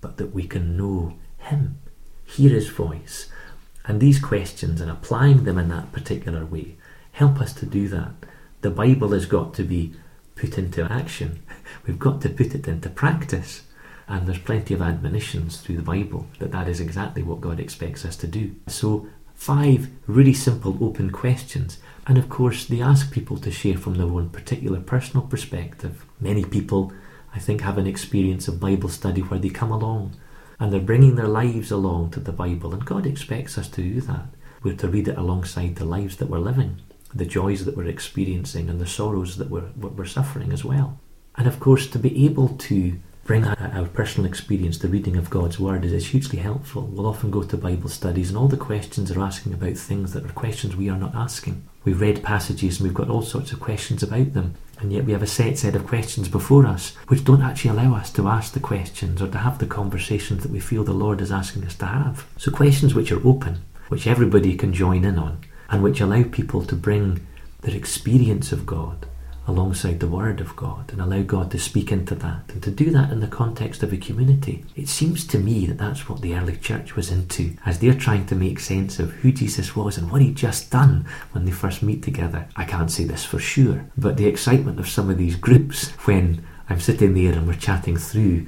but 0.00 0.18
that 0.18 0.34
we 0.34 0.46
can 0.46 0.76
know 0.76 1.14
Him, 1.38 1.78
hear 2.24 2.50
His 2.50 2.68
voice. 2.68 3.28
And 3.84 4.00
these 4.00 4.20
questions 4.20 4.80
and 4.80 4.90
applying 4.90 5.44
them 5.44 5.58
in 5.58 5.68
that 5.70 5.90
particular 5.90 6.44
way 6.44 6.76
help 7.12 7.40
us 7.40 7.52
to 7.54 7.66
do 7.66 7.88
that. 7.88 8.12
The 8.60 8.70
Bible 8.70 9.12
has 9.12 9.26
got 9.26 9.54
to 9.54 9.62
be 9.62 9.94
put 10.36 10.58
into 10.58 10.90
action. 10.90 11.42
We've 11.86 11.98
got 11.98 12.20
to 12.22 12.28
put 12.28 12.54
it 12.54 12.68
into 12.68 12.88
practice. 12.88 13.62
And 14.08 14.26
there's 14.26 14.38
plenty 14.38 14.74
of 14.74 14.82
admonitions 14.82 15.60
through 15.60 15.76
the 15.76 15.82
Bible 15.82 16.26
that 16.40 16.50
that 16.50 16.68
is 16.68 16.80
exactly 16.80 17.22
what 17.22 17.40
God 17.40 17.60
expects 17.60 18.04
us 18.04 18.16
to 18.16 18.26
do. 18.26 18.56
So, 18.66 19.06
five 19.34 19.88
really 20.06 20.34
simple 20.34 20.76
open 20.84 21.10
questions. 21.10 21.78
And 22.06 22.18
of 22.18 22.28
course, 22.28 22.66
they 22.66 22.80
ask 22.80 23.12
people 23.12 23.36
to 23.38 23.52
share 23.52 23.76
from 23.76 23.94
their 23.94 24.06
own 24.06 24.30
particular 24.30 24.80
personal 24.80 25.26
perspective. 25.26 26.04
Many 26.20 26.44
people, 26.44 26.92
I 27.32 27.38
think, 27.38 27.60
have 27.60 27.78
an 27.78 27.86
experience 27.86 28.48
of 28.48 28.58
Bible 28.58 28.88
study 28.88 29.20
where 29.20 29.38
they 29.38 29.48
come 29.48 29.70
along 29.70 30.16
and 30.58 30.72
they're 30.72 30.80
bringing 30.80 31.14
their 31.14 31.28
lives 31.28 31.70
along 31.70 32.10
to 32.10 32.20
the 32.20 32.32
Bible. 32.32 32.74
And 32.74 32.84
God 32.84 33.06
expects 33.06 33.56
us 33.56 33.68
to 33.68 33.82
do 33.82 34.00
that. 34.02 34.26
We're 34.62 34.76
to 34.76 34.88
read 34.88 35.08
it 35.08 35.16
alongside 35.16 35.76
the 35.76 35.84
lives 35.84 36.16
that 36.16 36.28
we're 36.28 36.38
living 36.38 36.80
the 37.14 37.26
joys 37.26 37.64
that 37.64 37.76
we're 37.76 37.86
experiencing 37.86 38.68
and 38.68 38.80
the 38.80 38.86
sorrows 38.86 39.36
that 39.36 39.50
we're, 39.50 39.70
we're 39.76 40.04
suffering 40.04 40.52
as 40.52 40.64
well. 40.64 40.98
And 41.36 41.46
of 41.46 41.60
course, 41.60 41.86
to 41.88 41.98
be 41.98 42.26
able 42.26 42.48
to 42.48 42.98
bring 43.24 43.44
our 43.44 43.86
personal 43.86 44.28
experience, 44.28 44.78
the 44.78 44.88
reading 44.88 45.16
of 45.16 45.30
God's 45.30 45.60
Word, 45.60 45.84
is, 45.84 46.08
hugely 46.08 46.40
helpful. 46.40 46.82
We'll 46.82 47.06
often 47.06 47.30
go 47.30 47.44
to 47.44 47.56
Bible 47.56 47.88
studies, 47.88 48.28
and 48.28 48.36
all 48.36 48.48
the 48.48 48.56
questions 48.56 49.10
are 49.10 49.20
asking 49.20 49.54
about 49.54 49.76
things 49.76 50.12
that 50.12 50.24
are 50.24 50.32
questions 50.32 50.74
we 50.74 50.88
are 50.88 50.98
not 50.98 51.14
asking. 51.14 51.64
We've 51.84 52.00
read 52.00 52.22
passages 52.22 52.78
and 52.78 52.88
we've 52.88 52.94
got 52.94 53.08
all 53.08 53.22
sorts 53.22 53.52
of 53.52 53.60
questions 53.60 54.02
about 54.02 54.34
them, 54.34 54.54
and 54.80 54.92
yet 54.92 55.04
we 55.04 55.12
have 55.12 55.22
a 55.22 55.26
set 55.26 55.58
set 55.58 55.74
of 55.74 55.86
questions 55.86 56.28
before 56.28 56.66
us 56.66 56.96
which 57.08 57.24
don't 57.24 57.42
actually 57.42 57.70
allow 57.70 57.94
us 57.94 58.10
to 58.12 58.28
ask 58.28 58.52
the 58.52 58.60
questions 58.60 59.22
or 59.22 59.28
to 59.28 59.38
have 59.38 59.58
the 59.58 59.66
conversations 59.66 60.42
that 60.42 60.50
we 60.50 60.60
feel 60.60 60.84
the 60.84 60.92
Lord 60.92 61.20
is 61.20 61.32
asking 61.32 61.64
us 61.64 61.74
to 61.76 61.86
have. 61.86 62.26
So, 62.36 62.50
questions 62.50 62.94
which 62.94 63.12
are 63.12 63.26
open, 63.26 63.60
which 63.88 64.06
everybody 64.06 64.56
can 64.56 64.74
join 64.74 65.04
in 65.04 65.18
on, 65.18 65.38
and 65.70 65.82
which 65.82 66.00
allow 66.00 66.22
people 66.24 66.64
to 66.64 66.74
bring 66.74 67.26
their 67.62 67.74
experience 67.74 68.52
of 68.52 68.66
God 68.66 69.06
alongside 69.46 70.00
the 70.00 70.08
Word 70.08 70.40
of 70.40 70.54
God 70.54 70.92
and 70.92 71.00
allow 71.00 71.22
God 71.22 71.50
to 71.50 71.58
speak 71.58 71.90
into 71.90 72.14
that 72.16 72.42
and 72.48 72.62
to 72.62 72.70
do 72.70 72.90
that 72.90 73.10
in 73.10 73.20
the 73.20 73.26
context 73.26 73.82
of 73.82 73.92
a 73.92 73.96
community. 73.96 74.64
It 74.76 74.88
seems 74.88 75.26
to 75.28 75.38
me 75.38 75.66
that 75.66 75.78
that's 75.78 76.08
what 76.08 76.20
the 76.20 76.34
early 76.34 76.56
church 76.56 76.94
was 76.94 77.10
into 77.10 77.56
as 77.66 77.78
they're 77.78 77.94
trying 77.94 78.26
to 78.26 78.34
make 78.34 78.60
sense 78.60 78.98
of 78.98 79.10
who 79.10 79.32
Jesus 79.32 79.74
was 79.74 79.98
and 79.98 80.10
what 80.10 80.22
he'd 80.22 80.36
just 80.36 80.70
done 80.70 81.06
when 81.32 81.44
they 81.44 81.50
first 81.50 81.82
meet 81.82 82.02
together. 82.02 82.46
I 82.54 82.64
can't 82.64 82.90
say 82.90 83.04
this 83.04 83.24
for 83.24 83.38
sure, 83.38 83.84
but 83.96 84.16
the 84.16 84.26
excitement 84.26 84.78
of 84.78 84.88
some 84.88 85.10
of 85.10 85.18
these 85.18 85.36
groups 85.36 85.88
when 86.06 86.44
I'm 86.68 86.80
sitting 86.80 87.14
there 87.14 87.32
and 87.32 87.46
we're 87.46 87.54
chatting 87.54 87.96
through 87.96 88.46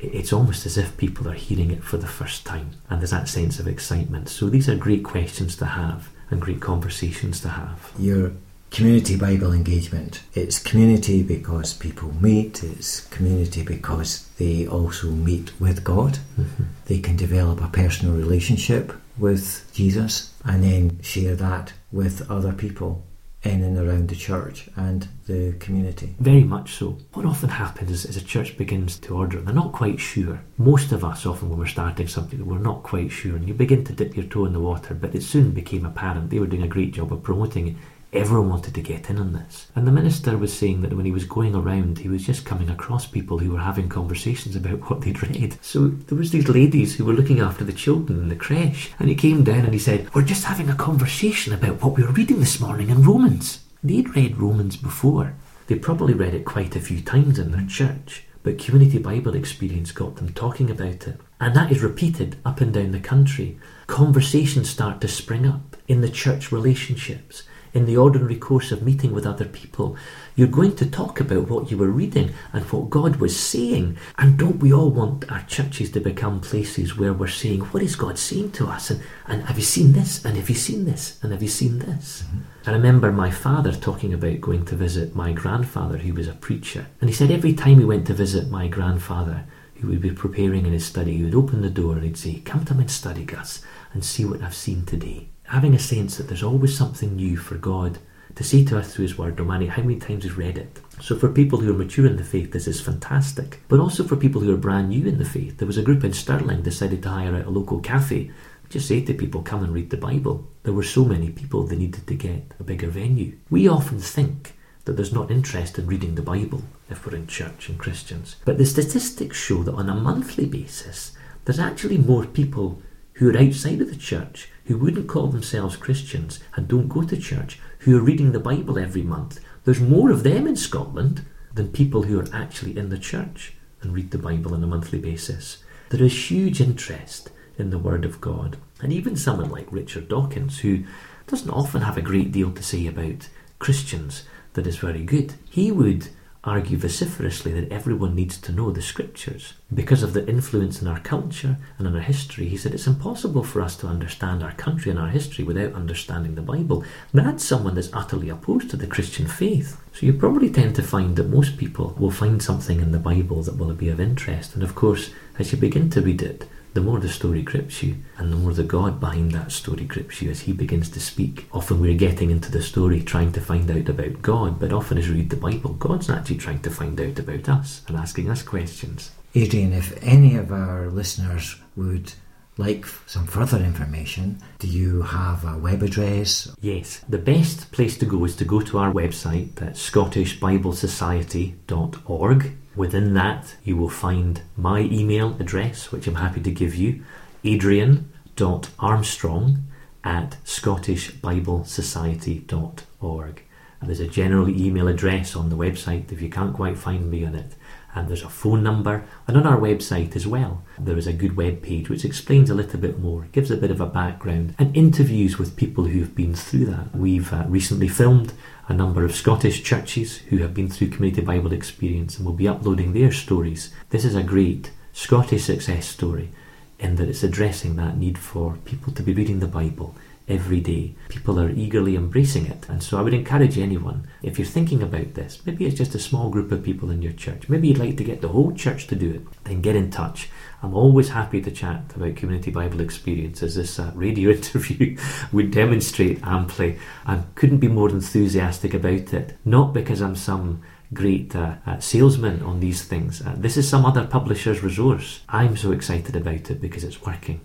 it's 0.00 0.34
almost 0.34 0.66
as 0.66 0.76
if 0.76 0.98
people 0.98 1.26
are 1.28 1.34
hearing 1.34 1.70
it 1.70 1.82
for 1.82 1.96
the 1.96 2.06
first 2.06 2.44
time, 2.44 2.72
and 2.90 3.00
there's 3.00 3.12
that 3.12 3.26
sense 3.26 3.58
of 3.58 3.66
excitement. 3.66 4.28
So, 4.28 4.50
these 4.50 4.68
are 4.68 4.76
great 4.76 5.02
questions 5.02 5.56
to 5.56 5.64
have 5.64 6.10
and 6.30 6.40
great 6.40 6.60
conversations 6.60 7.40
to 7.40 7.48
have. 7.48 7.92
Your 7.98 8.32
community 8.70 9.16
Bible 9.16 9.52
engagement. 9.52 10.22
It's 10.34 10.58
community 10.58 11.22
because 11.22 11.74
people 11.74 12.12
meet, 12.20 12.64
it's 12.64 13.06
community 13.06 13.62
because 13.62 14.28
they 14.38 14.66
also 14.66 15.10
meet 15.10 15.52
with 15.60 15.84
God. 15.84 16.18
Mm-hmm. 16.36 16.64
They 16.86 16.98
can 16.98 17.16
develop 17.16 17.62
a 17.62 17.68
personal 17.68 18.16
relationship 18.16 18.92
with 19.16 19.70
Jesus 19.72 20.34
and 20.44 20.64
then 20.64 21.00
share 21.02 21.36
that 21.36 21.72
with 21.92 22.28
other 22.28 22.52
people 22.52 23.04
in 23.44 23.62
and 23.62 23.78
around 23.78 24.08
the 24.08 24.16
church 24.16 24.68
and 24.76 25.06
the 25.26 25.54
community. 25.60 26.14
Very 26.18 26.44
much 26.44 26.74
so. 26.74 26.98
What 27.12 27.26
often 27.26 27.50
happens 27.50 28.04
is 28.04 28.16
a 28.16 28.24
church 28.24 28.56
begins 28.56 28.98
to 29.00 29.16
order, 29.16 29.40
they're 29.40 29.54
not 29.54 29.72
quite 29.72 30.00
sure. 30.00 30.40
Most 30.56 30.92
of 30.92 31.04
us, 31.04 31.26
often 31.26 31.50
when 31.50 31.58
we're 31.58 31.66
starting 31.66 32.08
something, 32.08 32.44
we're 32.44 32.58
not 32.58 32.82
quite 32.82 33.10
sure, 33.10 33.36
and 33.36 33.46
you 33.46 33.54
begin 33.54 33.84
to 33.84 33.92
dip 33.92 34.16
your 34.16 34.26
toe 34.26 34.46
in 34.46 34.52
the 34.52 34.60
water, 34.60 34.94
but 34.94 35.14
it 35.14 35.22
soon 35.22 35.50
became 35.50 35.84
apparent 35.84 36.30
they 36.30 36.38
were 36.38 36.46
doing 36.46 36.62
a 36.62 36.68
great 36.68 36.92
job 36.92 37.12
of 37.12 37.22
promoting 37.22 37.68
it 37.68 37.76
Everyone 38.14 38.48
wanted 38.48 38.74
to 38.76 38.80
get 38.80 39.10
in 39.10 39.18
on 39.18 39.32
this. 39.32 39.66
And 39.74 39.88
the 39.88 39.92
minister 39.92 40.38
was 40.38 40.56
saying 40.56 40.82
that 40.82 40.92
when 40.92 41.04
he 41.04 41.10
was 41.10 41.24
going 41.24 41.52
around, 41.52 41.98
he 41.98 42.08
was 42.08 42.24
just 42.24 42.44
coming 42.44 42.70
across 42.70 43.08
people 43.08 43.38
who 43.38 43.50
were 43.50 43.58
having 43.58 43.88
conversations 43.88 44.54
about 44.54 44.88
what 44.88 45.00
they'd 45.00 45.20
read. 45.20 45.58
So 45.60 45.88
there 45.88 46.16
was 46.16 46.30
these 46.30 46.48
ladies 46.48 46.94
who 46.94 47.04
were 47.04 47.12
looking 47.12 47.40
after 47.40 47.64
the 47.64 47.72
children 47.72 48.20
in 48.20 48.28
the 48.28 48.36
creche, 48.36 48.92
and 49.00 49.08
he 49.08 49.16
came 49.16 49.42
down 49.42 49.64
and 49.64 49.72
he 49.72 49.80
said, 49.80 50.14
We're 50.14 50.22
just 50.22 50.44
having 50.44 50.70
a 50.70 50.76
conversation 50.76 51.52
about 51.52 51.82
what 51.82 51.96
we 51.96 52.04
were 52.04 52.12
reading 52.12 52.38
this 52.38 52.60
morning 52.60 52.88
in 52.88 53.02
Romans. 53.02 53.64
They'd 53.82 54.14
read 54.14 54.38
Romans 54.38 54.76
before. 54.76 55.34
They 55.66 55.74
probably 55.74 56.14
read 56.14 56.34
it 56.34 56.44
quite 56.44 56.76
a 56.76 56.80
few 56.80 57.00
times 57.00 57.40
in 57.40 57.50
their 57.50 57.66
church, 57.66 58.22
but 58.44 58.60
Community 58.60 58.98
Bible 58.98 59.34
Experience 59.34 59.90
got 59.90 60.16
them 60.16 60.32
talking 60.32 60.70
about 60.70 61.08
it. 61.08 61.18
And 61.40 61.56
that 61.56 61.72
is 61.72 61.82
repeated 61.82 62.36
up 62.44 62.60
and 62.60 62.72
down 62.72 62.92
the 62.92 63.00
country. 63.00 63.58
Conversations 63.88 64.70
start 64.70 65.00
to 65.00 65.08
spring 65.08 65.46
up 65.46 65.76
in 65.88 66.00
the 66.00 66.08
church 66.08 66.52
relationships 66.52 67.42
in 67.74 67.86
the 67.86 67.96
ordinary 67.96 68.36
course 68.36 68.70
of 68.70 68.82
meeting 68.82 69.12
with 69.12 69.26
other 69.26 69.44
people. 69.44 69.96
You're 70.36 70.46
going 70.46 70.76
to 70.76 70.86
talk 70.86 71.18
about 71.20 71.48
what 71.48 71.70
you 71.70 71.76
were 71.76 71.90
reading 71.90 72.32
and 72.52 72.64
what 72.66 72.88
God 72.88 73.16
was 73.16 73.38
saying. 73.38 73.98
And 74.16 74.38
don't 74.38 74.60
we 74.60 74.72
all 74.72 74.90
want 74.90 75.30
our 75.30 75.42
churches 75.42 75.90
to 75.90 76.00
become 76.00 76.40
places 76.40 76.96
where 76.96 77.12
we're 77.12 77.26
saying, 77.26 77.60
What 77.60 77.82
is 77.82 77.96
God 77.96 78.18
saying 78.18 78.52
to 78.52 78.68
us? 78.68 78.90
And, 78.90 79.02
and 79.26 79.42
have 79.42 79.58
you 79.58 79.64
seen 79.64 79.92
this? 79.92 80.24
And 80.24 80.36
have 80.36 80.48
you 80.48 80.54
seen 80.54 80.84
this? 80.84 81.18
And 81.22 81.32
have 81.32 81.42
you 81.42 81.48
seen 81.48 81.80
this? 81.80 82.22
Mm-hmm. 82.22 82.70
I 82.70 82.72
remember 82.72 83.12
my 83.12 83.30
father 83.30 83.72
talking 83.72 84.14
about 84.14 84.40
going 84.40 84.64
to 84.66 84.76
visit 84.76 85.16
my 85.16 85.32
grandfather, 85.32 85.98
who 85.98 86.14
was 86.14 86.28
a 86.28 86.32
preacher. 86.32 86.86
And 87.00 87.10
he 87.10 87.14
said 87.14 87.30
every 87.30 87.52
time 87.52 87.80
he 87.80 87.84
went 87.84 88.06
to 88.06 88.14
visit 88.14 88.50
my 88.50 88.68
grandfather, 88.68 89.44
he 89.74 89.84
would 89.84 90.00
be 90.00 90.12
preparing 90.12 90.64
in 90.64 90.72
his 90.72 90.86
study. 90.86 91.16
He 91.16 91.24
would 91.24 91.34
open 91.34 91.60
the 91.60 91.70
door 91.70 91.94
and 91.94 92.04
he'd 92.04 92.16
say, 92.16 92.36
Come 92.36 92.64
to 92.66 92.74
my 92.74 92.86
study, 92.86 93.24
Gus, 93.24 93.62
and 93.92 94.04
see 94.04 94.24
what 94.24 94.42
I've 94.42 94.54
seen 94.54 94.86
today 94.86 95.28
having 95.44 95.74
a 95.74 95.78
sense 95.78 96.16
that 96.16 96.28
there's 96.28 96.42
always 96.42 96.76
something 96.76 97.16
new 97.16 97.36
for 97.36 97.56
God 97.56 97.98
to 98.34 98.44
say 98.44 98.64
to 98.64 98.78
us 98.78 98.92
through 98.92 99.04
His 99.04 99.18
Word, 99.18 99.38
no 99.38 99.44
matter 99.44 99.66
how 99.66 99.82
many 99.82 99.98
times 99.98 100.24
we've 100.24 100.38
read 100.38 100.58
it. 100.58 100.80
So, 101.00 101.16
for 101.16 101.28
people 101.28 101.60
who 101.60 101.70
are 101.72 101.78
mature 101.78 102.06
in 102.06 102.16
the 102.16 102.24
faith, 102.24 102.52
this 102.52 102.66
is 102.66 102.80
fantastic. 102.80 103.60
But 103.68 103.80
also 103.80 104.04
for 104.04 104.16
people 104.16 104.40
who 104.40 104.52
are 104.52 104.58
brand 104.58 104.88
new 104.88 105.06
in 105.06 105.18
the 105.18 105.24
faith, 105.24 105.58
there 105.58 105.66
was 105.66 105.78
a 105.78 105.82
group 105.82 106.02
in 106.02 106.12
Stirling 106.12 106.62
decided 106.62 107.02
to 107.02 107.10
hire 107.10 107.34
out 107.34 107.46
a 107.46 107.50
local 107.50 107.80
cafe. 107.80 108.30
Just 108.70 108.88
say 108.88 109.00
to 109.02 109.14
people, 109.14 109.42
come 109.42 109.62
and 109.62 109.72
read 109.72 109.90
the 109.90 109.96
Bible. 109.96 110.48
There 110.64 110.72
were 110.72 110.82
so 110.82 111.04
many 111.04 111.30
people 111.30 111.64
they 111.64 111.76
needed 111.76 112.06
to 112.06 112.14
get 112.14 112.54
a 112.58 112.64
bigger 112.64 112.88
venue. 112.88 113.36
We 113.50 113.68
often 113.68 114.00
think 114.00 114.54
that 114.84 114.94
there's 114.96 115.12
not 115.12 115.30
interest 115.30 115.78
in 115.78 115.86
reading 115.86 116.14
the 116.14 116.22
Bible 116.22 116.62
if 116.90 117.06
we're 117.06 117.16
in 117.16 117.26
church 117.26 117.68
and 117.68 117.78
Christians. 117.78 118.36
But 118.44 118.58
the 118.58 118.66
statistics 118.66 119.36
show 119.36 119.62
that 119.62 119.74
on 119.74 119.88
a 119.88 119.94
monthly 119.94 120.46
basis, 120.46 121.12
there's 121.44 121.58
actually 121.58 121.98
more 121.98 122.26
people 122.26 122.82
who 123.14 123.30
are 123.30 123.38
outside 123.38 123.80
of 123.80 123.88
the 123.88 123.96
church 123.96 124.48
who 124.64 124.78
wouldn't 124.78 125.08
call 125.08 125.28
themselves 125.28 125.76
Christians 125.76 126.40
and 126.54 126.66
don't 126.66 126.88
go 126.88 127.02
to 127.02 127.16
church, 127.16 127.58
who 127.80 127.96
are 127.98 128.02
reading 128.02 128.32
the 128.32 128.40
Bible 128.40 128.78
every 128.78 129.02
month. 129.02 129.40
There's 129.64 129.80
more 129.80 130.10
of 130.10 130.22
them 130.22 130.46
in 130.46 130.56
Scotland 130.56 131.24
than 131.54 131.68
people 131.68 132.02
who 132.04 132.18
are 132.20 132.28
actually 132.32 132.76
in 132.76 132.88
the 132.88 132.98
church 132.98 133.54
and 133.82 133.92
read 133.92 134.10
the 134.10 134.18
Bible 134.18 134.54
on 134.54 134.64
a 134.64 134.66
monthly 134.66 134.98
basis. 134.98 135.62
There 135.90 136.02
is 136.02 136.30
huge 136.30 136.60
interest 136.60 137.30
in 137.58 137.70
the 137.70 137.78
Word 137.78 138.04
of 138.04 138.20
God. 138.20 138.56
And 138.80 138.92
even 138.92 139.16
someone 139.16 139.50
like 139.50 139.70
Richard 139.70 140.08
Dawkins, 140.08 140.60
who 140.60 140.84
doesn't 141.26 141.50
often 141.50 141.82
have 141.82 141.96
a 141.96 142.02
great 142.02 142.32
deal 142.32 142.50
to 142.52 142.62
say 142.62 142.86
about 142.86 143.28
Christians 143.58 144.24
that 144.54 144.66
is 144.66 144.76
very 144.76 145.02
good, 145.02 145.34
he 145.48 145.70
would 145.70 146.08
argue 146.44 146.76
vociferously 146.76 147.52
that 147.52 147.72
everyone 147.72 148.14
needs 148.14 148.36
to 148.38 148.52
know 148.52 148.70
the 148.70 148.82
scriptures. 148.82 149.54
Because 149.72 150.02
of 150.02 150.12
the 150.12 150.26
influence 150.28 150.80
in 150.82 150.88
our 150.88 151.00
culture 151.00 151.56
and 151.78 151.86
in 151.86 151.94
our 151.96 152.02
history, 152.02 152.48
he 152.48 152.56
said 152.56 152.74
it's 152.74 152.86
impossible 152.86 153.42
for 153.42 153.62
us 153.62 153.76
to 153.76 153.86
understand 153.86 154.42
our 154.42 154.52
country 154.52 154.90
and 154.90 155.00
our 155.00 155.08
history 155.08 155.44
without 155.44 155.72
understanding 155.72 156.34
the 156.34 156.42
Bible. 156.42 156.84
That's 157.12 157.44
someone 157.44 157.74
that's 157.74 157.92
utterly 157.92 158.28
opposed 158.28 158.70
to 158.70 158.76
the 158.76 158.86
Christian 158.86 159.26
faith. 159.26 159.80
So 159.92 160.06
you 160.06 160.12
probably 160.12 160.50
tend 160.50 160.76
to 160.76 160.82
find 160.82 161.16
that 161.16 161.28
most 161.28 161.56
people 161.56 161.94
will 161.98 162.10
find 162.10 162.42
something 162.42 162.80
in 162.80 162.92
the 162.92 162.98
Bible 162.98 163.42
that 163.42 163.56
will 163.56 163.72
be 163.74 163.88
of 163.88 164.00
interest. 164.00 164.54
And 164.54 164.62
of 164.62 164.74
course, 164.74 165.10
as 165.38 165.50
you 165.50 165.58
begin 165.58 165.88
to 165.90 166.02
read 166.02 166.20
it, 166.20 166.46
the 166.74 166.80
more 166.80 167.00
the 167.00 167.08
story 167.08 167.40
grips 167.40 167.82
you, 167.82 167.96
and 168.18 168.32
the 168.32 168.36
more 168.36 168.52
the 168.52 168.64
God 168.64 169.00
behind 169.00 169.32
that 169.32 169.52
story 169.52 169.84
grips 169.84 170.20
you 170.20 170.30
as 170.30 170.40
He 170.40 170.52
begins 170.52 170.90
to 170.90 171.00
speak. 171.00 171.46
Often 171.52 171.80
we're 171.80 171.96
getting 171.96 172.30
into 172.30 172.50
the 172.50 172.62
story 172.62 173.00
trying 173.00 173.32
to 173.32 173.40
find 173.40 173.70
out 173.70 173.88
about 173.88 174.22
God, 174.22 174.58
but 174.58 174.72
often 174.72 174.98
as 174.98 175.08
we 175.08 175.14
read 175.14 175.30
the 175.30 175.36
Bible, 175.36 175.74
God's 175.74 176.10
actually 176.10 176.36
trying 176.36 176.60
to 176.62 176.70
find 176.70 177.00
out 177.00 177.18
about 177.18 177.48
us 177.48 177.82
and 177.86 177.96
asking 177.96 178.28
us 178.28 178.42
questions. 178.42 179.12
Adrian, 179.36 179.72
if 179.72 179.96
any 180.02 180.36
of 180.36 180.52
our 180.52 180.90
listeners 180.90 181.56
would 181.76 182.12
like 182.56 182.86
some 183.06 183.26
further 183.26 183.58
information, 183.58 184.38
do 184.58 184.66
you 184.68 185.02
have 185.02 185.44
a 185.44 185.58
web 185.58 185.82
address? 185.82 186.54
Yes, 186.60 187.00
the 187.08 187.18
best 187.18 187.72
place 187.72 187.98
to 187.98 188.06
go 188.06 188.24
is 188.24 188.36
to 188.36 188.44
go 188.44 188.60
to 188.60 188.78
our 188.78 188.92
website 188.92 189.60
at 189.62 189.74
scottishbiblesociety.org 189.74 192.56
Within 192.76 193.14
that, 193.14 193.54
you 193.64 193.76
will 193.76 193.88
find 193.88 194.42
my 194.56 194.80
email 194.80 195.36
address, 195.38 195.92
which 195.92 196.08
I'm 196.08 196.16
happy 196.16 196.40
to 196.40 196.50
give 196.50 196.74
you 196.74 197.04
adrian.armstrong 197.44 199.58
at 200.02 200.36
scottishbiblesociety.org. 200.44 203.42
And 203.80 203.88
there's 203.88 204.00
a 204.00 204.08
general 204.08 204.48
email 204.48 204.88
address 204.88 205.36
on 205.36 205.50
the 205.50 205.56
website 205.56 206.10
if 206.10 206.20
you 206.22 206.30
can't 206.30 206.54
quite 206.54 206.78
find 206.78 207.10
me 207.10 207.24
on 207.24 207.34
it. 207.34 207.54
And 207.94 208.08
there's 208.08 208.24
a 208.24 208.28
phone 208.28 208.64
number, 208.64 209.04
and 209.28 209.36
on 209.36 209.46
our 209.46 209.58
website 209.58 210.16
as 210.16 210.26
well, 210.26 210.64
there 210.76 210.98
is 210.98 211.06
a 211.06 211.12
good 211.12 211.36
web 211.36 211.62
page 211.62 211.88
which 211.88 212.04
explains 212.04 212.50
a 212.50 212.54
little 212.54 212.80
bit 212.80 212.98
more, 212.98 213.28
gives 213.30 213.52
a 213.52 213.56
bit 213.56 213.70
of 213.70 213.80
a 213.80 213.86
background, 213.86 214.56
and 214.58 214.76
interviews 214.76 215.38
with 215.38 215.54
people 215.54 215.84
who 215.84 216.00
have 216.00 216.16
been 216.16 216.34
through 216.34 216.66
that. 216.66 216.96
We've 216.96 217.32
uh, 217.32 217.44
recently 217.46 217.86
filmed 217.86 218.32
a 218.68 218.74
number 218.74 219.04
of 219.04 219.14
Scottish 219.14 219.62
churches 219.62 220.18
who 220.18 220.38
have 220.38 220.54
been 220.54 220.70
through 220.70 220.88
Community 220.88 221.22
Bible 221.22 221.52
Experience 221.52 222.16
and 222.16 222.24
will 222.24 222.32
be 222.32 222.48
uploading 222.48 222.92
their 222.92 223.12
stories. 223.12 223.74
This 223.90 224.04
is 224.04 224.14
a 224.14 224.22
great 224.22 224.70
Scottish 224.92 225.44
success 225.44 225.86
story 225.86 226.30
in 226.78 226.96
that 226.96 227.08
it's 227.08 227.22
addressing 227.22 227.76
that 227.76 227.98
need 227.98 228.18
for 228.18 228.56
people 228.64 228.92
to 228.92 229.02
be 229.02 229.12
reading 229.12 229.40
the 229.40 229.46
Bible 229.46 229.94
every 230.26 230.60
day. 230.60 230.94
People 231.08 231.38
are 231.38 231.50
eagerly 231.50 231.94
embracing 231.94 232.46
it. 232.46 232.66
And 232.68 232.82
so 232.82 232.98
I 232.98 233.02
would 233.02 233.12
encourage 233.12 233.58
anyone, 233.58 234.08
if 234.22 234.38
you're 234.38 234.46
thinking 234.46 234.82
about 234.82 235.14
this, 235.14 235.40
maybe 235.44 235.66
it's 235.66 235.76
just 235.76 235.94
a 235.94 235.98
small 235.98 236.30
group 236.30 236.50
of 236.50 236.62
people 236.62 236.90
in 236.90 237.02
your 237.02 237.12
church, 237.12 237.48
maybe 237.48 237.68
you'd 237.68 237.78
like 237.78 237.98
to 237.98 238.04
get 238.04 238.22
the 238.22 238.28
whole 238.28 238.52
church 238.52 238.86
to 238.86 238.96
do 238.96 239.10
it, 239.10 239.44
then 239.44 239.60
get 239.60 239.76
in 239.76 239.90
touch 239.90 240.30
I'm 240.64 240.74
always 240.74 241.10
happy 241.10 241.42
to 241.42 241.50
chat 241.50 241.92
about 241.94 242.16
community 242.16 242.50
Bible 242.50 242.80
experience, 242.80 243.42
as 243.42 243.54
this 243.54 243.78
uh, 243.78 243.92
radio 243.94 244.30
interview 244.36 244.96
would 245.30 245.50
demonstrate 245.50 246.26
amply. 246.26 246.78
I 247.04 247.22
couldn't 247.34 247.58
be 247.58 247.68
more 247.68 247.90
enthusiastic 247.90 248.72
about 248.72 249.12
it, 249.12 249.36
not 249.44 249.74
because 249.74 250.00
I'm 250.00 250.16
some 250.16 250.62
great 250.94 251.36
uh, 251.36 251.56
uh, 251.66 251.78
salesman 251.80 252.42
on 252.42 252.60
these 252.60 252.82
things. 252.82 253.20
Uh, 253.20 253.34
this 253.36 253.58
is 253.58 253.68
some 253.68 253.84
other 253.84 254.06
publisher's 254.06 254.62
resource. 254.62 255.20
I'm 255.28 255.54
so 255.58 255.70
excited 255.70 256.16
about 256.16 256.50
it 256.50 256.62
because 256.62 256.82
it's 256.82 257.02
working 257.02 257.42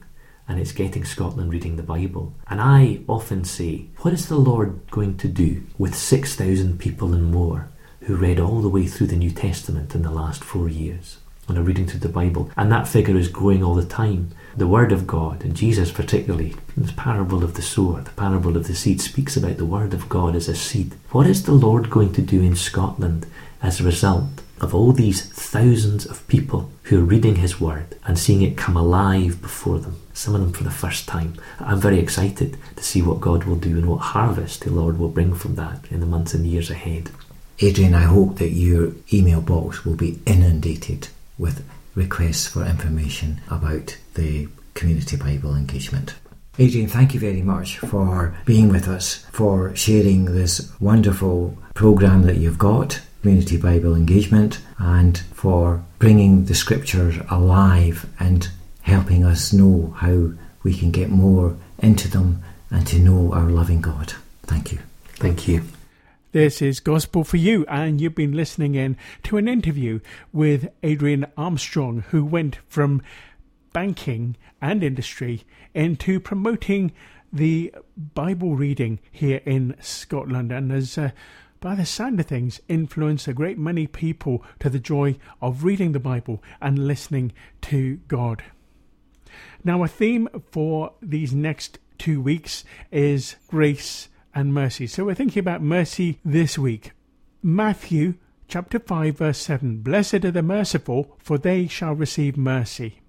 and 0.48 0.58
it's 0.58 0.72
getting 0.72 1.04
Scotland 1.04 1.52
reading 1.52 1.76
the 1.76 1.84
Bible. 1.84 2.34
And 2.48 2.62
I 2.62 3.02
often 3.10 3.44
say, 3.44 3.88
what 3.98 4.14
is 4.14 4.30
the 4.30 4.38
Lord 4.38 4.80
going 4.92 5.18
to 5.18 5.28
do 5.28 5.66
with 5.78 5.94
6,000 5.94 6.80
people 6.80 7.14
and 7.14 7.34
more 7.34 7.70
who 8.04 8.16
read 8.16 8.40
all 8.40 8.62
the 8.62 8.70
way 8.70 8.88
through 8.88 9.08
the 9.08 9.18
New 9.18 9.32
Testament 9.32 9.94
in 9.94 10.04
the 10.04 10.10
last 10.10 10.42
four 10.42 10.70
years? 10.70 11.18
When 11.50 11.56
they're 11.56 11.64
reading 11.64 11.88
through 11.88 12.00
the 12.00 12.10
Bible. 12.10 12.52
And 12.56 12.72
that 12.72 12.88
figure 12.88 13.18
is 13.18 13.28
growing 13.28 13.64
all 13.64 13.76
the 13.76 13.84
time. 13.84 14.30
The 14.56 14.68
Word 14.68 14.92
of 14.92 15.08
God, 15.08 15.44
and 15.44 15.56
Jesus 15.56 15.92
particularly, 15.92 16.56
the 16.78 16.94
parable 16.94 17.44
of 17.44 17.56
the 17.56 17.62
sower, 17.62 18.02
the 18.02 18.12
parable 18.12 18.56
of 18.56 18.68
the 18.68 18.76
seed, 18.76 19.02
speaks 19.02 19.36
about 19.36 19.58
the 19.58 19.66
Word 19.66 19.94
of 19.94 20.08
God 20.08 20.36
as 20.36 20.48
a 20.48 20.56
seed. 20.56 20.94
What 21.12 21.28
is 21.28 21.44
the 21.44 21.54
Lord 21.54 21.90
going 21.90 22.14
to 22.14 22.22
do 22.22 22.42
in 22.42 22.56
Scotland 22.56 23.26
as 23.62 23.80
a 23.80 23.84
result 23.84 24.28
of 24.62 24.76
all 24.76 24.92
these 24.92 25.26
thousands 25.26 26.06
of 26.06 26.28
people 26.28 26.70
who 26.84 27.00
are 27.00 27.06
reading 27.06 27.38
His 27.38 27.60
Word 27.60 27.96
and 28.06 28.20
seeing 28.20 28.42
it 28.42 28.58
come 28.58 28.76
alive 28.76 29.42
before 29.42 29.80
them, 29.80 30.00
some 30.14 30.36
of 30.36 30.42
them 30.42 30.54
for 30.54 30.64
the 30.64 30.72
first 30.72 31.08
time. 31.08 31.36
I'm 31.60 31.80
very 31.80 32.00
excited 32.00 32.58
to 32.76 32.84
see 32.84 33.02
what 33.02 33.22
God 33.22 33.46
will 33.46 33.56
do 33.56 33.78
and 33.78 33.88
what 33.88 33.98
harvest 33.98 34.66
the 34.66 34.72
Lord 34.72 35.00
will 35.00 35.10
bring 35.10 35.34
from 35.34 35.56
that 35.56 35.86
in 35.90 36.00
the 36.00 36.06
months 36.06 36.34
and 36.34 36.46
years 36.46 36.70
ahead. 36.70 37.10
Adrian, 37.60 37.94
I 37.94 38.04
hope 38.04 38.38
that 38.38 38.52
your 38.52 38.94
email 39.12 39.42
box 39.42 39.86
will 39.86 39.96
be 39.96 40.20
inundated 40.26 41.10
with 41.40 41.66
requests 41.96 42.46
for 42.46 42.64
information 42.66 43.42
about 43.50 43.98
the 44.14 44.48
Community 44.76 45.18
Bible 45.18 45.56
engagement. 45.56 46.14
Adrian, 46.60 46.90
thank 46.90 47.14
you 47.14 47.20
very 47.20 47.42
much 47.42 47.80
for 47.80 48.36
being 48.46 48.70
with 48.70 48.88
us, 48.88 49.26
for 49.32 49.76
sharing 49.76 50.26
this 50.26 50.72
wonderful 50.80 51.58
program 51.74 52.24
that 52.24 52.38
you've 52.38 52.60
got 52.60 53.02
Community 53.22 53.58
Bible 53.58 53.96
Engagement 53.96 54.60
and 54.78 55.18
for 55.34 55.84
bringing 56.00 56.46
the 56.46 56.56
scriptures 56.56 57.16
alive 57.30 58.06
and 58.20 58.50
helping 58.82 59.26
us 59.26 59.52
know 59.52 59.94
how 59.98 60.32
we 60.64 60.74
can 60.74 60.92
get 60.92 61.10
more 61.10 61.58
into 61.80 62.08
them 62.08 62.44
and 62.72 62.86
to 62.88 63.00
know 63.00 63.34
our 63.34 63.50
loving 63.50 63.82
God. 63.82 64.14
Thank 64.44 64.72
you. 64.72 64.80
Thank 65.16 65.48
you. 65.48 65.64
This 66.32 66.62
is 66.62 66.80
Gospel 66.80 67.24
for 67.24 67.38
You, 67.38 67.66
and 67.68 68.00
you've 68.00 68.14
been 68.14 68.34
listening 68.34 68.76
in 68.76 68.98
to 69.24 69.38
an 69.38 69.48
interview 69.48 70.00
with 70.32 70.70
Adrian 70.84 71.26
Armstrong, 71.36 72.04
who 72.10 72.24
went 72.24 72.60
from 72.68 73.02
banking 73.74 74.38
and 74.62 74.84
industry 74.84 75.42
into 75.74 76.20
promoting 76.20 76.92
the 77.34 77.74
Bible 77.98 78.56
reading 78.56 79.00
here 79.12 79.42
in 79.44 79.76
Scotland 79.82 80.52
and 80.52 80.70
has 80.72 81.00
uh, 81.00 81.10
by 81.62 81.74
the 81.74 81.84
sound 81.84 82.20
of 82.20 82.28
things, 82.28 82.62
influence 82.68 83.28
a 83.28 83.34
great 83.34 83.58
many 83.58 83.88
people 83.88 84.44
to 84.60 84.70
the 84.70 84.78
joy 84.78 85.18
of 85.42 85.64
reading 85.64 85.94
the 85.94 86.00
Bible 86.00 86.44
and 86.62 86.86
listening 86.86 87.34
to 87.62 87.96
God. 88.08 88.44
Now, 89.64 89.84
a 89.84 89.88
theme 89.88 90.30
for 90.52 90.94
these 91.02 91.34
next 91.34 91.80
two 91.98 92.22
weeks 92.22 92.64
is 92.92 93.36
grace 93.48 94.10
and 94.40 94.54
mercy. 94.54 94.88
So, 94.88 95.06
we're 95.06 95.16
thinking 95.16 95.42
about 95.42 95.62
mercy 95.62 96.20
this 96.24 96.58
week. 96.58 96.92
Matthew 97.44 98.16
chapter 98.48 98.80
5, 98.80 99.18
verse 99.18 99.38
7 99.38 99.82
Blessed 99.82 100.26
are 100.26 100.32
the 100.32 100.42
merciful, 100.42 101.18
for 101.20 101.38
they 101.38 101.68
shall 101.68 101.94
receive 101.94 102.38
mercy. 102.38 103.02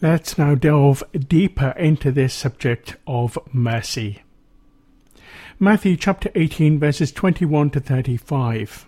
Let's 0.00 0.38
now 0.38 0.54
delve 0.54 1.02
deeper 1.12 1.74
into 1.76 2.12
this 2.12 2.32
subject 2.32 2.96
of 3.06 3.38
mercy. 3.52 4.22
Matthew 5.58 5.96
chapter 5.96 6.30
18, 6.36 6.78
verses 6.78 7.10
21 7.10 7.70
to 7.70 7.80
35 7.80 8.86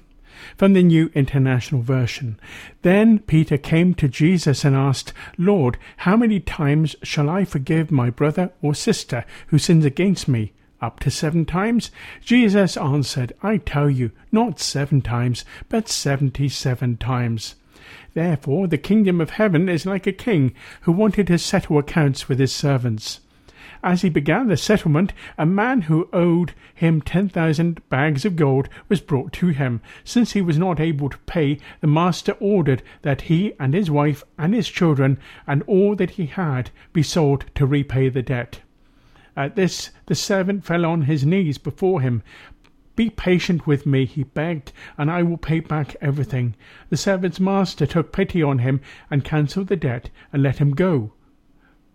from 0.56 0.72
the 0.72 0.82
New 0.82 1.10
International 1.14 1.82
Version. 1.82 2.38
Then 2.82 3.18
Peter 3.18 3.58
came 3.58 3.94
to 3.94 4.08
Jesus 4.08 4.64
and 4.64 4.76
asked, 4.76 5.12
Lord, 5.36 5.78
how 5.98 6.16
many 6.16 6.40
times 6.40 6.96
shall 7.02 7.28
I 7.28 7.44
forgive 7.44 7.90
my 7.90 8.10
brother 8.10 8.52
or 8.62 8.74
sister 8.74 9.24
who 9.48 9.58
sins 9.58 9.84
against 9.84 10.28
me? 10.28 10.52
Up 10.80 11.00
to 11.00 11.10
seven 11.10 11.44
times? 11.44 11.90
Jesus 12.24 12.76
answered, 12.76 13.32
I 13.42 13.58
tell 13.58 13.90
you, 13.90 14.12
not 14.32 14.60
seven 14.60 15.02
times, 15.02 15.44
but 15.68 15.88
seventy 15.88 16.48
seven 16.48 16.96
times. 16.96 17.56
Therefore 18.14 18.66
the 18.66 18.78
kingdom 18.78 19.20
of 19.20 19.30
heaven 19.30 19.68
is 19.68 19.86
like 19.86 20.06
a 20.06 20.12
king 20.12 20.52
who 20.82 20.92
wanted 20.92 21.28
to 21.28 21.38
settle 21.38 21.78
accounts 21.78 22.28
with 22.28 22.38
his 22.38 22.52
servants. 22.52 23.20
As 23.82 24.02
he 24.02 24.10
began 24.10 24.48
the 24.48 24.58
settlement, 24.58 25.14
a 25.38 25.46
man 25.46 25.82
who 25.82 26.08
owed 26.12 26.52
him 26.74 27.00
ten 27.00 27.30
thousand 27.30 27.80
bags 27.88 28.26
of 28.26 28.36
gold 28.36 28.68
was 28.90 29.00
brought 29.00 29.32
to 29.34 29.48
him. 29.48 29.80
Since 30.04 30.32
he 30.32 30.42
was 30.42 30.58
not 30.58 30.80
able 30.80 31.08
to 31.08 31.18
pay, 31.18 31.58
the 31.80 31.86
master 31.86 32.32
ordered 32.40 32.82
that 33.00 33.22
he 33.22 33.54
and 33.58 33.72
his 33.72 33.90
wife 33.90 34.22
and 34.36 34.54
his 34.54 34.68
children 34.68 35.16
and 35.46 35.62
all 35.62 35.94
that 35.96 36.10
he 36.10 36.26
had 36.26 36.70
be 36.92 37.02
sold 37.02 37.46
to 37.54 37.64
repay 37.64 38.10
the 38.10 38.22
debt. 38.22 38.60
At 39.34 39.56
this 39.56 39.90
the 40.06 40.14
servant 40.14 40.64
fell 40.64 40.84
on 40.84 41.02
his 41.02 41.24
knees 41.24 41.56
before 41.56 42.02
him. 42.02 42.22
Be 43.00 43.08
patient 43.08 43.66
with 43.66 43.86
me, 43.86 44.04
he 44.04 44.24
begged, 44.24 44.72
and 44.98 45.10
I 45.10 45.22
will 45.22 45.38
pay 45.38 45.60
back 45.60 45.96
everything. 46.02 46.54
The 46.90 46.98
servant's 46.98 47.40
master 47.40 47.86
took 47.86 48.12
pity 48.12 48.42
on 48.42 48.58
him 48.58 48.82
and 49.10 49.24
cancelled 49.24 49.68
the 49.68 49.76
debt 49.76 50.10
and 50.34 50.42
let 50.42 50.58
him 50.58 50.72
go. 50.72 51.14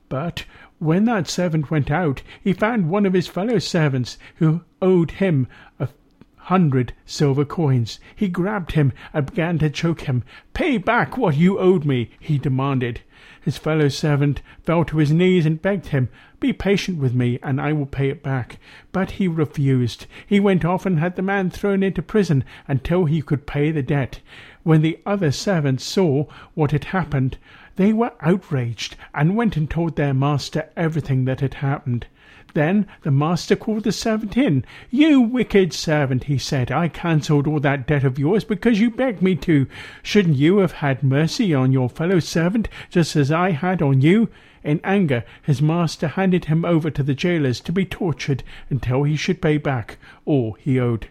But 0.10 0.46
when 0.80 1.06
that 1.06 1.28
servant 1.28 1.70
went 1.70 1.92
out, 1.92 2.24
he 2.44 2.54
found 2.54 2.90
one 2.90 3.06
of 3.06 3.14
his 3.14 3.28
fellow 3.28 3.60
servants 3.60 4.18
who 4.38 4.62
owed 4.82 5.12
him 5.12 5.48
a 5.80 5.90
hundred 6.38 6.94
silver 7.06 7.46
coins. 7.46 8.00
He 8.16 8.28
grabbed 8.28 8.72
him 8.72 8.92
and 9.14 9.28
began 9.28 9.60
to 9.60 9.70
choke 9.70 10.02
him. 10.02 10.24
Pay 10.56 10.80
back 10.80 11.20
what 11.20 11.38
you 11.38 11.60
owed 11.60 11.86
me, 11.86 12.10
he 12.20 12.40
demanded. 12.40 13.02
His 13.46 13.60
fellow 13.60 13.90
servant 13.90 14.42
fell 14.64 14.84
to 14.86 14.98
his 14.98 15.12
knees 15.12 15.46
and 15.46 15.62
begged 15.62 15.90
him, 15.90 16.10
Be 16.40 16.52
patient 16.52 16.98
with 16.98 17.14
me, 17.14 17.38
and 17.44 17.62
I 17.62 17.74
will 17.74 17.86
pay 17.86 18.10
it 18.10 18.24
back. 18.24 18.58
But 18.92 19.12
he 19.12 19.28
refused. 19.28 20.08
He 20.26 20.40
went 20.40 20.66
off 20.66 20.84
and 20.84 20.98
had 20.98 21.16
the 21.16 21.22
man 21.22 21.52
thrown 21.52 21.84
into 21.84 22.02
prison 22.02 22.44
until 22.68 23.06
he 23.06 23.22
could 23.22 23.46
pay 23.46 23.70
the 23.70 23.84
debt. 23.84 24.20
When 24.64 24.82
the 24.82 24.98
other 25.06 25.32
servants 25.32 25.84
saw 25.84 26.26
what 26.56 26.72
had 26.72 26.86
happened, 26.86 27.38
they 27.76 27.94
were 27.94 28.14
outraged 28.20 28.96
and 29.14 29.36
went 29.36 29.56
and 29.56 29.70
told 29.70 29.96
their 29.96 30.16
master 30.16 30.70
everything 30.76 31.26
that 31.26 31.42
had 31.42 31.54
happened. 31.54 32.08
Then 32.56 32.88
the 33.02 33.12
master 33.12 33.58
called 33.58 33.84
the 33.84 33.92
servant 33.92 34.38
in. 34.38 34.64
You 34.90 35.20
wicked 35.20 35.74
servant, 35.74 36.24
he 36.24 36.38
said, 36.38 36.72
I 36.72 36.88
cancelled 36.88 37.48
all 37.48 37.60
that 37.60 37.86
debt 37.86 38.06
of 38.06 38.18
yours 38.18 38.46
because 38.46 38.80
you 38.80 38.90
begged 38.90 39.22
me 39.22 39.36
to. 39.36 39.68
Shouldn't 40.02 40.38
you 40.38 40.60
have 40.60 40.72
had 40.72 41.04
mercy 41.04 41.54
on 41.54 41.74
your 41.74 41.90
fellow 41.90 42.20
servant 42.22 42.70
just 42.90 43.18
as 43.18 43.30
I 43.30 43.52
had 43.52 43.82
on 43.82 44.00
you? 44.00 44.30
In 44.64 44.80
anger, 44.86 45.26
his 45.42 45.62
master 45.62 46.08
handed 46.08 46.46
him 46.46 46.64
over 46.64 46.90
to 46.90 47.04
the 47.04 47.14
jailers 47.14 47.60
to 47.60 47.74
be 47.74 47.84
tortured 47.84 48.42
until 48.70 49.04
he 49.04 49.18
should 49.18 49.42
pay 49.42 49.58
back 49.58 49.98
all 50.24 50.54
he 50.54 50.80
owed. 50.80 51.10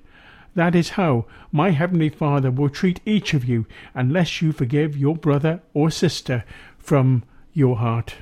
That 0.55 0.75
is 0.75 0.97
how 0.97 1.27
my 1.53 1.73
heavenly 1.73 2.09
Father 2.09 2.51
will 2.51 2.71
treat 2.71 3.01
each 3.05 3.35
of 3.35 3.45
you 3.45 3.67
unless 3.95 4.41
you 4.41 4.53
forgive 4.53 4.97
your 4.97 5.15
brother 5.15 5.61
or 5.75 5.91
sister 5.91 6.45
from 6.79 7.23
your 7.53 7.77
heart. 7.77 8.15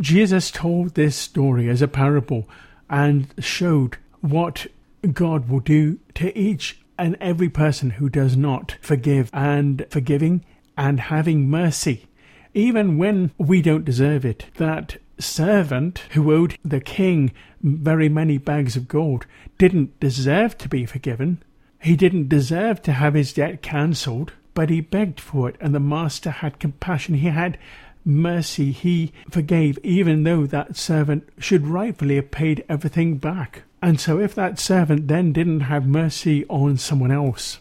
Jesus 0.00 0.50
told 0.50 0.94
this 0.94 1.16
story 1.16 1.68
as 1.68 1.80
a 1.80 1.88
parable 1.88 2.48
and 2.90 3.32
showed 3.38 3.96
what 4.20 4.66
God 5.12 5.48
will 5.48 5.60
do 5.60 5.98
to 6.14 6.36
each 6.38 6.78
and 6.98 7.16
every 7.20 7.48
person 7.48 7.90
who 7.90 8.08
does 8.08 8.36
not 8.36 8.76
forgive 8.80 9.30
and 9.32 9.86
forgiving 9.90 10.44
and 10.76 11.00
having 11.00 11.48
mercy, 11.48 12.06
even 12.54 12.98
when 12.98 13.30
we 13.38 13.62
don't 13.62 13.84
deserve 13.84 14.24
it. 14.24 14.46
That 14.56 14.96
servant 15.18 16.00
who 16.10 16.32
owed 16.32 16.58
the 16.64 16.80
king 16.80 17.32
very 17.62 18.08
many 18.08 18.38
bags 18.38 18.76
of 18.76 18.88
gold 18.88 19.26
didn't 19.58 19.98
deserve 19.98 20.58
to 20.58 20.68
be 20.68 20.84
forgiven. 20.86 21.42
He 21.80 21.96
didn't 21.96 22.28
deserve 22.28 22.82
to 22.82 22.92
have 22.92 23.14
his 23.14 23.32
debt 23.32 23.62
cancelled, 23.62 24.32
but 24.54 24.70
he 24.70 24.80
begged 24.80 25.20
for 25.20 25.48
it, 25.48 25.56
and 25.60 25.74
the 25.74 25.80
master 25.80 26.30
had 26.30 26.58
compassion. 26.58 27.14
He 27.16 27.28
had 27.28 27.58
mercy. 28.06 28.70
He 28.72 29.12
forgave, 29.28 29.78
even 29.82 30.22
though 30.22 30.46
that 30.46 30.76
servant 30.76 31.28
should 31.38 31.66
rightfully 31.66 32.16
have 32.16 32.30
paid 32.30 32.64
everything 32.68 33.18
back. 33.18 33.64
And 33.82 34.00
so, 34.00 34.18
if 34.18 34.34
that 34.34 34.58
servant 34.58 35.08
then 35.08 35.32
didn't 35.32 35.60
have 35.60 35.86
mercy 35.86 36.46
on 36.46 36.78
someone 36.78 37.10
else, 37.10 37.58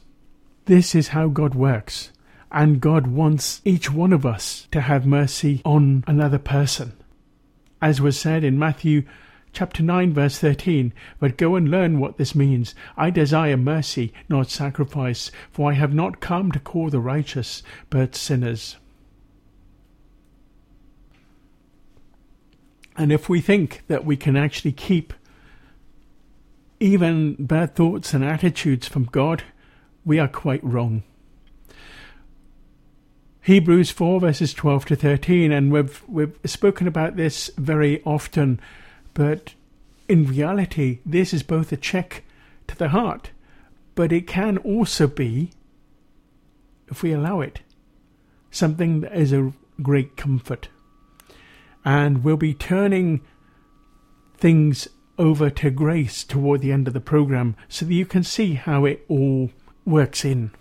this 0.66 0.96
is 0.96 1.10
how 1.10 1.28
God 1.28 1.56
works. 1.56 2.12
And 2.52 2.80
God 2.80 3.08
wants 3.08 3.62
each 3.66 3.92
one 3.92 4.14
of 4.14 4.26
us 4.26 4.68
to 4.72 4.82
have 4.82 5.06
mercy 5.06 5.62
on 5.66 6.04
another 6.08 6.40
person. 6.40 6.94
As 7.82 8.00
was 8.00 8.18
said 8.18 8.44
in 8.44 8.58
Matthew 8.58 9.04
chapter 9.52 9.84
9, 9.84 10.14
verse 10.14 10.38
13, 10.38 10.94
But 11.20 11.38
go 11.38 11.56
and 11.56 11.70
learn 11.70 12.00
what 12.00 12.18
this 12.18 12.36
means. 12.36 12.76
I 12.98 13.10
desire 13.10 13.58
mercy, 13.58 14.14
not 14.30 14.50
sacrifice, 14.50 15.32
for 15.52 15.72
I 15.72 15.76
have 15.76 15.94
not 15.94 16.20
come 16.20 16.52
to 16.52 16.60
call 16.60 16.90
the 16.90 17.00
righteous, 17.00 17.64
but 17.90 18.16
sinners. 18.16 18.78
And 22.98 23.12
if 23.12 23.28
we 23.28 23.42
think 23.42 23.84
that 23.88 24.06
we 24.06 24.16
can 24.16 24.38
actually 24.38 24.72
keep 24.72 25.14
even 26.80 27.36
bad 27.36 27.76
thoughts 27.76 28.14
and 28.14 28.24
attitudes 28.24 28.88
from 28.88 29.06
God, 29.06 29.44
we 30.04 30.20
are 30.20 30.28
quite 30.28 30.64
wrong. 30.64 31.04
Hebrews 33.42 33.92
4 33.92 34.20
verses 34.22 34.54
12 34.54 34.86
to 34.86 34.96
13, 34.96 35.52
and 35.52 35.72
we've, 35.72 36.04
we've 36.08 36.40
spoken 36.46 36.88
about 36.88 37.16
this 37.16 37.52
very 37.58 38.02
often, 38.04 38.60
but 39.14 39.54
in 40.08 40.26
reality, 40.26 41.00
this 41.06 41.34
is 41.34 41.44
both 41.44 41.72
a 41.72 41.78
check 41.78 42.24
to 42.68 42.76
the 42.76 42.90
heart, 42.90 43.32
but 43.94 44.12
it 44.12 44.26
can 44.26 44.58
also 44.60 45.08
be, 45.08 45.52
if 46.88 47.04
we 47.04 47.12
allow 47.12 47.42
it, 47.42 47.60
something 48.52 49.02
that 49.02 49.16
is 49.16 49.32
a 49.32 49.54
great 49.82 50.18
comfort. 50.18 50.70
And 51.86 52.24
we'll 52.24 52.36
be 52.36 52.54
turning 52.54 53.22
things 54.36 54.90
over 55.18 55.50
to 55.50 55.70
Grace 55.70 56.24
toward 56.24 56.62
the 56.62 56.72
end 56.72 56.88
of 56.88 56.94
the 56.94 57.00
program 57.00 57.56
so 57.70 57.86
that 57.86 57.94
you 57.94 58.06
can 58.06 58.24
see 58.24 58.56
how 58.56 58.84
it 58.84 59.06
all 59.08 59.52
works 59.86 60.26
in. 60.26 60.52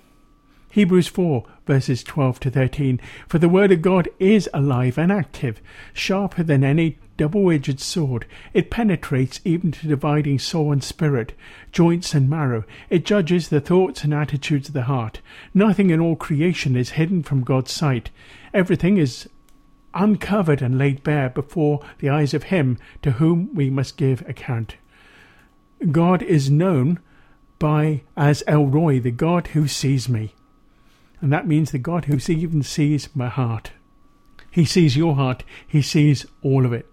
Hebrews 0.71 1.09
4 1.09 1.45
verses 1.67 2.03
12 2.03 2.41
to 2.41 2.51
13 2.51 3.01
For 3.29 3.39
the 3.39 3.49
word 3.49 3.73
of 3.73 3.83
God 3.83 4.09
is 4.19 4.49
alive 4.53 4.99
and 4.99 5.11
active, 5.11 5.61
sharper 5.93 6.43
than 6.43 6.65
any 6.65 6.99
double-edged 7.17 7.81
sword. 7.81 8.27
It 8.53 8.71
penetrates 8.71 9.41
even 9.45 9.73
to 9.73 9.87
dividing 9.87 10.41
soul 10.41 10.73
and 10.73 10.83
spirit, 10.83 11.33
joints 11.73 12.13
and 12.13 12.29
marrow. 12.29 12.65
It 12.91 13.05
judges 13.05 13.49
the 13.49 13.61
thoughts 13.61 14.05
and 14.05 14.13
attitudes 14.13 14.69
of 14.69 14.75
the 14.75 14.83
heart. 14.83 15.21
Nothing 15.53 15.91
in 15.91 16.01
all 16.01 16.17
creation 16.17 16.77
is 16.77 16.91
hidden 16.91 17.23
from 17.23 17.45
God's 17.45 17.73
sight. 17.73 18.11
Everything 18.53 18.97
is 18.97 19.29
uncovered 19.95 20.61
and 20.61 20.79
laid 20.79 21.03
bare 21.03 21.31
before 21.31 21.81
the 21.99 22.09
eyes 22.09 22.35
of 22.35 22.45
him 22.45 22.79
to 23.03 23.13
whom 23.13 23.55
we 23.55 23.71
must 23.71 23.97
give 23.97 24.27
account. 24.29 24.77
God 25.91 26.23
is 26.23 26.51
known 26.51 27.01
by 27.59 28.03
as 28.17 28.43
El 28.47 28.67
Roi, 28.67 29.01
the 29.01 29.11
God 29.11 29.49
who 29.49 29.69
sees 29.69 30.09
me. 30.09 30.35
And 31.21 31.33
that 31.33 31.47
means 31.47 31.71
the 31.71 31.79
God 31.79 32.07
who 32.07 32.19
even 32.33 32.63
sees 32.63 33.15
my 33.15 33.29
heart. 33.29 33.73
He 34.51 34.65
sees 34.65 34.97
your 34.97 35.17
heart, 35.17 35.43
he 35.67 35.83
sees 35.83 36.27
all 36.43 36.67
of 36.67 36.73
it. 36.73 36.87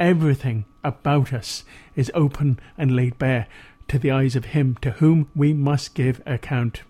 Everything 0.00 0.64
about 0.84 1.32
us 1.32 1.64
is 1.96 2.10
open 2.14 2.60
and 2.76 2.94
laid 2.94 3.18
bare 3.18 3.48
to 3.88 3.98
the 3.98 4.10
eyes 4.10 4.36
of 4.36 4.46
him 4.46 4.76
to 4.82 4.92
whom 4.92 5.28
we 5.34 5.52
must 5.52 5.94
give 5.94 6.22
account. 6.24 6.82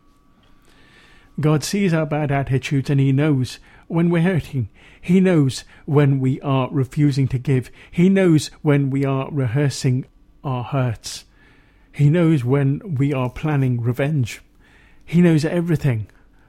God 1.40 1.62
sees 1.62 1.94
our 1.94 2.06
bad 2.06 2.30
attitudes 2.30 2.90
and 2.90 3.00
he 3.00 3.12
knows 3.12 3.58
when 3.88 4.10
we're 4.10 4.22
hurting. 4.22 4.68
He 5.00 5.20
knows 5.20 5.64
when 5.86 6.20
we 6.20 6.40
are 6.40 6.68
refusing 6.70 7.26
to 7.28 7.38
give. 7.38 7.70
He 7.90 8.08
knows 8.08 8.48
when 8.62 8.90
we 8.90 9.04
are 9.04 9.28
rehearsing 9.30 10.06
our 10.44 10.62
hurts. 10.62 11.24
He 11.92 12.10
knows 12.10 12.44
when 12.44 12.96
we 12.96 13.12
are 13.12 13.30
planning 13.30 13.80
revenge. 13.80 14.40
He 15.04 15.20
knows 15.20 15.44
everything. 15.44 16.06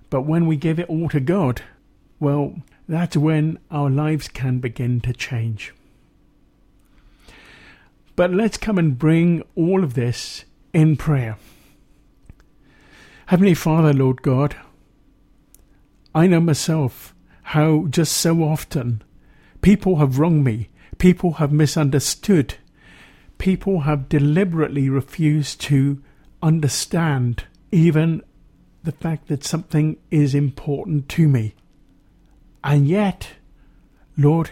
But 0.09 0.21
when 0.21 0.45
we 0.45 0.57
give 0.57 0.79
it 0.79 0.89
all 0.89 1.09
to 1.09 1.19
God, 1.19 1.61
well, 2.19 2.55
that's 2.87 3.15
when 3.15 3.59
our 3.71 3.89
lives 3.89 4.27
can 4.27 4.59
begin 4.59 4.99
to 5.01 5.13
change. 5.13 5.73
But 8.15 8.33
let's 8.33 8.57
come 8.57 8.77
and 8.77 8.99
bring 8.99 9.43
all 9.55 9.83
of 9.83 9.93
this 9.93 10.43
in 10.73 10.97
prayer. 10.97 11.37
Heavenly 13.27 13.53
Father, 13.53 13.93
Lord 13.93 14.21
God, 14.21 14.55
I 16.13 16.27
know 16.27 16.39
myself 16.41 17.13
how 17.49 17.87
just 17.89 18.15
so 18.15 18.43
often 18.43 19.01
people 19.61 19.95
have 19.95 20.19
wronged 20.19 20.43
me, 20.43 20.69
people 20.99 21.33
have 21.33 21.51
misunderstood, 21.51 22.53
people 23.39 23.79
have 23.81 24.07
deliberately 24.07 24.87
refused 24.87 25.59
to 25.59 25.99
understand 26.43 27.43
even 27.71 28.21
the 28.83 28.91
fact 28.91 29.27
that 29.29 29.43
something 29.43 29.97
is 30.11 30.35
important 30.35 31.09
to 31.09 31.27
me. 31.27 31.55
And 32.63 32.87
yet, 32.87 33.29
Lord, 34.15 34.51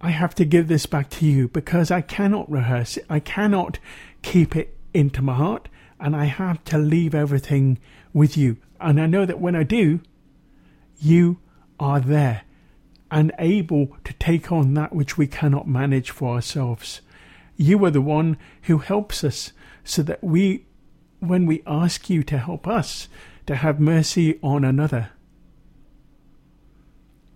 I 0.00 0.08
have 0.08 0.34
to 0.36 0.46
give 0.46 0.68
this 0.68 0.86
back 0.86 1.10
to 1.10 1.26
you 1.26 1.48
because 1.48 1.90
I 1.90 2.00
cannot 2.00 2.50
rehearse 2.50 2.96
it. 2.96 3.04
I 3.10 3.20
cannot 3.20 3.78
keep 4.22 4.56
it 4.56 4.74
into 4.94 5.20
my 5.20 5.34
heart, 5.34 5.68
and 6.00 6.16
I 6.16 6.24
have 6.24 6.64
to 6.64 6.78
leave 6.78 7.14
everything 7.14 7.78
with 8.14 8.38
you. 8.38 8.56
And 8.80 8.98
I 8.98 9.04
know 9.04 9.26
that 9.26 9.38
when 9.38 9.54
I 9.54 9.64
do, 9.64 10.00
you 11.02 11.38
are 11.80 12.00
there 12.00 12.42
and 13.10 13.32
able 13.38 13.96
to 14.04 14.12
take 14.14 14.50
on 14.50 14.74
that 14.74 14.94
which 14.94 15.18
we 15.18 15.26
cannot 15.26 15.68
manage 15.68 16.10
for 16.10 16.34
ourselves. 16.34 17.00
You 17.56 17.84
are 17.84 17.90
the 17.90 18.00
one 18.00 18.38
who 18.62 18.78
helps 18.78 19.22
us 19.22 19.52
so 19.84 20.02
that 20.02 20.22
we, 20.22 20.64
when 21.18 21.44
we 21.44 21.62
ask 21.66 22.08
you 22.08 22.22
to 22.22 22.38
help 22.38 22.66
us 22.66 23.08
to 23.46 23.56
have 23.56 23.80
mercy 23.80 24.38
on 24.42 24.64
another, 24.64 25.10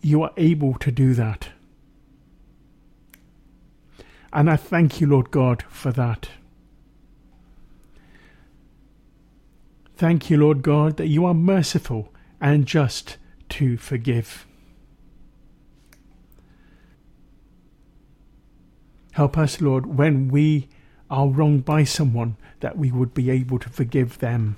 you 0.00 0.22
are 0.22 0.32
able 0.36 0.74
to 0.74 0.90
do 0.90 1.14
that. 1.14 1.48
And 4.32 4.48
I 4.48 4.56
thank 4.56 5.00
you, 5.00 5.06
Lord 5.06 5.30
God, 5.30 5.64
for 5.68 5.92
that. 5.92 6.28
Thank 9.96 10.30
you, 10.30 10.36
Lord 10.36 10.62
God, 10.62 10.98
that 10.98 11.08
you 11.08 11.24
are 11.24 11.34
merciful 11.34 12.12
and 12.40 12.66
just 12.66 13.16
to 13.50 13.76
forgive. 13.76 14.46
Help 19.12 19.38
us, 19.38 19.60
Lord, 19.60 19.86
when 19.86 20.28
we 20.28 20.68
are 21.10 21.28
wronged 21.28 21.64
by 21.64 21.84
someone, 21.84 22.36
that 22.60 22.76
we 22.76 22.90
would 22.90 23.14
be 23.14 23.30
able 23.30 23.58
to 23.58 23.68
forgive 23.68 24.18
them. 24.18 24.56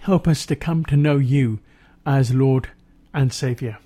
Help 0.00 0.28
us 0.28 0.46
to 0.46 0.54
come 0.54 0.84
to 0.84 0.96
know 0.96 1.16
you 1.16 1.58
as 2.04 2.32
Lord 2.32 2.68
and 3.12 3.32
Saviour. 3.32 3.78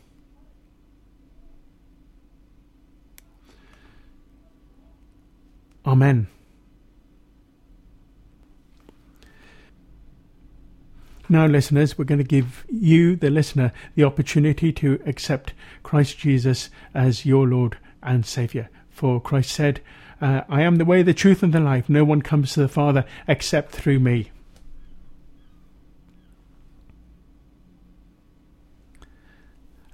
Amen. 5.87 6.27
Now, 11.31 11.47
listeners, 11.47 11.97
we're 11.97 12.07
going 12.07 12.19
to 12.19 12.25
give 12.25 12.67
you, 12.69 13.15
the 13.15 13.31
listener, 13.31 13.71
the 13.95 14.03
opportunity 14.03 14.73
to 14.73 15.01
accept 15.07 15.55
Christ 15.85 16.19
Jesus 16.19 16.71
as 16.93 17.25
your 17.25 17.47
Lord 17.47 17.79
and 18.03 18.27
Saviour. 18.27 18.69
For 18.91 19.21
Christ 19.21 19.53
said, 19.53 19.81
uh, 20.21 20.41
I 20.49 20.63
am 20.63 20.77
the 20.77 20.85
way, 20.85 21.05
the 21.05 21.15
truth, 21.15 21.45
and 21.45 21.53
the 21.53 21.61
life. 21.61 21.89
No 21.89 22.03
one 22.03 22.21
comes 22.21 22.55
to 22.55 22.61
the 22.61 22.69
Father 22.69 23.05
except 23.29 23.71
through 23.71 24.01
me. 24.01 24.33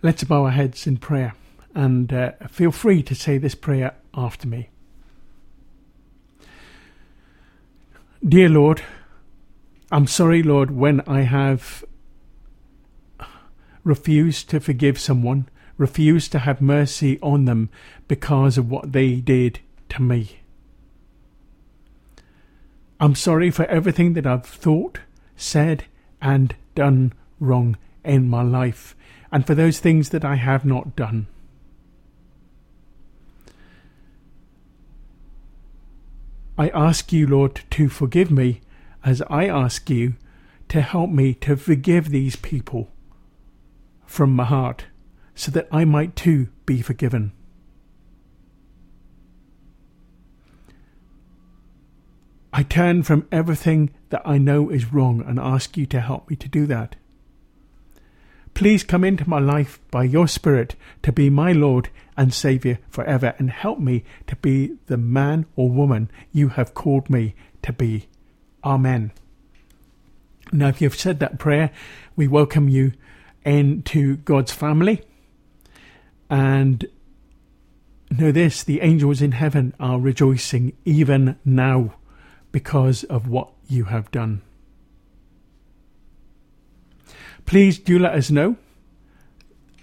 Let's 0.01 0.25
bow 0.25 0.47
our 0.47 0.53
heads 0.53 0.87
in 0.87 0.97
prayer 0.97 1.35
and 1.75 2.11
uh, 2.15 2.33
feel 2.49 2.73
free 2.73 3.03
to 3.03 3.15
say 3.15 3.37
this 3.37 3.55
prayer 3.55 3.95
after 4.15 4.49
me. 4.49 4.71
Dear 8.27 8.49
Lord, 8.49 8.81
I'm 9.91 10.09
sorry, 10.09 10.43
Lord, 10.43 10.73
when 10.73 11.01
I 11.07 11.21
have 11.21 11.85
refused 13.85 14.51
to 14.51 14.59
forgive 14.59 14.99
someone, 14.99 15.49
refused 15.79 16.33
to 16.33 16.41
have 16.41 16.61
mercy 16.61 17.21
on 17.21 17.45
them 17.45 17.71
because 18.09 18.59
of 18.59 18.69
what 18.69 18.93
they 18.93 19.17
did 19.17 19.61
to 19.91 20.03
me. 20.03 20.41
I'm 22.99 23.15
sorry 23.15 23.51
for 23.51 23.65
everything 23.67 24.15
that 24.15 24.27
I've 24.27 24.47
thought, 24.47 25.01
said, 25.37 25.85
and 26.21 26.57
done 26.75 27.13
wrong 27.39 27.77
in 28.05 28.29
my 28.29 28.43
life, 28.43 28.97
and 29.31 29.47
for 29.47 29.55
those 29.55 29.79
things 29.79 30.09
that 30.09 30.25
I 30.25 30.35
have 30.35 30.65
not 30.65 30.97
done. 30.97 31.29
I 36.59 36.71
ask 36.71 37.13
you, 37.13 37.27
Lord, 37.27 37.61
to 37.71 37.89
forgive 37.89 38.31
me 38.31 38.63
as 39.07 39.23
I 39.31 39.47
ask 39.47 39.89
you 39.89 40.15
to 40.69 40.81
help 40.81 41.11
me 41.11 41.33
to 41.35 41.57
forgive 41.57 42.11
these 42.11 42.35
people 42.35 42.91
from 44.05 44.35
my 44.35 44.45
heart 44.45 44.87
so 45.37 45.53
that 45.53 45.69
I 45.71 45.85
might 45.85 46.17
too 46.17 46.49
be 46.67 46.83
forgiven. 46.83 47.31
I 52.53 52.65
turn 52.65 53.05
from 53.05 53.29
everything 53.31 53.91
that 54.09 54.23
I 54.25 54.39
know 54.39 54.71
is 54.71 54.93
wrong 54.93 55.23
and 55.25 55.39
ask 55.39 55.77
you 55.77 55.87
to 55.87 56.01
help 56.01 56.29
me 56.29 56.35
to 56.37 56.49
do 56.49 56.67
that. 56.67 56.97
Please 58.55 58.83
come 58.83 59.05
into 59.05 59.29
my 59.29 59.39
life 59.39 59.79
by 59.91 60.03
your 60.03 60.27
Spirit 60.27 60.75
to 61.03 61.13
be 61.13 61.31
my 61.31 61.53
Lord 61.53 61.91
and 62.17 62.35
Saviour 62.35 62.79
forever 62.89 63.35
and 63.39 63.51
help 63.51 63.79
me 63.79 64.03
to 64.27 64.35
be 64.37 64.79
the 64.87 64.97
man 64.97 65.47
or 65.55 65.69
woman 65.69 66.11
you 66.33 66.49
have 66.49 66.75
called 66.75 67.09
me 67.09 67.37
to 67.63 67.73
be. 67.73 68.09
Amen. 68.67 69.13
Now, 70.51 70.69
if 70.69 70.81
you've 70.81 70.99
said 70.99 71.21
that 71.21 71.39
prayer, 71.39 71.71
we 72.17 72.27
welcome 72.27 72.69
you 72.69 72.95
into 73.45 74.17
God's 74.17 74.51
family. 74.51 75.03
And 76.29 76.85
know 78.11 78.33
this 78.33 78.65
the 78.65 78.81
angels 78.81 79.23
in 79.23 79.31
heaven 79.33 79.73
are 79.79 80.01
rejoicing 80.01 80.77
even 80.85 81.39
now 81.45 81.95
because 82.51 83.05
of 83.05 83.29
what 83.29 83.53
you 83.69 83.85
have 83.85 84.11
done. 84.11 84.43
Please 87.45 87.79
do 87.79 88.01
let 88.01 88.15
us 88.15 88.33
know. 88.33 88.57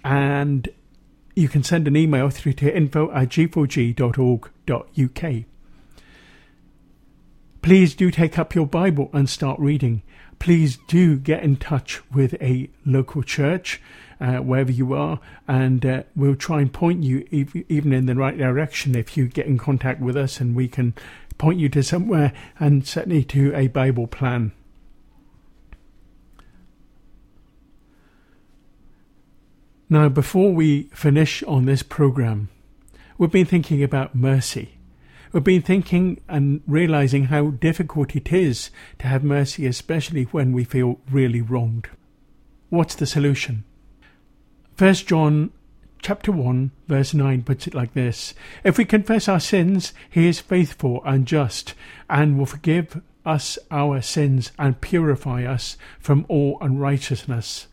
And 0.04 0.68
you 1.34 1.48
can 1.48 1.62
send 1.62 1.88
an 1.88 1.96
email 1.96 2.28
through 2.28 2.52
to 2.54 2.76
info 2.76 3.10
at 3.12 3.30
g4g.org.uk. 3.30 5.44
Please 7.64 7.94
do 7.94 8.10
take 8.10 8.38
up 8.38 8.54
your 8.54 8.66
Bible 8.66 9.08
and 9.14 9.26
start 9.26 9.58
reading. 9.58 10.02
Please 10.38 10.76
do 10.86 11.16
get 11.16 11.42
in 11.42 11.56
touch 11.56 12.02
with 12.12 12.34
a 12.34 12.68
local 12.84 13.22
church, 13.22 13.80
uh, 14.20 14.36
wherever 14.36 14.70
you 14.70 14.92
are, 14.92 15.18
and 15.48 15.86
uh, 15.86 16.02
we'll 16.14 16.36
try 16.36 16.60
and 16.60 16.70
point 16.70 17.02
you 17.02 17.26
even 17.70 17.94
in 17.94 18.04
the 18.04 18.14
right 18.14 18.36
direction 18.36 18.94
if 18.94 19.16
you 19.16 19.28
get 19.28 19.46
in 19.46 19.56
contact 19.56 19.98
with 19.98 20.14
us 20.14 20.40
and 20.40 20.54
we 20.54 20.68
can 20.68 20.92
point 21.38 21.58
you 21.58 21.70
to 21.70 21.82
somewhere 21.82 22.34
and 22.60 22.86
certainly 22.86 23.24
to 23.24 23.54
a 23.54 23.68
Bible 23.68 24.08
plan. 24.08 24.52
Now, 29.88 30.10
before 30.10 30.52
we 30.52 30.90
finish 30.92 31.42
on 31.44 31.64
this 31.64 31.82
program, 31.82 32.50
we've 33.16 33.32
been 33.32 33.46
thinking 33.46 33.82
about 33.82 34.14
mercy. 34.14 34.76
We've 35.34 35.42
been 35.42 35.62
thinking 35.62 36.20
and 36.28 36.62
realizing 36.64 37.24
how 37.24 37.50
difficult 37.50 38.14
it 38.14 38.32
is 38.32 38.70
to 39.00 39.08
have 39.08 39.24
mercy, 39.24 39.66
especially 39.66 40.22
when 40.26 40.52
we 40.52 40.62
feel 40.62 41.00
really 41.10 41.40
wronged. 41.40 41.88
What's 42.68 42.94
the 42.94 43.04
solution? 43.04 43.64
First 44.76 45.08
John 45.08 45.50
chapter 46.00 46.30
1, 46.30 46.70
verse 46.86 47.14
9 47.14 47.42
puts 47.42 47.66
it 47.66 47.74
like 47.74 47.94
this 47.94 48.34
If 48.62 48.78
we 48.78 48.84
confess 48.84 49.26
our 49.26 49.40
sins, 49.40 49.92
he 50.08 50.28
is 50.28 50.38
faithful 50.38 51.02
and 51.04 51.26
just, 51.26 51.74
and 52.08 52.38
will 52.38 52.46
forgive 52.46 53.02
us 53.26 53.58
our 53.72 54.00
sins 54.02 54.52
and 54.56 54.80
purify 54.80 55.42
us 55.42 55.76
from 55.98 56.26
all 56.28 56.58
unrighteousness. 56.60 57.66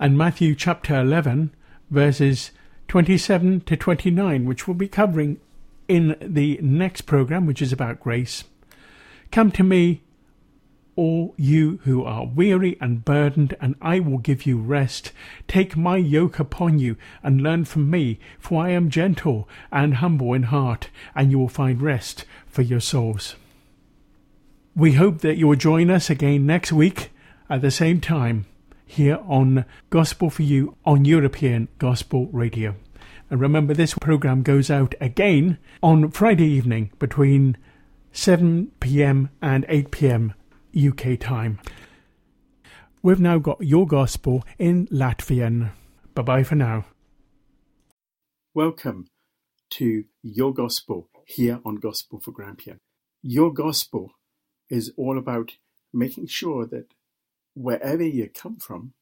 And 0.00 0.16
Matthew 0.16 0.54
chapter 0.54 0.98
11, 0.98 1.54
verses 1.90 2.50
27 2.88 3.60
to 3.60 3.76
29, 3.76 4.46
which 4.46 4.66
we'll 4.66 4.74
be 4.74 4.88
covering 4.88 5.38
in 5.88 6.16
the 6.20 6.58
next 6.62 7.02
program, 7.02 7.46
which 7.46 7.62
is 7.62 7.72
about 7.72 8.00
grace. 8.00 8.44
Come 9.30 9.52
to 9.52 9.62
me, 9.62 10.02
all 10.96 11.34
you 11.36 11.80
who 11.84 12.02
are 12.02 12.26
weary 12.26 12.76
and 12.80 13.04
burdened, 13.04 13.54
and 13.60 13.76
I 13.80 14.00
will 14.00 14.18
give 14.18 14.46
you 14.46 14.58
rest. 14.58 15.12
Take 15.46 15.76
my 15.76 15.96
yoke 15.96 16.38
upon 16.38 16.78
you 16.78 16.96
and 17.22 17.42
learn 17.42 17.66
from 17.66 17.90
me, 17.90 18.18
for 18.38 18.64
I 18.64 18.70
am 18.70 18.90
gentle 18.90 19.48
and 19.70 19.94
humble 19.94 20.32
in 20.32 20.44
heart, 20.44 20.88
and 21.14 21.30
you 21.30 21.38
will 21.38 21.48
find 21.48 21.80
rest 21.80 22.24
for 22.46 22.62
your 22.62 22.80
souls. 22.80 23.36
We 24.74 24.94
hope 24.94 25.20
that 25.20 25.36
you 25.36 25.46
will 25.46 25.56
join 25.56 25.90
us 25.90 26.08
again 26.08 26.46
next 26.46 26.72
week 26.72 27.10
at 27.50 27.60
the 27.60 27.70
same 27.70 28.00
time 28.00 28.46
here 28.88 29.20
on 29.28 29.64
Gospel 29.90 30.30
for 30.30 30.42
You 30.42 30.76
on 30.84 31.04
European 31.04 31.68
Gospel 31.78 32.26
Radio. 32.32 32.74
And 33.30 33.40
remember, 33.40 33.74
this 33.74 33.94
program 33.94 34.42
goes 34.42 34.70
out 34.70 34.94
again 35.00 35.58
on 35.82 36.10
Friday 36.10 36.46
evening 36.46 36.90
between 36.98 37.58
7 38.12 38.72
pm 38.80 39.28
and 39.42 39.66
8 39.68 39.90
pm 39.90 40.34
UK 40.74 41.20
time. 41.20 41.60
We've 43.02 43.20
now 43.20 43.38
got 43.38 43.60
your 43.60 43.86
gospel 43.86 44.42
in 44.58 44.86
Latvian. 44.88 45.70
Bye 46.14 46.22
bye 46.22 46.42
for 46.42 46.54
now. 46.54 46.86
Welcome 48.54 49.08
to 49.70 50.04
Your 50.22 50.52
Gospel 50.52 51.10
here 51.26 51.60
on 51.64 51.76
Gospel 51.76 52.18
for 52.20 52.32
Grampian. 52.32 52.78
Your 53.22 53.52
Gospel 53.52 54.12
is 54.70 54.92
all 54.96 55.18
about 55.18 55.52
making 55.92 56.26
sure 56.26 56.66
that 56.66 56.86
wherever 57.58 58.02
you 58.02 58.28
come 58.28 58.56
from, 58.56 58.92